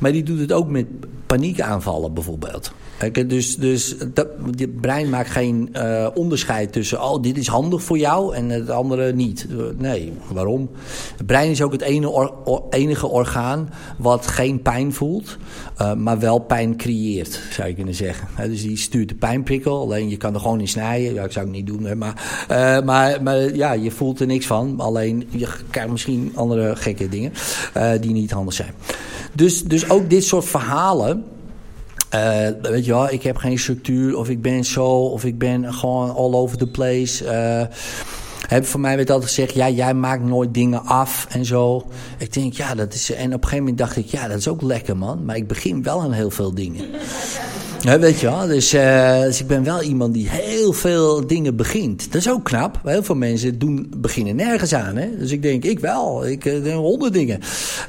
[0.00, 0.86] Maar die doet het ook met
[1.26, 2.72] paniekaanvallen bijvoorbeeld.
[3.26, 7.02] Dus dus dat, je brein maakt geen eh, onderscheid tussen...
[7.02, 9.46] oh, dit is handig voor jou en het andere niet.
[9.78, 10.70] Nee, waarom?
[11.16, 15.36] Het brein is ook het or- enige orgaan wat geen pijn voelt...
[15.76, 18.28] eh, maar wel pijn creëert, zou je kunnen zeggen.
[18.50, 21.14] Dus die stuurt de pijnprikkel, alleen je kan er gewoon in snijden.
[21.14, 24.26] Ja, ik zou het niet doen, hè, maar, eh, maar, maar ja, je voelt er
[24.26, 24.80] niks van.
[24.80, 27.32] Alleen je krijgt misschien andere gekke dingen
[27.72, 28.72] eh, die niet handig zijn.
[29.32, 31.24] Dus, dus ook dit soort verhalen...
[32.62, 36.14] Weet je wel, ik heb geen structuur, of ik ben zo, of ik ben gewoon
[36.14, 37.24] all over the place.
[38.48, 41.86] Heb voor mij werd altijd gezegd, ja, jij maakt nooit dingen af en zo.
[42.18, 43.10] Ik denk, ja, dat is.
[43.10, 45.24] En op een gegeven moment dacht ik, ja, dat is ook lekker, man.
[45.24, 46.84] Maar ik begin wel aan heel veel dingen.
[48.00, 52.12] Weet je wel, dus, eh, dus ik ben wel iemand die heel veel dingen begint.
[52.12, 52.80] Dat is ook knap.
[52.84, 54.96] Heel veel mensen doen, beginnen nergens aan.
[54.96, 55.16] Hè?
[55.18, 56.26] Dus ik denk, ik wel.
[56.26, 57.40] Ik uh, honderd dingen.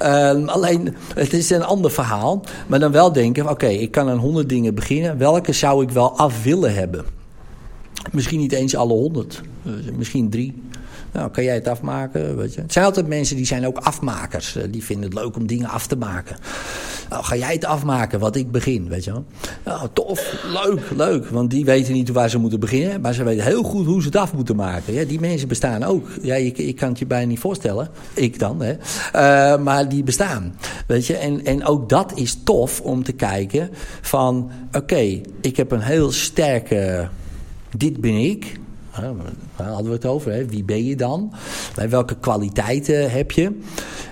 [0.01, 2.43] Uh, alleen, het is een ander verhaal.
[2.67, 5.17] Maar dan wel denken, oké, okay, ik kan aan honderd dingen beginnen.
[5.17, 7.22] Welke zou ik wel af willen hebben?
[8.11, 9.41] Misschien niet eens alle honderd.
[9.63, 10.61] Uh, misschien drie.
[11.11, 12.37] Nou, kan jij het afmaken?
[12.37, 12.61] Weet je?
[12.61, 14.57] Het zijn altijd mensen die zijn ook afmakers.
[14.69, 16.35] Die vinden het leuk om dingen af te maken.
[17.09, 19.25] Nou, ga jij het afmaken wat ik begin, weet je wel?
[19.65, 21.27] Nou, tof, leuk, leuk.
[21.27, 23.01] Want die weten niet waar ze moeten beginnen.
[23.01, 24.93] Maar ze weten heel goed hoe ze het af moeten maken.
[24.93, 26.07] Ja, die mensen bestaan ook.
[26.21, 27.89] Ja, ik, ik kan het je bijna niet voorstellen.
[28.13, 28.73] Ik dan, hè.
[28.73, 30.55] Uh, maar die bestaan.
[30.87, 31.17] Weet je?
[31.17, 33.69] En, en ook dat is tof om te kijken
[34.01, 34.51] van...
[34.71, 37.09] Oké, ik heb een heel sterke...
[37.77, 38.59] Dit ben ik.
[39.55, 40.31] Daar hadden we het over.
[40.31, 40.45] Hè?
[40.45, 41.33] Wie ben je dan?
[41.89, 43.59] Welke kwaliteiten heb je?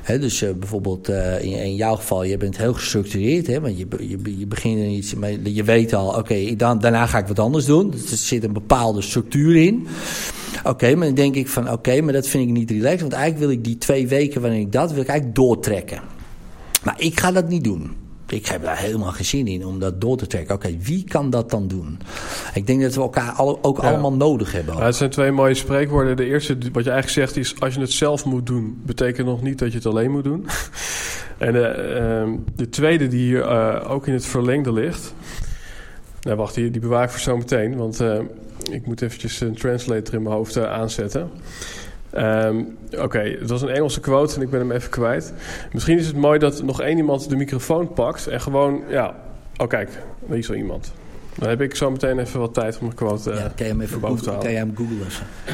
[0.07, 3.47] Dus uh, bijvoorbeeld uh, in, in, jouw geval, je bent heel gestructureerd.
[3.47, 3.61] Hè?
[3.61, 7.17] Want je, je, je begint er iets, maar je weet al, oké, dan, daarna ga
[7.17, 7.89] ik wat anders doen.
[7.89, 9.87] Dus er zit een bepaalde structuur in.
[10.63, 13.01] Oké, maar dan denk ik van, oké, maar dat vind ik niet relaxed.
[13.01, 16.01] Want eigenlijk wil ik die twee weken waarin ik dat, wil ik eigenlijk doortrekken.
[16.83, 18.00] Maar ik ga dat niet doen.
[18.31, 20.55] Ik heb daar helemaal geen zin in om dat door te trekken.
[20.55, 21.99] Oké, wie kan dat dan doen?
[22.53, 24.77] Ik denk dat we elkaar ook allemaal nodig hebben.
[24.77, 26.17] Ja, het zijn twee mooie spreekwoorden.
[26.17, 29.41] De eerste, wat je eigenlijk zegt, is: als je het zelf moet doen, betekent nog
[29.41, 30.47] niet dat je het alleen moet doen.
[31.37, 35.13] en uh, de tweede, die hier uh, ook in het verlengde ligt.
[36.21, 37.75] Nou, wacht, die, die bewaar ik voor zo meteen.
[37.75, 38.19] Want uh,
[38.71, 41.29] ik moet eventjes een translator in mijn hoofd aanzetten.
[42.17, 45.33] Um, Oké, okay, het was een Engelse quote en ik ben hem even kwijt.
[45.71, 49.15] Misschien is het mooi dat nog één iemand de microfoon pakt en gewoon, ja,
[49.57, 49.89] oh kijk,
[50.29, 50.91] er is al iemand.
[51.37, 53.71] Dan heb ik zo meteen even wat tijd om mijn quote uh, ja, kan je
[53.71, 54.43] hem even boven te halen.
[54.43, 55.07] Kan je hem googlen?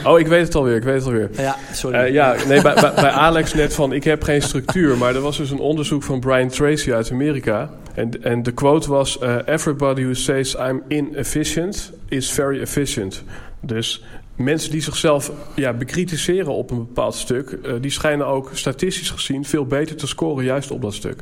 [0.05, 1.29] Oh, ik weet het alweer, ik weet het alweer.
[1.31, 1.97] Ja, sorry.
[1.97, 4.97] Uh, ja, nee, bij, bij, bij, Alex net van, ik heb geen structuur.
[4.97, 7.69] Maar er was dus een onderzoek van Brian Tracy uit Amerika.
[7.93, 13.23] En, en de quote was, uh, everybody who says I'm inefficient is very efficient.
[13.61, 14.03] Dus
[14.37, 19.45] mensen die zichzelf ja, bekritiseren op een bepaald stuk, uh, die schijnen ook statistisch gezien
[19.45, 21.21] veel beter te scoren juist op dat stuk.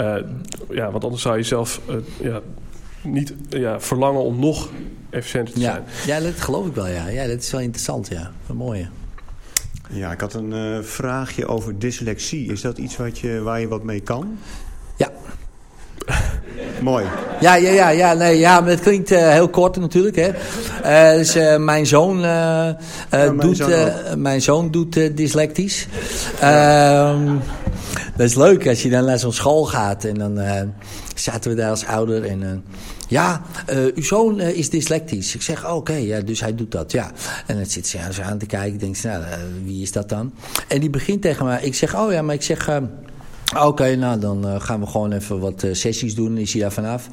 [0.00, 0.16] Uh,
[0.70, 2.40] ja, want anders zou je zelf uh, ja,
[3.02, 4.70] niet ja, verlangen om nog
[5.10, 5.72] efficiënter te ja.
[5.72, 5.84] zijn.
[6.06, 6.86] Ja, dat geloof ik wel.
[6.86, 8.08] Ja, ja dat is wel interessant.
[8.08, 8.88] Ja, een mooie.
[9.88, 12.52] Ja, ik had een vraagje over dyslexie.
[12.52, 14.38] Is dat iets wat je, waar je wat mee kan?
[14.96, 15.10] Ja.
[16.80, 17.04] Mooi.
[17.40, 20.16] Ja, ja, ja, ja, nee, ja, maar het klinkt uh, heel kort natuurlijk.
[20.16, 20.28] Hè.
[21.12, 22.76] Uh, dus uh, mijn zoon, ja,
[23.10, 23.70] mijn doet, zoon
[24.16, 25.86] mijn zoon doet dyslectisch.
[26.40, 27.36] Ehm,
[28.16, 30.40] dat is leuk als je dan naar zo'n school gaat en dan
[31.14, 32.62] zaten we daar als ouder en
[33.10, 35.34] ja, uh, uw zoon uh, is dyslectisch.
[35.34, 37.10] Ik zeg, oké, okay, ja, dus hij doet dat, ja.
[37.46, 38.72] En dan zit ze ja, aan te kijken.
[38.72, 39.28] Ik denk, nou, uh,
[39.64, 40.32] wie is dat dan?
[40.68, 41.62] En die begint tegen mij.
[41.62, 42.80] Ik zeg, oh ja, maar ik zeg...
[43.56, 46.36] Oké, okay, nou dan uh, gaan we gewoon even wat uh, sessies doen.
[46.36, 47.08] Is hij daar vanaf.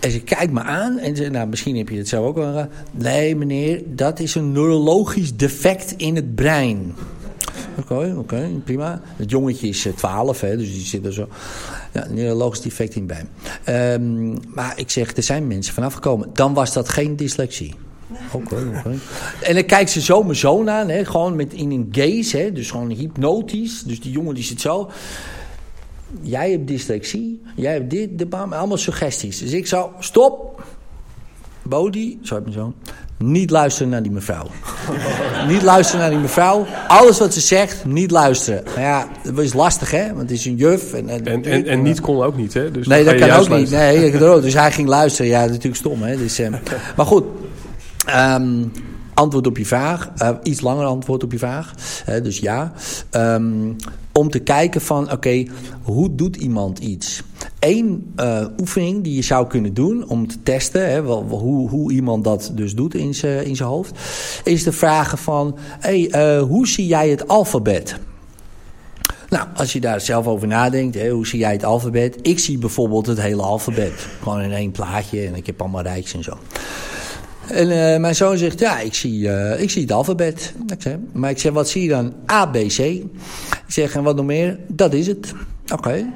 [0.00, 2.68] En ze kijkt me aan en ze, nou misschien heb je het zelf ook wel.
[2.90, 6.94] Nee meneer, dat is een neurologisch defect in het brein.
[7.78, 9.00] Oké, okay, oké, okay, prima.
[9.16, 11.28] Het jongetje is 12, hè, dus die zit er zo.
[11.92, 13.28] Ja, neurologisch defect in het
[13.64, 14.00] brein.
[14.00, 16.30] Um, maar ik zeg, er zijn mensen vanaf gekomen.
[16.32, 17.74] Dan was dat geen dyslexie.
[18.32, 18.78] Oké, okay, oké.
[18.78, 18.98] Okay.
[19.42, 22.52] En dan kijkt ze zo mijn zoon aan, hè, gewoon met, in een gaze, hè,
[22.52, 23.82] dus gewoon hypnotisch.
[23.82, 24.90] Dus die jongen die zit zo
[26.20, 29.38] jij hebt dyslexie, jij hebt dit, de bam, allemaal suggesties.
[29.38, 30.62] Dus ik zou, stop,
[31.62, 32.74] Bodie, heb mijn zoon,
[33.18, 34.46] niet luisteren naar die mevrouw.
[35.48, 36.66] niet luisteren naar die mevrouw.
[36.88, 38.64] Alles wat ze zegt, niet luisteren.
[38.64, 40.92] Nou ja, dat is lastig hè, want het is een juf.
[40.92, 42.70] En, en, en, en, en niet kon ook niet hè?
[42.70, 43.70] Dus nee, dat kan ook niet.
[43.70, 44.10] Nee,
[44.40, 45.30] dus hij ging luisteren.
[45.30, 46.16] Ja, natuurlijk stom hè.
[46.16, 46.48] Dus, uh,
[46.96, 47.24] maar goed,
[48.16, 48.72] um,
[49.14, 50.10] antwoord op je vraag.
[50.22, 51.72] Uh, iets langer antwoord op je vraag.
[52.08, 52.72] Uh, dus ja.
[53.10, 53.76] Um,
[54.16, 55.44] om te kijken van, oké,
[55.82, 57.22] hoe doet iemand iets?
[57.58, 62.24] Eén uh, oefening die je zou kunnen doen om te testen hè, hoe, hoe iemand
[62.24, 63.98] dat dus doet in zijn hoofd,
[64.44, 67.98] is de vragen van, hey, uh, hoe zie jij het alfabet?
[69.28, 72.18] Nou, als je daar zelf over nadenkt, hè, hoe zie jij het alfabet?
[72.22, 74.06] Ik zie bijvoorbeeld het hele alfabet.
[74.22, 76.38] Gewoon in één plaatje en ik heb allemaal rijks en zo.
[77.48, 80.54] En uh, mijn zoon zegt, ja, ik zie, uh, ik zie het alfabet.
[80.66, 82.12] Ik zeg, maar ik zeg, wat zie je dan?
[82.30, 82.78] A, B, C.
[82.78, 83.04] Ik
[83.66, 84.58] zeg, en wat nog meer?
[84.68, 85.32] Dat is het.
[85.72, 86.06] Oké.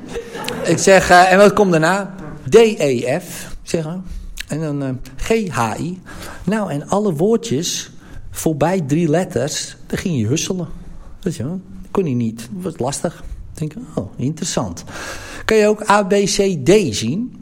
[0.64, 2.14] Ik zeg, uh, en wat komt daarna?
[2.48, 3.56] D, E, F.
[3.62, 3.86] Zeg,
[4.48, 6.00] en dan G, H, I.
[6.44, 7.90] Nou, en alle woordjes
[8.30, 10.68] voorbij drie letters, daar ging je husselen.
[11.20, 11.60] Weet je wel?
[11.90, 12.48] Kon hij niet.
[12.50, 13.24] Dat was lastig.
[13.56, 14.84] Ik denk, oh, interessant.
[15.44, 17.39] Kan je ook A, B, C, D zien?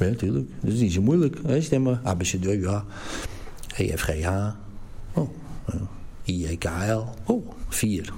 [0.00, 0.50] Ja, natuurlijk.
[0.60, 1.36] Dat is niet zo moeilijk.
[1.46, 1.60] Hè?
[1.60, 2.00] Stemmen.
[2.06, 2.84] A, B, C, D, ja.
[3.76, 4.50] E, F, G, H.
[5.14, 5.30] Oh.
[6.24, 7.32] I, E, K, L.
[7.32, 8.12] Oh, vier.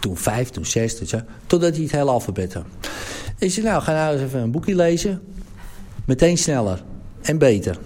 [0.00, 1.22] Toen vijf, toen zes, toen.
[1.46, 2.64] Totdat hij het hele alfabet had.
[3.38, 5.20] Ik zei, nou, ga nou eens even een boekje lezen.
[6.04, 6.82] Meteen sneller.
[7.22, 7.78] En beter.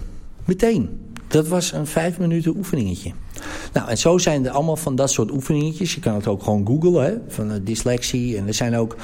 [0.45, 0.99] Meteen.
[1.27, 3.11] Dat was een vijf minuten oefeningetje.
[3.73, 5.95] Nou, en zo zijn er allemaal van dat soort oefeningetjes.
[5.95, 8.37] Je kan het ook gewoon googlen, van uh, dyslexie.
[8.37, 8.95] En er zijn ook,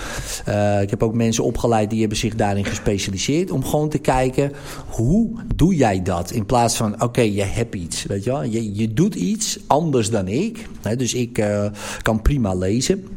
[0.50, 3.52] uh, ik heb ook mensen opgeleid die hebben zich daarin gespecialiseerd.
[3.52, 4.52] Om gewoon te kijken,
[4.88, 6.32] hoe doe jij dat?
[6.32, 8.74] In plaats van, oké, je hebt iets, weet je.
[8.76, 10.68] Je, doet iets anders dan ik.
[10.82, 11.66] Hè, dus ik uh,
[12.02, 13.08] kan prima lezen.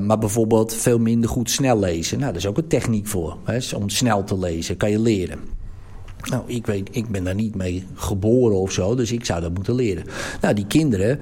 [0.00, 2.18] Maar bijvoorbeeld veel minder goed snel lezen.
[2.18, 3.36] Nou, daar is ook een techniek voor.
[3.44, 5.53] Hè, om snel te lezen, kan je leren.
[6.30, 9.54] Nou, ik, weet, ik ben daar niet mee geboren of zo, dus ik zou dat
[9.54, 10.04] moeten leren.
[10.40, 11.20] Nou, die kinderen,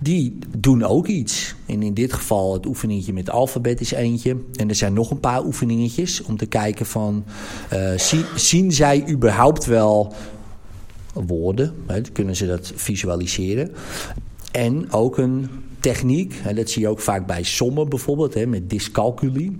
[0.00, 1.54] die doen ook iets.
[1.66, 4.36] En in dit geval het oefeningetje met alfabet is eentje.
[4.54, 7.24] En er zijn nog een paar oefeningetjes om te kijken van...
[7.72, 10.14] Uh, zien, zien zij überhaupt wel
[11.12, 11.74] woorden?
[11.86, 13.70] Hè, kunnen ze dat visualiseren?
[14.52, 15.48] En ook een
[15.80, 19.56] techniek, hè, dat zie je ook vaak bij sommen bijvoorbeeld, hè, met dyscalculie...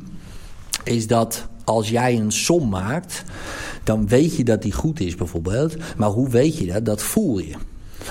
[0.85, 3.25] is dat als jij een som maakt,
[3.85, 5.77] dan weet je dat die goed is bijvoorbeeld.
[5.97, 6.85] Maar hoe weet je dat?
[6.85, 7.55] Dat voel je.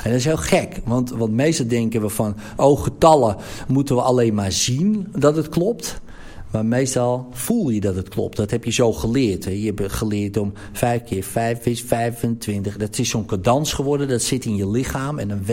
[0.03, 2.35] En dat is heel gek, want, want meestal denken we van...
[2.57, 3.35] oh, getallen
[3.67, 6.01] moeten we alleen maar zien dat het klopt.
[6.51, 8.37] Maar meestal voel je dat het klopt.
[8.37, 9.45] Dat heb je zo geleerd.
[9.45, 9.51] Hè.
[9.51, 12.77] Je hebt geleerd om vijf keer vijf is 25.
[12.77, 14.07] Dat is zo'n cadans geworden.
[14.07, 15.19] Dat zit in je lichaam.
[15.19, 15.45] En dan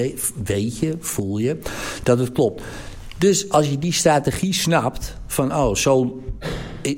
[0.45, 1.59] weet je, voel je,
[2.03, 2.63] dat het klopt.
[3.19, 6.23] Dus als je die strategie snapt, van oh, zo,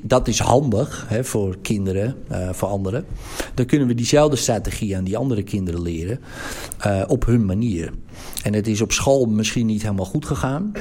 [0.03, 3.05] dat is handig hè, voor kinderen, uh, voor anderen.
[3.55, 6.21] Dan kunnen we diezelfde strategie aan die andere kinderen leren
[6.87, 7.93] uh, op hun manier.
[8.43, 10.73] En het is op school misschien niet helemaal goed gegaan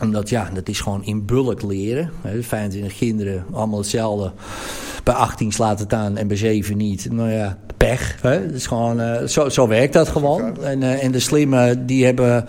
[0.00, 2.10] omdat ja, dat is gewoon in bulk leren.
[2.40, 4.32] 25 kinderen, allemaal hetzelfde.
[5.04, 7.12] Bij 18 slaat het aan en bij 7 niet.
[7.12, 8.18] Nou ja, pech.
[8.20, 8.52] Hè?
[8.52, 10.62] Is gewoon, uh, zo, zo werkt dat gewoon.
[10.62, 12.46] En, uh, en de slimme, die hebben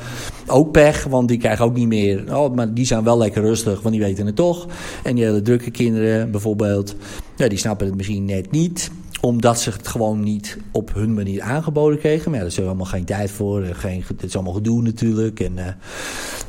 [0.47, 2.37] ook pech, want die krijgen ook niet meer.
[2.37, 4.67] Oh, maar die zijn wel lekker rustig, want die weten het toch.
[5.03, 6.95] En die hele drukke kinderen bijvoorbeeld,
[7.35, 8.91] ja, die snappen het misschien net niet
[9.21, 12.31] omdat ze het gewoon niet op hun manier aangeboden kregen.
[12.31, 13.63] Maar ja, daar is er allemaal geen tijd voor.
[13.63, 15.39] Geen, het is allemaal gedoe natuurlijk.
[15.39, 15.65] En, uh,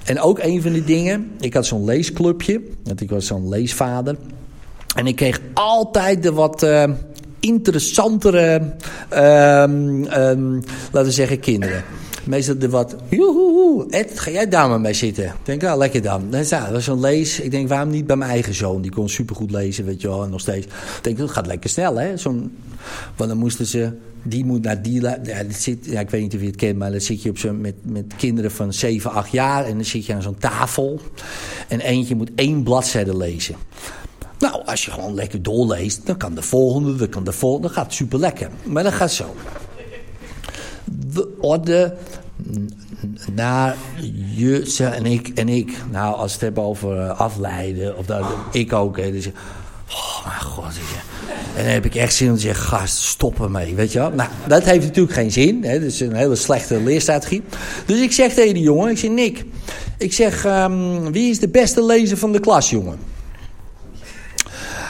[0.05, 1.31] en ook een van de dingen.
[1.41, 2.63] Ik had zo'n leesclubje.
[2.85, 4.17] Want ik was zo'n leesvader.
[4.95, 6.85] En ik kreeg altijd de wat uh,
[7.41, 8.75] interessantere,
[9.13, 10.63] um, um,
[10.93, 11.85] laten we zeggen, kinderen.
[12.25, 15.25] Meestal de wat, joehoe, Ed, ga jij daar maar mee zitten?
[15.25, 16.31] Ik denk, nou, lekker dan.
[16.31, 17.41] Dat was zo'n lees.
[17.41, 18.83] Ik denk, waarom niet bij mijn eigen zoon?
[18.83, 20.67] Die kon supergoed lezen, weet je wel, en nog steeds.
[20.67, 20.73] Ik
[21.03, 22.17] denk, dat gaat lekker snel, hè?
[22.17, 22.57] Zo'n,
[23.17, 23.93] want dan moesten ze,
[24.23, 25.01] die moet naar die...
[25.01, 27.39] Ja, zit, ja, ik weet niet of je het kent, maar dan zit je op
[27.39, 29.65] zo met, met kinderen van 7, 8 jaar.
[29.65, 31.01] En dan zit je aan zo'n tafel.
[31.69, 33.55] En eentje moet één bladzijde lezen.
[34.39, 37.77] Nou, als je gewoon lekker doorleest, dan kan de volgende, dan kan de volgende, dan
[37.77, 38.49] gaat het super lekker.
[38.63, 39.35] Maar dat gaat zo.
[41.41, 41.97] Orde
[43.33, 43.77] naar
[44.35, 45.77] je en ik en ik.
[45.91, 48.97] Nou, als het hebben over afleiden, of dat, ik ook.
[48.97, 49.27] Hè, dus,
[49.89, 50.73] oh mijn god.
[51.57, 54.11] En dan heb ik echt zin om te zeggen, gast, stop ermee, weet je wel.
[54.11, 55.65] Nou, dat heeft natuurlijk geen zin.
[55.65, 57.43] Hè, dat is een hele slechte leerstrategie.
[57.87, 59.45] Dus ik zeg tegen die jongen, ik zeg, Nick,
[59.99, 63.12] ik zeg, um, wie is de beste lezer van de klas, jongen?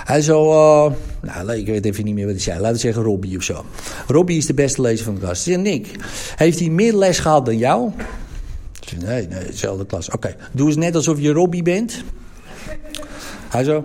[0.05, 2.59] Hij zo, uh, nou, ik weet even niet meer wat hij zei.
[2.59, 3.65] Laten we zeggen Robbie of zo.
[4.07, 5.43] Robbie is de beste lezer van de klas.
[5.43, 5.89] Zeg, Nick,
[6.37, 7.91] heeft hij meer les gehad dan jou?
[9.05, 10.11] Nee, nee, dezelfde klas.
[10.11, 12.03] Oké, doe eens net alsof je Robbie bent.
[13.49, 13.85] Hij zo,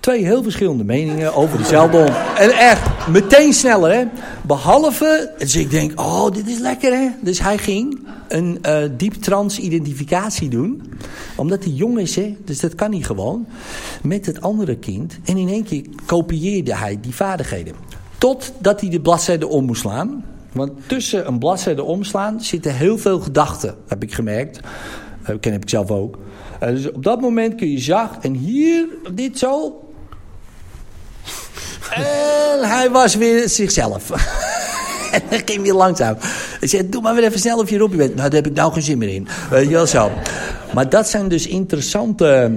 [0.00, 2.16] twee heel verschillende meningen over dezelfde hond.
[2.38, 4.04] En echt, meteen sneller, hè.
[4.42, 7.08] Behalve, dus ik denk, oh, dit is lekker, hè.
[7.20, 10.92] Dus hij ging een uh, diep trans identificatie doen.
[11.36, 12.36] Omdat hij jong is, hè.
[12.44, 13.46] Dus dat kan hij gewoon.
[14.02, 15.18] Met het andere kind.
[15.24, 17.74] En in één keer kopieerde hij die vaardigheden.
[18.18, 20.24] Totdat hij de bladzijde om moest slaan.
[20.52, 24.60] Want tussen een bladzijde omslaan zitten heel veel gedachten, heb ik gemerkt.
[25.26, 26.18] Dat ken heb ik zelf ook.
[26.62, 29.80] Uh, dus op dat moment kun je zacht en hier, dit zo,
[31.90, 34.10] en hij was weer zichzelf.
[35.22, 36.16] en dan ging weer langzaam.
[36.60, 38.14] Ik zei, doe maar weer even snel of je Robbie bent.
[38.14, 39.28] Nou, daar heb ik nou geen zin meer in.
[39.50, 40.10] Weet je wel zo.
[40.74, 42.50] Maar dat zijn dus interessante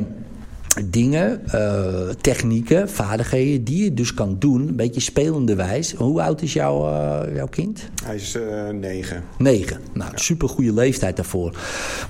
[0.90, 5.94] dingen, uh, technieken, vaardigheden die je dus kan doen, een beetje spelende wijs.
[5.94, 7.90] Hoe oud is jouw, uh, jouw kind?
[8.04, 9.24] Hij is uh, negen.
[9.38, 9.80] Negen.
[9.94, 10.18] Nou, ja.
[10.18, 11.56] super goede leeftijd daarvoor.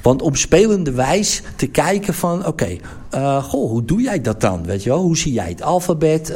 [0.02, 2.48] Want om spelende wijs te kijken van, oké,
[3.10, 4.65] okay, goh, hoe doe jij dat dan?
[4.65, 5.02] Weet je wel?
[5.02, 6.34] Hoe zie jij het alfabet?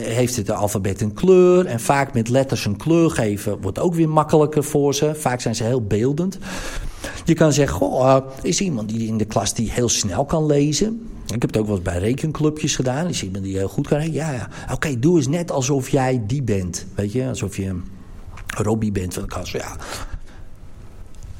[0.00, 1.66] heeft het alfabet een kleur?
[1.66, 5.14] En vaak met letters een kleur geven wordt ook weer makkelijker voor ze.
[5.14, 6.38] Vaak zijn ze heel beeldend.
[7.24, 11.08] Je kan zeggen, goh, is iemand die in de klas die heel snel kan lezen?
[11.34, 13.08] Ik heb het ook wel eens bij rekenclubjes gedaan.
[13.08, 14.20] Is iemand die heel goed kan rekenen?
[14.20, 14.48] Ja, ja.
[14.72, 16.86] Oké, doe eens net alsof jij die bent.
[16.94, 17.80] Weet je, alsof je
[18.46, 19.50] Robbie bent van de klas.
[19.50, 19.76] Ja.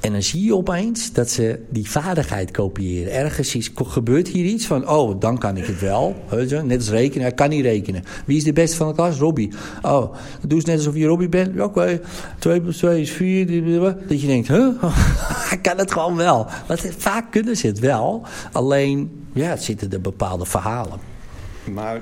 [0.01, 3.13] En dan zie je opeens dat ze die vaardigheid kopiëren.
[3.13, 6.17] Ergens is, gebeurt hier iets van, oh, dan kan ik het wel.
[6.65, 8.03] Net als rekenen, hij kan niet rekenen.
[8.27, 9.19] Wie is de beste van de klas?
[9.19, 9.53] Robbie.
[9.83, 10.15] Oh,
[10.47, 11.49] doe eens net alsof je Robbie bent.
[11.49, 12.01] Oké, okay.
[12.39, 13.47] 2 plus 2 is 4.
[14.09, 14.83] Dat je denkt, huh?
[15.51, 16.47] hij kan het gewoon wel.
[16.99, 18.23] Vaak kunnen ze het wel.
[18.53, 21.10] Alleen, ja, zitten er bepaalde verhalen.
[21.65, 21.95] Maar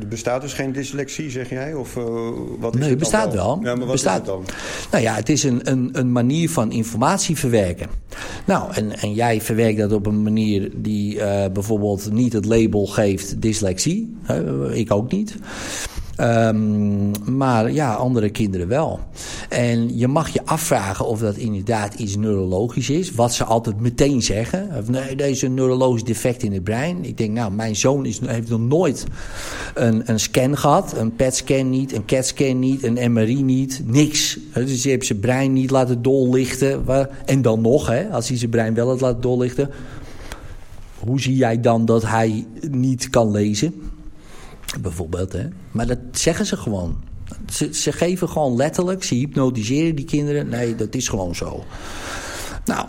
[0.00, 1.74] er bestaat dus geen dyslexie, zeg jij?
[1.74, 2.04] Of, uh,
[2.58, 3.58] wat is nee, het bestaat wel.
[3.62, 4.22] Ja, maar wat bestaat.
[4.22, 4.44] is het dan?
[4.90, 7.88] Nou ja, het is een, een, een manier van informatie verwerken.
[8.44, 12.86] Nou, en, en jij verwerkt dat op een manier die uh, bijvoorbeeld niet het label
[12.86, 14.16] geeft dyslexie.
[14.30, 15.36] Uh, ik ook niet.
[16.20, 19.00] Um, maar ja, andere kinderen wel.
[19.48, 23.14] En je mag je afvragen of dat inderdaad iets neurologisch is.
[23.14, 24.68] Wat ze altijd meteen zeggen.
[24.78, 27.04] Of nee, deze is een neurologisch defect in het brein.
[27.04, 29.04] Ik denk, nou, mijn zoon is, heeft nog nooit
[29.74, 30.96] een, een scan gehad.
[30.96, 33.82] Een PET-scan niet, een CAT-scan niet, een MRI niet.
[33.84, 34.38] Niks.
[34.54, 36.84] Dus je hebt zijn brein niet laten doorlichten.
[37.24, 39.70] En dan nog, hè, als hij zijn brein wel had laten doorlichten.
[40.98, 43.74] Hoe zie jij dan dat hij niet kan lezen?
[44.80, 45.48] Bijvoorbeeld, hè.
[45.70, 46.96] Maar dat zeggen ze gewoon.
[47.52, 50.48] Ze, ze geven gewoon letterlijk, ze hypnotiseren die kinderen.
[50.48, 51.64] Nee, dat is gewoon zo.
[52.64, 52.88] Nou,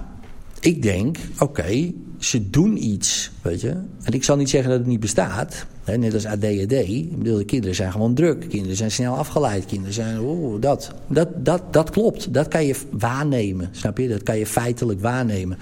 [0.60, 3.69] ik denk, oké, ze doen iets, weet je.
[4.03, 5.65] En ik zal niet zeggen dat het niet bestaat.
[5.84, 6.72] Hè, net als ADHD.
[6.72, 8.49] Ik bedoel, de kinderen zijn gewoon druk.
[8.49, 9.65] Kinderen zijn snel afgeleid.
[9.65, 10.91] Kinderen zijn, oeh, dat.
[11.07, 11.73] Dat, dat.
[11.73, 12.34] dat klopt.
[12.34, 14.07] Dat kan je waarnemen, snap je?
[14.07, 15.57] Dat kan je feitelijk waarnemen.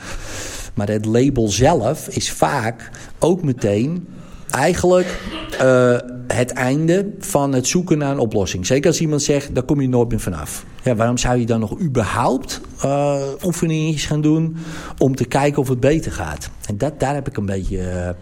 [0.73, 2.89] Maar het label zelf is vaak
[3.19, 4.07] ook meteen
[4.49, 5.19] eigenlijk
[5.61, 5.97] uh,
[6.27, 8.65] het einde van het zoeken naar een oplossing.
[8.65, 10.65] Zeker als iemand zegt, daar kom je nooit meer vanaf.
[10.83, 14.57] Ja, waarom zou je dan nog überhaupt uh, oefeningen gaan doen
[14.97, 16.49] om te kijken of het beter gaat?
[16.67, 17.77] En dat, daar heb ik een beetje...
[17.77, 18.15] Uh, nou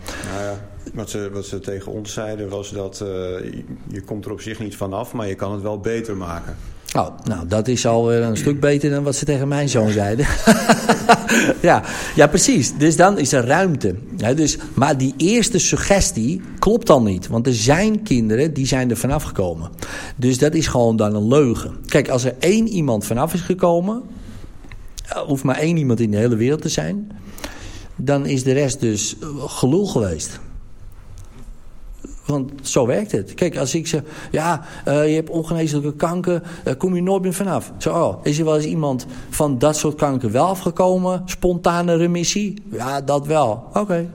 [0.44, 0.74] ja.
[0.94, 2.98] Wat ze, wat ze tegen ons zeiden was dat
[3.88, 6.56] je komt er op zich niet vanaf, maar je kan het wel beter maken.
[6.96, 10.26] Oh, nou, dat is alweer een stuk beter dan wat ze tegen mijn zoon zeiden.
[11.62, 11.84] ja,
[12.16, 12.78] ja, precies.
[12.78, 13.96] Dus dan is er ruimte.
[14.18, 17.28] Ja, dus, maar die eerste suggestie klopt dan niet.
[17.28, 19.70] Want er zijn kinderen die zijn er vanaf gekomen.
[20.16, 21.76] Dus dat is gewoon dan een leugen.
[21.86, 24.04] Kijk, als er één iemand vanaf is gekomen...
[25.28, 27.12] hoeft maar één iemand in de hele wereld te zijn...
[27.96, 30.40] dan is de rest dus gelul geweest.
[32.26, 33.34] Want zo werkt het.
[33.34, 37.34] Kijk, als ik zeg, ja, uh, je hebt ongeneeslijke kanker, daar kom je nooit meer
[37.34, 37.72] vanaf.
[37.78, 41.22] Zo, oh, is er wel eens iemand van dat soort kanker wel afgekomen?
[41.26, 42.64] Spontane remissie?
[42.72, 43.64] Ja, dat wel.
[43.70, 43.80] Oké.
[43.80, 44.10] Okay.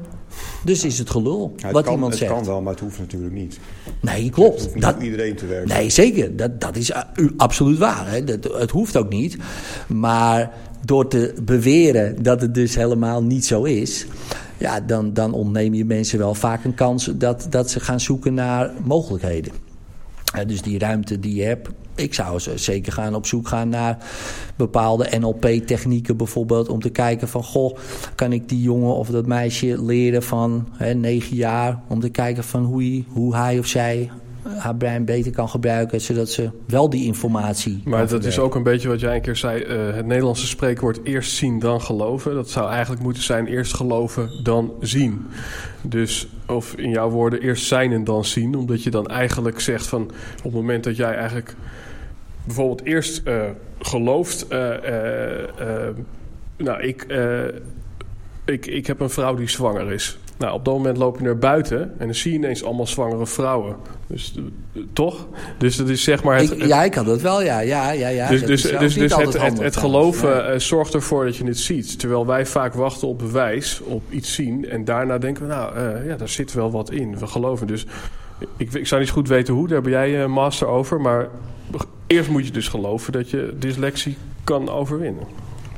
[0.64, 2.32] Dus is het gelul, ja, het wat kan, iemand het zegt.
[2.32, 3.58] kan wel, maar het hoeft natuurlijk niet.
[4.00, 4.52] Nee, klopt.
[4.52, 5.68] Het hoeft niet dat, voor iedereen te werken.
[5.68, 6.36] Nee, zeker.
[6.36, 6.98] Dat, dat is uh,
[7.36, 8.10] absoluut waar.
[8.10, 8.24] Hè.
[8.24, 9.36] Dat, het hoeft ook niet.
[9.86, 10.52] Maar
[10.84, 14.06] door te beweren dat het dus helemaal niet zo is
[14.60, 18.34] ja, dan, dan ontneem je mensen wel vaak een kans dat, dat ze gaan zoeken
[18.34, 19.52] naar mogelijkheden.
[20.46, 23.98] Dus die ruimte die je hebt, ik zou zeker gaan op zoek gaan naar
[24.56, 26.68] bepaalde NLP-technieken bijvoorbeeld.
[26.68, 27.76] Om te kijken van, goh,
[28.14, 31.80] kan ik die jongen of dat meisje leren van 9 jaar.
[31.88, 34.10] Om te kijken van hoe hij, hoe hij of zij
[34.56, 37.82] haar brein beter kan gebruiken, zodat ze wel die informatie.
[37.84, 41.00] Maar dat is ook een beetje wat jij een keer zei: uh, het Nederlandse spreekwoord
[41.04, 42.34] eerst zien dan geloven.
[42.34, 45.26] Dat zou eigenlijk moeten zijn: eerst geloven dan zien.
[45.82, 48.54] Dus, of in jouw woorden, eerst zijn en dan zien.
[48.54, 50.02] Omdat je dan eigenlijk zegt van
[50.36, 51.54] op het moment dat jij eigenlijk
[52.44, 53.42] bijvoorbeeld eerst uh,
[53.78, 54.46] gelooft.
[54.52, 54.58] Uh,
[56.56, 57.06] nou, ik,
[58.44, 60.18] ik, ik heb een vrouw die zwanger is.
[60.40, 63.26] Nou, op dat moment loop je naar buiten en dan zie je ineens allemaal zwangere
[63.26, 63.76] vrouwen.
[64.06, 65.26] Dus uh, toch?
[65.58, 66.36] Dus dat is zeg maar.
[66.36, 67.60] Het, ik, ja, ik had dat wel, ja.
[67.60, 68.28] ja, ja, ja.
[68.28, 70.52] Dus, dus, dus, dus het, het, het geloven ja.
[70.52, 71.98] uh, zorgt ervoor dat je het ziet.
[71.98, 74.68] Terwijl wij vaak wachten op bewijs, op iets zien.
[74.68, 77.18] En daarna denken we, nou, uh, ja, daar zit wel wat in.
[77.18, 77.66] We geloven.
[77.66, 77.86] Dus
[78.56, 81.00] ik, ik zou niet goed weten hoe, daar ben jij master over.
[81.00, 81.28] Maar
[82.06, 85.24] eerst moet je dus geloven dat je dyslexie kan overwinnen.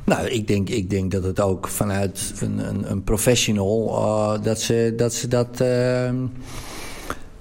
[0.04, 3.88] Nou, ik denk, ik denk dat het ook vanuit een, een, een professional...
[3.88, 6.10] Uh, dat, ze, dat ze dat uh,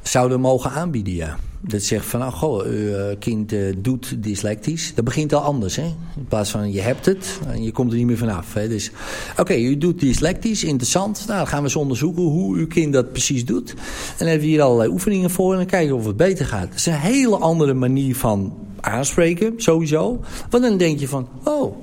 [0.01, 1.37] zouden mogen aanbieden, ja.
[1.67, 4.91] Dat zegt van, nou, goh, uw kind uh, doet dyslectisch.
[4.95, 5.83] Dat begint al anders, hè.
[6.15, 8.53] In plaats van, je hebt het en je komt er niet meer vanaf.
[8.53, 8.67] Hè?
[8.67, 8.91] Dus,
[9.37, 11.23] oké, u doet dyslectisch, interessant.
[11.27, 13.69] Nou, dan gaan we eens onderzoeken hoe uw kind dat precies doet.
[13.69, 13.77] En
[14.17, 16.67] dan hebben we hier allerlei oefeningen voor en dan kijken of het beter gaat.
[16.67, 20.19] Dat is een hele andere manier van aanspreken, sowieso.
[20.49, 21.75] Want dan denk je van, oh...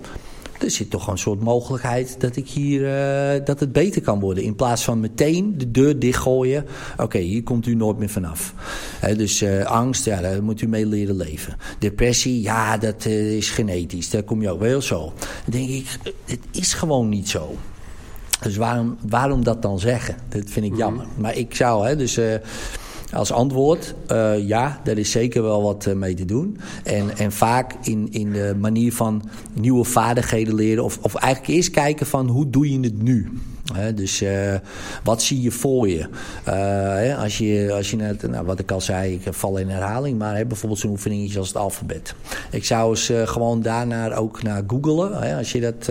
[0.58, 4.44] Er zit toch een soort mogelijkheid dat ik hier uh, dat het beter kan worden.
[4.44, 6.64] In plaats van meteen de deur dichtgooien.
[6.92, 8.54] Oké, okay, hier komt u nooit meer vanaf.
[9.00, 11.56] He, dus uh, angst, ja, daar moet u mee leren leven.
[11.78, 14.10] Depressie, ja, dat uh, is genetisch.
[14.10, 15.12] Daar kom je ook wel zo.
[15.44, 17.56] Dan denk ik, het is gewoon niet zo.
[18.42, 20.16] Dus waarom, waarom dat dan zeggen?
[20.28, 21.04] Dat vind ik jammer.
[21.04, 21.22] Mm -hmm.
[21.22, 22.20] Maar ik zou, hè, dus
[23.12, 26.58] als antwoord, uh, ja, daar is zeker wel wat uh, mee te doen.
[26.84, 29.22] En, en vaak in, in de manier van
[29.52, 30.84] nieuwe vaardigheden leren.
[30.84, 33.30] Of, of eigenlijk eerst kijken van hoe doe je het nu?
[33.94, 34.54] Dus uh,
[35.04, 36.08] wat zie je voor je?
[36.44, 40.18] He, als je, als je net, nou, wat ik al zei, ik val in herhaling,
[40.18, 42.14] maar bijvoorbeeld zo'n oefeningetje als het alfabet.
[42.50, 45.36] Ik zou eens uh, gewoon daarnaar ook naar googelen.
[45.36, 45.88] als je dat,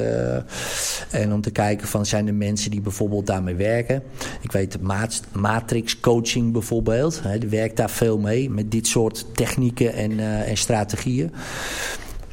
[1.11, 4.03] en om te kijken van zijn er mensen die bijvoorbeeld daarmee werken.
[4.41, 4.77] Ik weet
[5.31, 7.21] matrix coaching bijvoorbeeld.
[7.39, 11.31] die werkt daar veel mee met dit soort technieken en, en strategieën.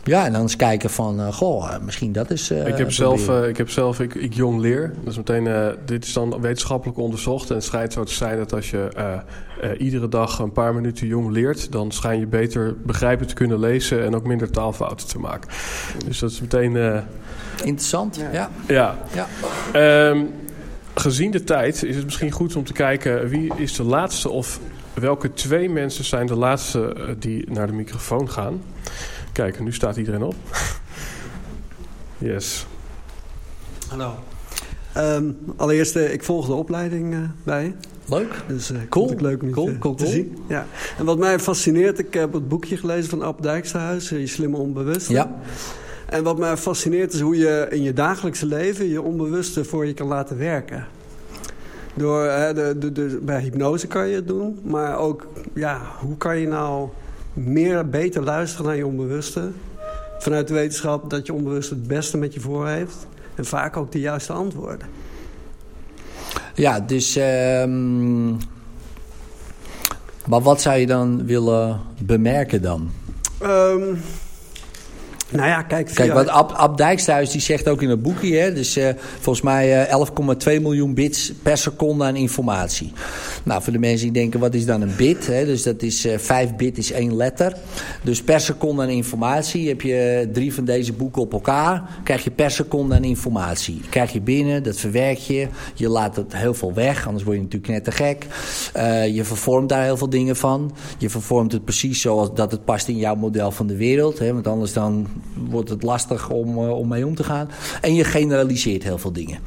[0.04, 2.50] Ja, en dan eens kijken van, uh, goh, misschien dat is...
[2.50, 4.92] Uh, ik heb zelf, uh, ik, heb zelf ik, ik jong leer.
[5.04, 7.48] Dus meteen, dit is dan wetenschappelijk onderzocht.
[7.48, 8.88] En het schijnt zo te zijn dat als je
[9.78, 11.72] iedere dag een paar minuten jong leert...
[11.72, 15.50] dan schijn je beter begrijpen te kunnen lezen en ook minder taalfouten te maken.
[16.06, 17.02] Dus dat is meteen...
[17.64, 18.30] Interessant, ja.
[18.32, 18.50] Ja.
[18.66, 19.26] ja.
[19.72, 20.08] ja.
[20.08, 20.30] Um,
[20.94, 23.28] gezien de tijd is het misschien goed om te kijken...
[23.28, 24.60] wie is de laatste of
[24.94, 28.62] welke twee mensen zijn de laatste die naar de microfoon gaan...
[29.34, 30.34] Kijk, nu staat iedereen op.
[32.18, 32.66] yes.
[33.88, 34.14] Hallo.
[34.96, 37.72] Um, allereerst, uh, ik volg de opleiding uh, bij je.
[38.08, 38.42] Leuk.
[38.46, 39.10] Dus uh, cool.
[39.10, 40.14] ik leuk om cool, te, cool, te cool.
[40.14, 40.38] zien.
[40.48, 40.66] Ja.
[40.98, 45.12] En wat mij fascineert, ik heb het boekje gelezen van Ab Dijksterhuis, Je Slimme Onbewuste.
[45.12, 45.34] Ja.
[46.06, 49.94] En wat mij fascineert is hoe je in je dagelijkse leven je onbewuste voor je
[49.94, 50.86] kan laten werken.
[51.94, 56.16] Door, hè, de, de, de, bij hypnose kan je het doen, maar ook ja, hoe
[56.16, 56.88] kan je nou
[57.34, 59.50] meer, beter luisteren naar je onbewuste?
[60.18, 63.92] Vanuit de wetenschap dat je onbewuste het beste met je voor heeft en vaak ook
[63.92, 64.86] de juiste antwoorden.
[66.54, 67.16] Ja, dus.
[67.16, 68.30] ehm,
[70.26, 72.90] maar wat zou je dan willen bemerken dan?
[73.38, 73.94] Ehm,
[75.34, 75.90] nou ja, kijk.
[75.94, 78.88] Kijk, wat Ab, Ab Dijksthuis die zegt ook in het boekje, hè, dus eh,
[79.20, 80.06] volgens mij eh,
[80.56, 82.92] 11,2 miljoen bits per seconde aan informatie.
[83.42, 85.26] Nou, voor de mensen die denken, wat is dan een bit?
[85.26, 87.56] Hè, dus dat is eh 5 bit is één letter.
[88.02, 92.30] Dus per seconde aan informatie heb je drie van deze boeken op elkaar, krijg je
[92.30, 93.80] per seconde aan informatie.
[93.90, 97.42] Krijg je binnen, dat verwerk je, je laat het heel veel weg, anders word je
[97.42, 98.26] natuurlijk net te gek.
[99.14, 100.74] Je vervormt daar heel veel dingen van.
[100.98, 104.18] Je vervormt het precies zoals dat het past in jouw model van de wereld.
[104.18, 107.48] Hè, want anders dan wordt het lastig om, eh, om mee om te gaan.
[107.80, 109.38] En je generaliseert heel veel dingen.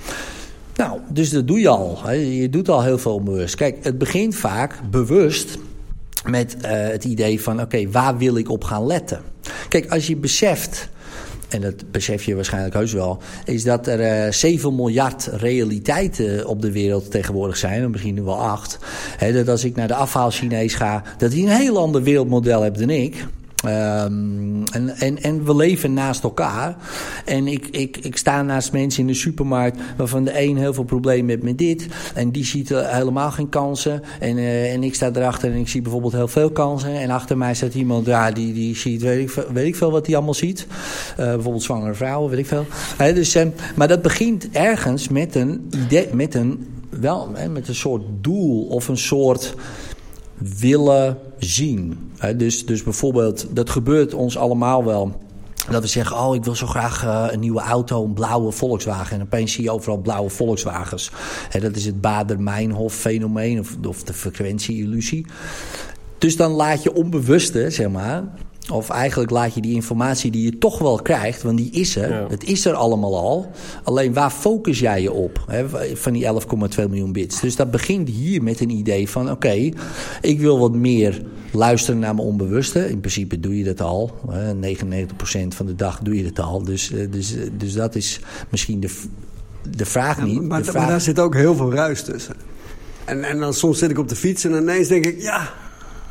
[0.75, 1.99] Nou, dus dat doe je al.
[2.03, 2.11] Hè.
[2.11, 3.55] Je doet al heel veel onbewust.
[3.55, 5.57] Kijk, het begint vaak bewust
[6.25, 7.61] met eh, het idee van...
[7.61, 9.21] oké, waar wil ik op gaan letten?
[9.69, 10.89] Kijk, als je beseft...
[11.49, 13.21] en dat besef je waarschijnlijk heus wel...
[13.45, 17.83] is dat er eh 7 miljard realiteiten op de wereld tegenwoordig zijn.
[17.83, 18.77] En misschien nu wel 8.
[19.17, 21.03] Hè, dat als ik naar de afhaal Chinees ga...
[21.17, 23.25] dat hij een heel ander wereldmodel heeft dan ik...
[23.67, 26.75] Ehm, en, en, en we leven naast elkaar.
[27.25, 30.83] En ik, ik, ik sta naast mensen in de supermarkt waarvan de een heel veel
[30.83, 31.87] problemen heeft met dit.
[32.13, 34.01] En die ziet helemaal geen kansen.
[34.19, 36.99] En, eh, en ik sta erachter en ik zie bijvoorbeeld heel veel kansen.
[36.99, 40.05] En achter mij staat iemand, ja, die, die ziet, weet ik, weet ik veel wat
[40.05, 40.67] hij allemaal ziet.
[41.17, 42.65] Eh, bijvoorbeeld zwangere vrouwen, weet ik veel.
[42.97, 48.03] Dus, eh, maar dat begint ergens met een idee, met een, wel, met een soort
[48.21, 49.55] doel of een soort
[50.59, 52.11] willen zien.
[52.37, 55.25] Dus, dus bijvoorbeeld, dat gebeurt ons allemaal wel.
[55.69, 59.15] Dat we zeggen, oh, ik wil zo graag eh, een nieuwe auto, een blauwe Volkswagen.
[59.15, 61.11] En opeens zie je overal blauwe Volkswagens.
[61.49, 65.25] Hè, dat is het Bader-Meinhof-fenomeen of, of de frequentie-illusie.
[66.17, 68.23] Dus dan laat je onbewuste, zeg maar...
[68.71, 71.41] of eigenlijk laat je die informatie die je toch wel krijgt...
[71.41, 72.25] want die is er, Ja.
[72.29, 73.51] het is er allemaal al.
[73.83, 75.65] Alleen waar focus jij je op hè,
[75.95, 76.29] van die 11,2
[76.75, 77.39] miljoen bits?
[77.39, 79.31] Dus dat begint hier met een idee van...
[79.31, 79.69] oké,
[80.21, 81.21] ik wil wat meer
[81.51, 82.89] luisteren naar mijn onbewuste.
[82.89, 84.11] In principe doe je dat al.
[84.29, 84.57] Hè, 99%
[85.47, 86.63] van de dag doe je dat al.
[86.63, 88.19] Dus, eh, dus, eh, dus dat is
[88.49, 88.89] misschien de,
[89.69, 90.41] de vraag niet.
[90.41, 92.35] maar, de maar daar zit ook heel veel ruis tussen.
[93.05, 95.49] En, en dan soms zit ik op de fiets en ineens denk ik, ja,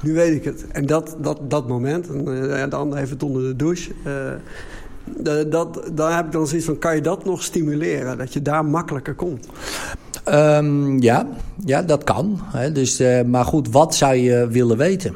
[0.00, 0.66] nu weet ik het.
[0.72, 2.18] En dat, dat, dat moment, en
[2.60, 3.90] eh, de ander heeft het onder de douche.
[5.22, 8.18] de- dat, daar heb ik dan zoiets van, kan je dat nog stimuleren?
[8.18, 9.46] Dat je daar makkelijker komt.
[10.24, 11.26] Ehm, ja,
[11.64, 12.40] ja, dat kan.
[12.42, 15.14] Hè, dus, eh, maar goed, wat zou je willen weten?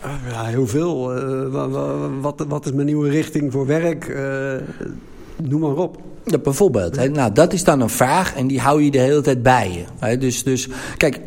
[0.00, 1.12] Ah, Ja, heel veel.
[1.50, 4.16] Wa- wa- wat, wat is mijn nieuwe richting voor werk?
[5.42, 6.00] Noem maar op.
[6.24, 6.96] Ja, bijvoorbeeld.
[6.96, 9.70] Hè, nou, dat is dan een vraag en die hou je de hele tijd bij
[9.72, 9.84] je.
[10.06, 11.20] Hè, dus, dus kijk,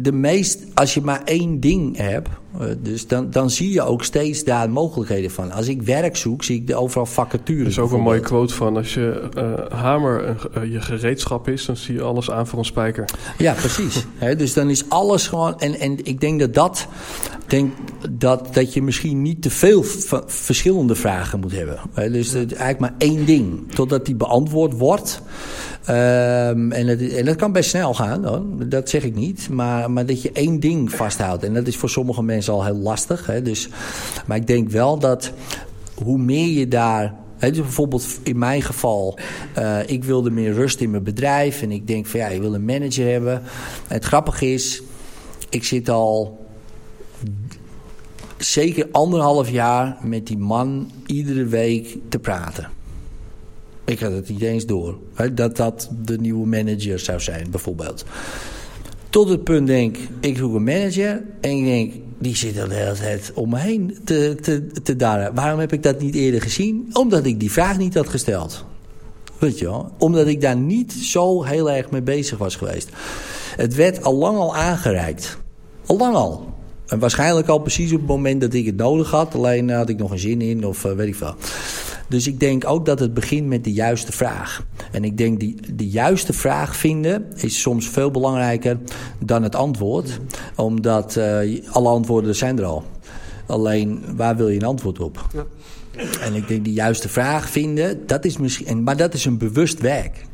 [0.00, 2.28] de meest, als je maar één ding hebt,
[2.58, 5.52] eh, dus dan, dan zie je ook steeds daar mogelijkheden van.
[5.52, 7.62] Als ik werk zoek, zie ik overal vacatures.
[7.62, 11.66] Er is ook een mooie quote van: als je eh, hamer eh, je gereedschap is,
[11.66, 13.04] dan zie je alles aan voor een spijker.
[13.38, 14.06] Ja, precies.
[14.38, 15.60] Dus dan is alles gewoon.
[15.60, 16.86] En, en ik denk dat dat.
[17.46, 17.72] Denk
[18.10, 19.82] dat, dat je misschien niet te veel
[20.26, 21.78] verschillende vragen moet hebben.
[21.92, 23.72] Hè, dus het, eigenlijk maar één ding.
[23.72, 25.22] Totdat die beantwoord wordt.
[25.88, 28.42] Ehm, en, het, en dat kan best snel gaan, hoor.
[28.68, 29.48] dat zeg ik niet.
[29.50, 31.44] Maar, maar dat je één ding vasthoudt.
[31.44, 33.26] En dat is voor sommige mensen al heel lastig.
[33.26, 33.68] Hè, dus,
[34.26, 35.32] maar ik denk wel dat
[35.94, 37.14] hoe meer je daar.
[37.36, 39.18] Hè, dus bijvoorbeeld in mijn geval,
[39.54, 41.62] eh, ik wilde meer rust in mijn bedrijf.
[41.62, 43.42] En ik denk van ja, je wil een manager hebben.
[43.86, 44.82] Het grappige is,
[45.48, 46.46] ik zit al
[48.36, 52.70] zeker anderhalf jaar met die man iedere week te praten.
[53.84, 54.98] Ik had het niet eens door.
[55.32, 58.04] Dat dat de nieuwe manager zou zijn, bijvoorbeeld.
[59.10, 61.22] Tot het punt denk, ik zoek een manager.
[61.40, 65.34] En ik denk, die zit de hele tijd om me heen te, te, te darren.
[65.34, 66.90] Waarom heb ik dat niet eerder gezien?
[66.92, 68.64] Omdat ik die vraag niet had gesteld.
[69.38, 69.92] Weet je wel?
[69.98, 72.88] Omdat ik daar niet zo heel erg mee bezig was geweest.
[73.56, 75.38] Het werd al lang al aangereikt.
[75.86, 76.54] Al lang al.
[76.86, 79.34] En waarschijnlijk al precies op het moment dat ik het nodig had.
[79.34, 81.34] Alleen had ik nog een zin in of eh, weet ik veel.
[82.08, 84.64] Dus ik denk ook dat het begint met de juiste vraag.
[84.92, 88.78] En ik denk die de juiste vraag vinden is soms veel belangrijker
[89.24, 90.18] dan het antwoord.
[90.56, 92.84] Omdat eh, alle antwoorden zijn er al.
[93.46, 95.26] Alleen waar wil je een antwoord op?
[95.32, 95.46] Ja.
[96.20, 99.38] En ik denk die juiste vraag vinden, dat is misschien, en- maar dat is een
[99.38, 100.26] bewust werk.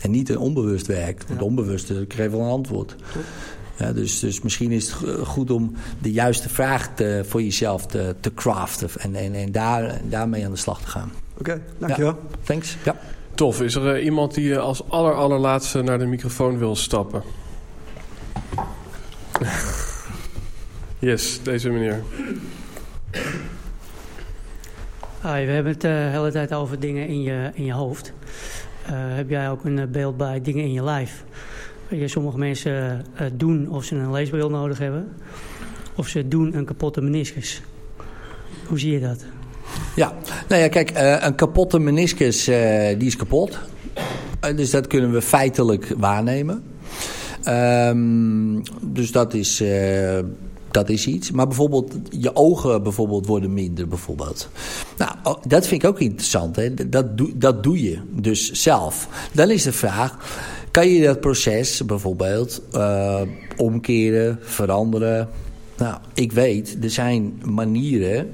[0.00, 1.24] En niet een onbewust werk.
[1.28, 2.96] Want onbewust, ik geef wel een antwoord.
[3.78, 7.86] Ja, dus, dus misschien is het go- goed om de juiste vraag te, voor jezelf
[7.86, 11.12] te, te craften en, en, en daar, daarmee aan de slag te gaan.
[11.38, 12.18] Oké, dankjewel.
[12.42, 12.76] Thanks.
[12.84, 12.96] Ja.
[13.34, 13.62] Tof.
[13.62, 17.22] Is er eh, iemand die eh, als aller, allerlaatste naar de microfoon wil stappen?
[20.98, 22.02] yes, deze meneer.
[25.22, 28.12] Hi, we hebben het de hele tijd over dingen in je, in je hoofd.
[28.86, 31.24] Eh, heb jij ook een eh, beeld bij dingen in je lijf?
[31.90, 35.08] Je, sommige mensen eh, doen of ze een leesbril nodig hebben.
[35.96, 37.62] Of ze doen een kapotte meniscus.
[38.66, 39.24] Hoe zie je dat?
[39.96, 40.12] Ja,
[40.48, 43.58] nou ja, kijk, eh, een kapotte meniscus, eh, die is kapot.
[44.40, 46.62] Eh, dus dat kunnen we feitelijk waarnemen.
[47.42, 50.18] Ehm, dus dat is, eh,
[50.70, 51.30] dat is iets.
[51.30, 54.48] Maar bijvoorbeeld, je ogen bijvoorbeeld worden minder, bijvoorbeeld.
[54.96, 56.56] Nou, oh, dat vind ik ook interessant.
[56.56, 56.88] Hè?
[56.88, 59.08] Dat, dat doe je dus zelf.
[59.32, 60.16] Dan is de vraag,
[60.76, 63.20] kan je dat proces bijvoorbeeld eh,
[63.56, 65.28] omkeren, veranderen?
[65.76, 68.30] Nou, ik weet, er zijn manieren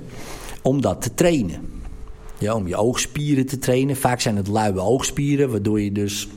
[0.62, 1.60] om dat te trainen.
[2.38, 3.96] Ja, om je oogspieren te trainen.
[3.96, 6.28] Vaak zijn het luie oogspieren, waardoor je dus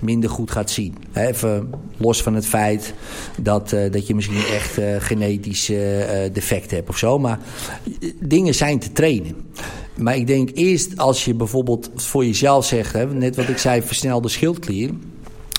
[0.00, 0.94] minder goed gaat zien.
[1.12, 2.94] Even los van het feit
[3.40, 7.18] dat, eh, dat je misschien echt eh genetische eh, defect hebt of zo.
[7.18, 7.38] Maar
[8.20, 9.34] dingen zijn te trainen.
[9.96, 13.82] Maar ik denk eerst als je bijvoorbeeld voor jezelf zegt, hè, net wat ik zei,
[13.82, 14.90] versnelde schildklier.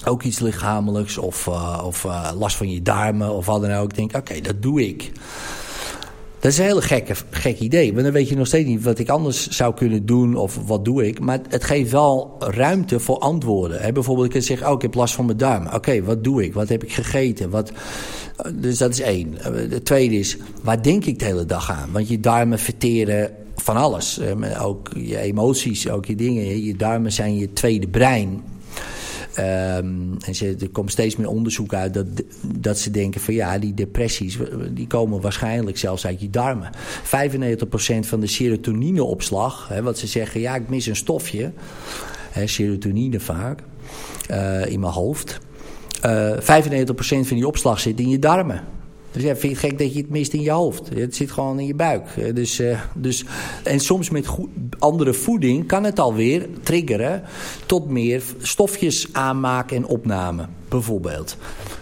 [0.08, 3.90] Ook iets lichamelijks of, eh, of eh, last van je darmen of wat dan ook.
[3.90, 5.12] Ik denk, oké, dat doe ik.
[6.40, 7.92] Dat is een hele gekke, gek idee.
[7.92, 10.86] Want dan weet je nog steeds niet wat ik anders zou kunnen doen of wat
[10.86, 11.20] doe ik.
[11.20, 13.94] Maar het geeft wel ruimte voor antwoorden.
[13.94, 15.68] Bijvoorbeeld, ik kan zeggen, oh, ik heb last van mijn darm.
[15.74, 16.54] Oké, wat doe ik?
[16.54, 17.50] Wat heb ik gegeten?
[17.50, 17.72] Wat...
[18.54, 19.38] Dus dat is één.
[19.70, 21.90] De tweede is, waar denk ik de hele dag aan?
[21.92, 24.20] Want je darmen verteren van alles.
[24.20, 26.64] Eh, Ook je emoties, ook je dingen.
[26.64, 28.44] Je darmen zijn je tweede brein.
[29.40, 32.06] Um, en ze, er komt steeds meer onderzoek uit dat,
[32.42, 34.38] dat ze denken van ja, die depressies
[34.72, 36.70] die komen waarschijnlijk zelfs uit je darmen.
[36.74, 36.78] 95%
[38.00, 41.52] van de serotonineopslag, hè, wat ze zeggen, ja, ik mis een stofje,
[42.32, 43.64] hè, serotonine vaak,
[44.32, 45.40] uh, in mijn hoofd.
[46.06, 46.40] Uh, 95%
[47.00, 48.64] van die opslag zit in je darmen.
[49.12, 50.90] Dus ja, vind je het gek dat je het mist in je hoofd?
[50.90, 52.36] Het zit gewoon in je buik.
[52.36, 53.26] Dus, uh, dus,
[53.64, 54.28] en soms met
[54.80, 57.24] andere voeding kan het alweer triggeren
[57.66, 61.38] tot meer stofjes aanmaken en opname, bijvoorbeeld.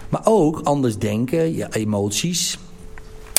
[0.09, 2.57] Maar ook anders denken, ja, emoties.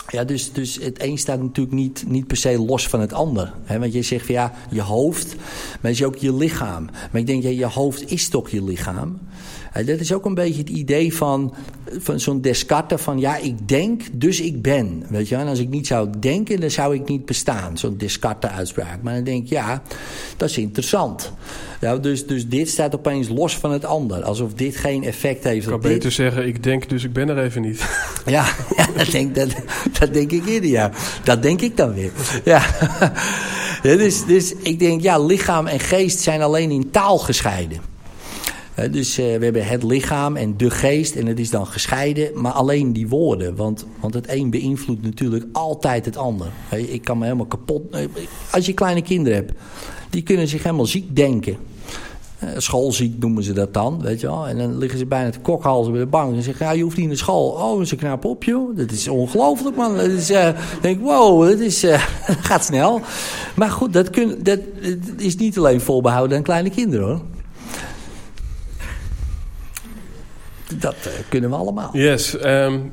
[0.08, 3.52] Ja, dus, dus het een staat natuurlijk niet, niet per se los van het ander.
[3.66, 5.36] Want je zegt van ja, je hoofd,
[5.80, 6.84] maar is ook je lichaam.
[6.84, 9.18] Maar ik denk, ja, je hoofd is toch je lichaam?
[9.84, 11.54] Dat is ook een beetje het idee van,
[11.98, 15.04] van zo'n Descartes van ja, ik denk, dus ik ben.
[15.08, 15.36] Weet je?
[15.36, 17.78] En als ik niet zou denken, dan zou ik niet bestaan.
[17.78, 19.02] Zo'n Descartes-uitspraak.
[19.02, 19.82] Maar dan denk ik, ja,
[20.36, 21.32] dat is interessant.
[21.80, 24.22] Ja, dus, dus dit staat opeens los van het ander.
[24.22, 25.64] Alsof dit geen effect heeft.
[25.64, 26.12] Ik kan beter dit.
[26.12, 27.84] zeggen, ik denk, dus ik ben er even niet.
[28.26, 28.46] Ja,
[28.76, 29.48] ja dat, denk, dat,
[29.98, 30.90] dat denk ik eerder, ja.
[31.24, 32.10] Dat denk ik dan weer.
[32.44, 32.62] Ja.
[33.82, 37.95] ja dus, dus ik denk, ja, lichaam en geest zijn alleen in taal gescheiden.
[38.90, 42.52] Dus uh, we hebben het lichaam en de geest en het is dan gescheiden, maar
[42.52, 43.56] alleen die woorden.
[43.56, 46.46] Want, want het een beïnvloedt natuurlijk altijd het ander.
[46.70, 47.82] Ik kan me helemaal kapot...
[48.50, 49.52] Als je kleine kinderen hebt,
[50.10, 51.56] die kunnen zich helemaal ziek denken.
[52.44, 54.48] Uh, schoolziek noemen ze dat dan, weet je wel.
[54.48, 56.36] En dan liggen ze bijna te kokhalzen bij de bank.
[56.36, 57.50] En zeggen, ja, je hoeft niet naar school.
[57.50, 58.76] Oh, ze knap op, joh.
[58.76, 59.96] Dat is ongelooflijk, man.
[59.96, 60.48] Dat is, uh,
[60.80, 61.84] denk wow, dat is,
[62.48, 63.00] gaat snel.
[63.54, 67.20] Maar goed, dat, kun, dat, dat is niet alleen voorbehouden aan kleine kinderen, hoor.
[70.74, 71.90] Dat uh, kunnen we allemaal.
[71.92, 72.44] Yes.
[72.44, 72.92] Um,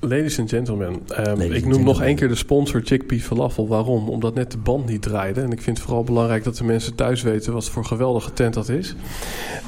[0.00, 0.88] ladies and gentlemen.
[0.88, 1.84] Um, ladies ik noem gentlemen.
[1.84, 3.68] nog één keer de sponsor Chickpea Falafel.
[3.68, 4.08] Waarom?
[4.08, 5.40] Omdat net de band niet draaide.
[5.40, 7.52] En ik vind het vooral belangrijk dat de mensen thuis weten...
[7.52, 8.94] wat voor geweldige tent dat is.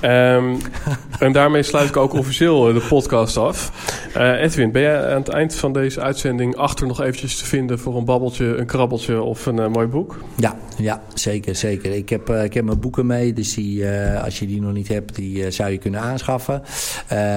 [0.03, 0.59] Um,
[1.19, 3.73] en daarmee sluit ik ook officieel de podcast af.
[4.17, 6.57] Uh, Edwin, ben jij aan het eind van deze uitzending...
[6.57, 10.19] achter nog eventjes te vinden voor een babbeltje, een krabbeltje of een uh, mooi boek?
[10.37, 11.93] Ja, ja, zeker, zeker.
[11.93, 13.87] Ik heb, uh, ik heb mijn boeken mee, dus die,
[14.25, 16.63] als je die nog niet hebt, die zou je kunnen aanschaffen.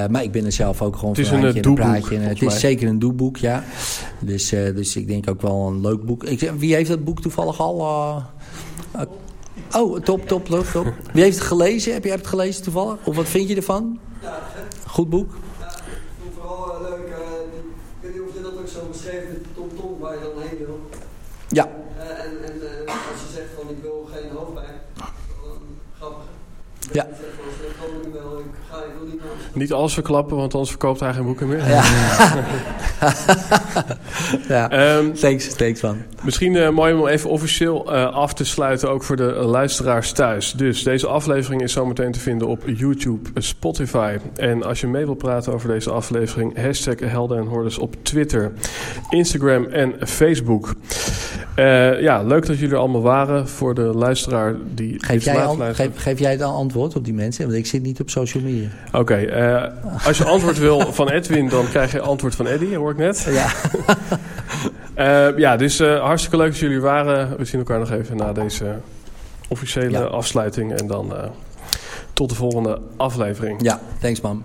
[0.10, 2.04] Maar ik ben er zelf ook gewoon het is een, een.
[2.12, 3.64] En het is zeker een doelboek, ja.
[4.20, 6.24] Dus, dus ik denk ook wel een leuk boek.
[6.24, 7.76] Ik, wie heeft dat boek toevallig al?
[9.72, 10.94] oh, top, top, top, top.
[11.14, 11.94] Wie heeft het gelezen?
[11.94, 12.98] Heb je het gelezen toevallig?
[13.06, 14.00] Of wat vind je ervan?
[14.88, 15.34] Goed boek?
[15.60, 15.72] Ja,
[16.36, 17.08] vooral leuk.
[17.08, 20.42] ik weet niet of je dat ook zo beschreven met Tom Tom, waar je dan
[20.42, 20.80] heen wil.
[21.48, 21.70] Ja.
[21.98, 24.82] en, en als je zegt van ik wil geen hoofdpijn,
[25.98, 26.24] grappig.
[26.92, 27.08] Ja.
[29.54, 31.68] Niet alles verklappen, want anders verkoopt hij geen boeken meer.
[31.70, 31.84] Ja.
[34.48, 34.96] ja.
[34.98, 35.98] Um, thanks, thanks man.
[36.24, 40.52] Misschien uh, mooi om even officieel uh, af te sluiten, ook voor de luisteraars thuis.
[40.52, 44.18] Dus deze aflevering is zometeen te vinden op YouTube, Spotify.
[44.36, 48.52] En als je mee wilt praten over deze aflevering, hashtag Helden en Hordes op Twitter,
[49.10, 50.76] Instagram en Facebook.
[51.56, 53.48] Uh, ja, leuk dat jullie er allemaal waren.
[53.48, 55.06] Voor de luisteraar die.
[55.06, 57.46] Geef jij, al, geef, geef, jij dan antwoord op die mensen?
[57.46, 58.68] Want ik zit niet op social media.
[58.88, 59.72] Oké, okay,
[60.06, 63.28] als je antwoord wil van Edwin, dan krijg je antwoord van Eddie, hoor ik net.
[63.30, 63.52] Ja.
[64.98, 67.38] Uh, ja, dus uh, hartstikke leuk dat jullie waren.
[67.38, 68.76] We zien elkaar nog even na deze
[69.48, 70.04] officiële ja.
[70.04, 70.74] afsluiting.
[70.74, 71.24] En dan uh,
[72.14, 73.62] tot de volgende aflevering.
[73.62, 74.44] Ja, thanks man.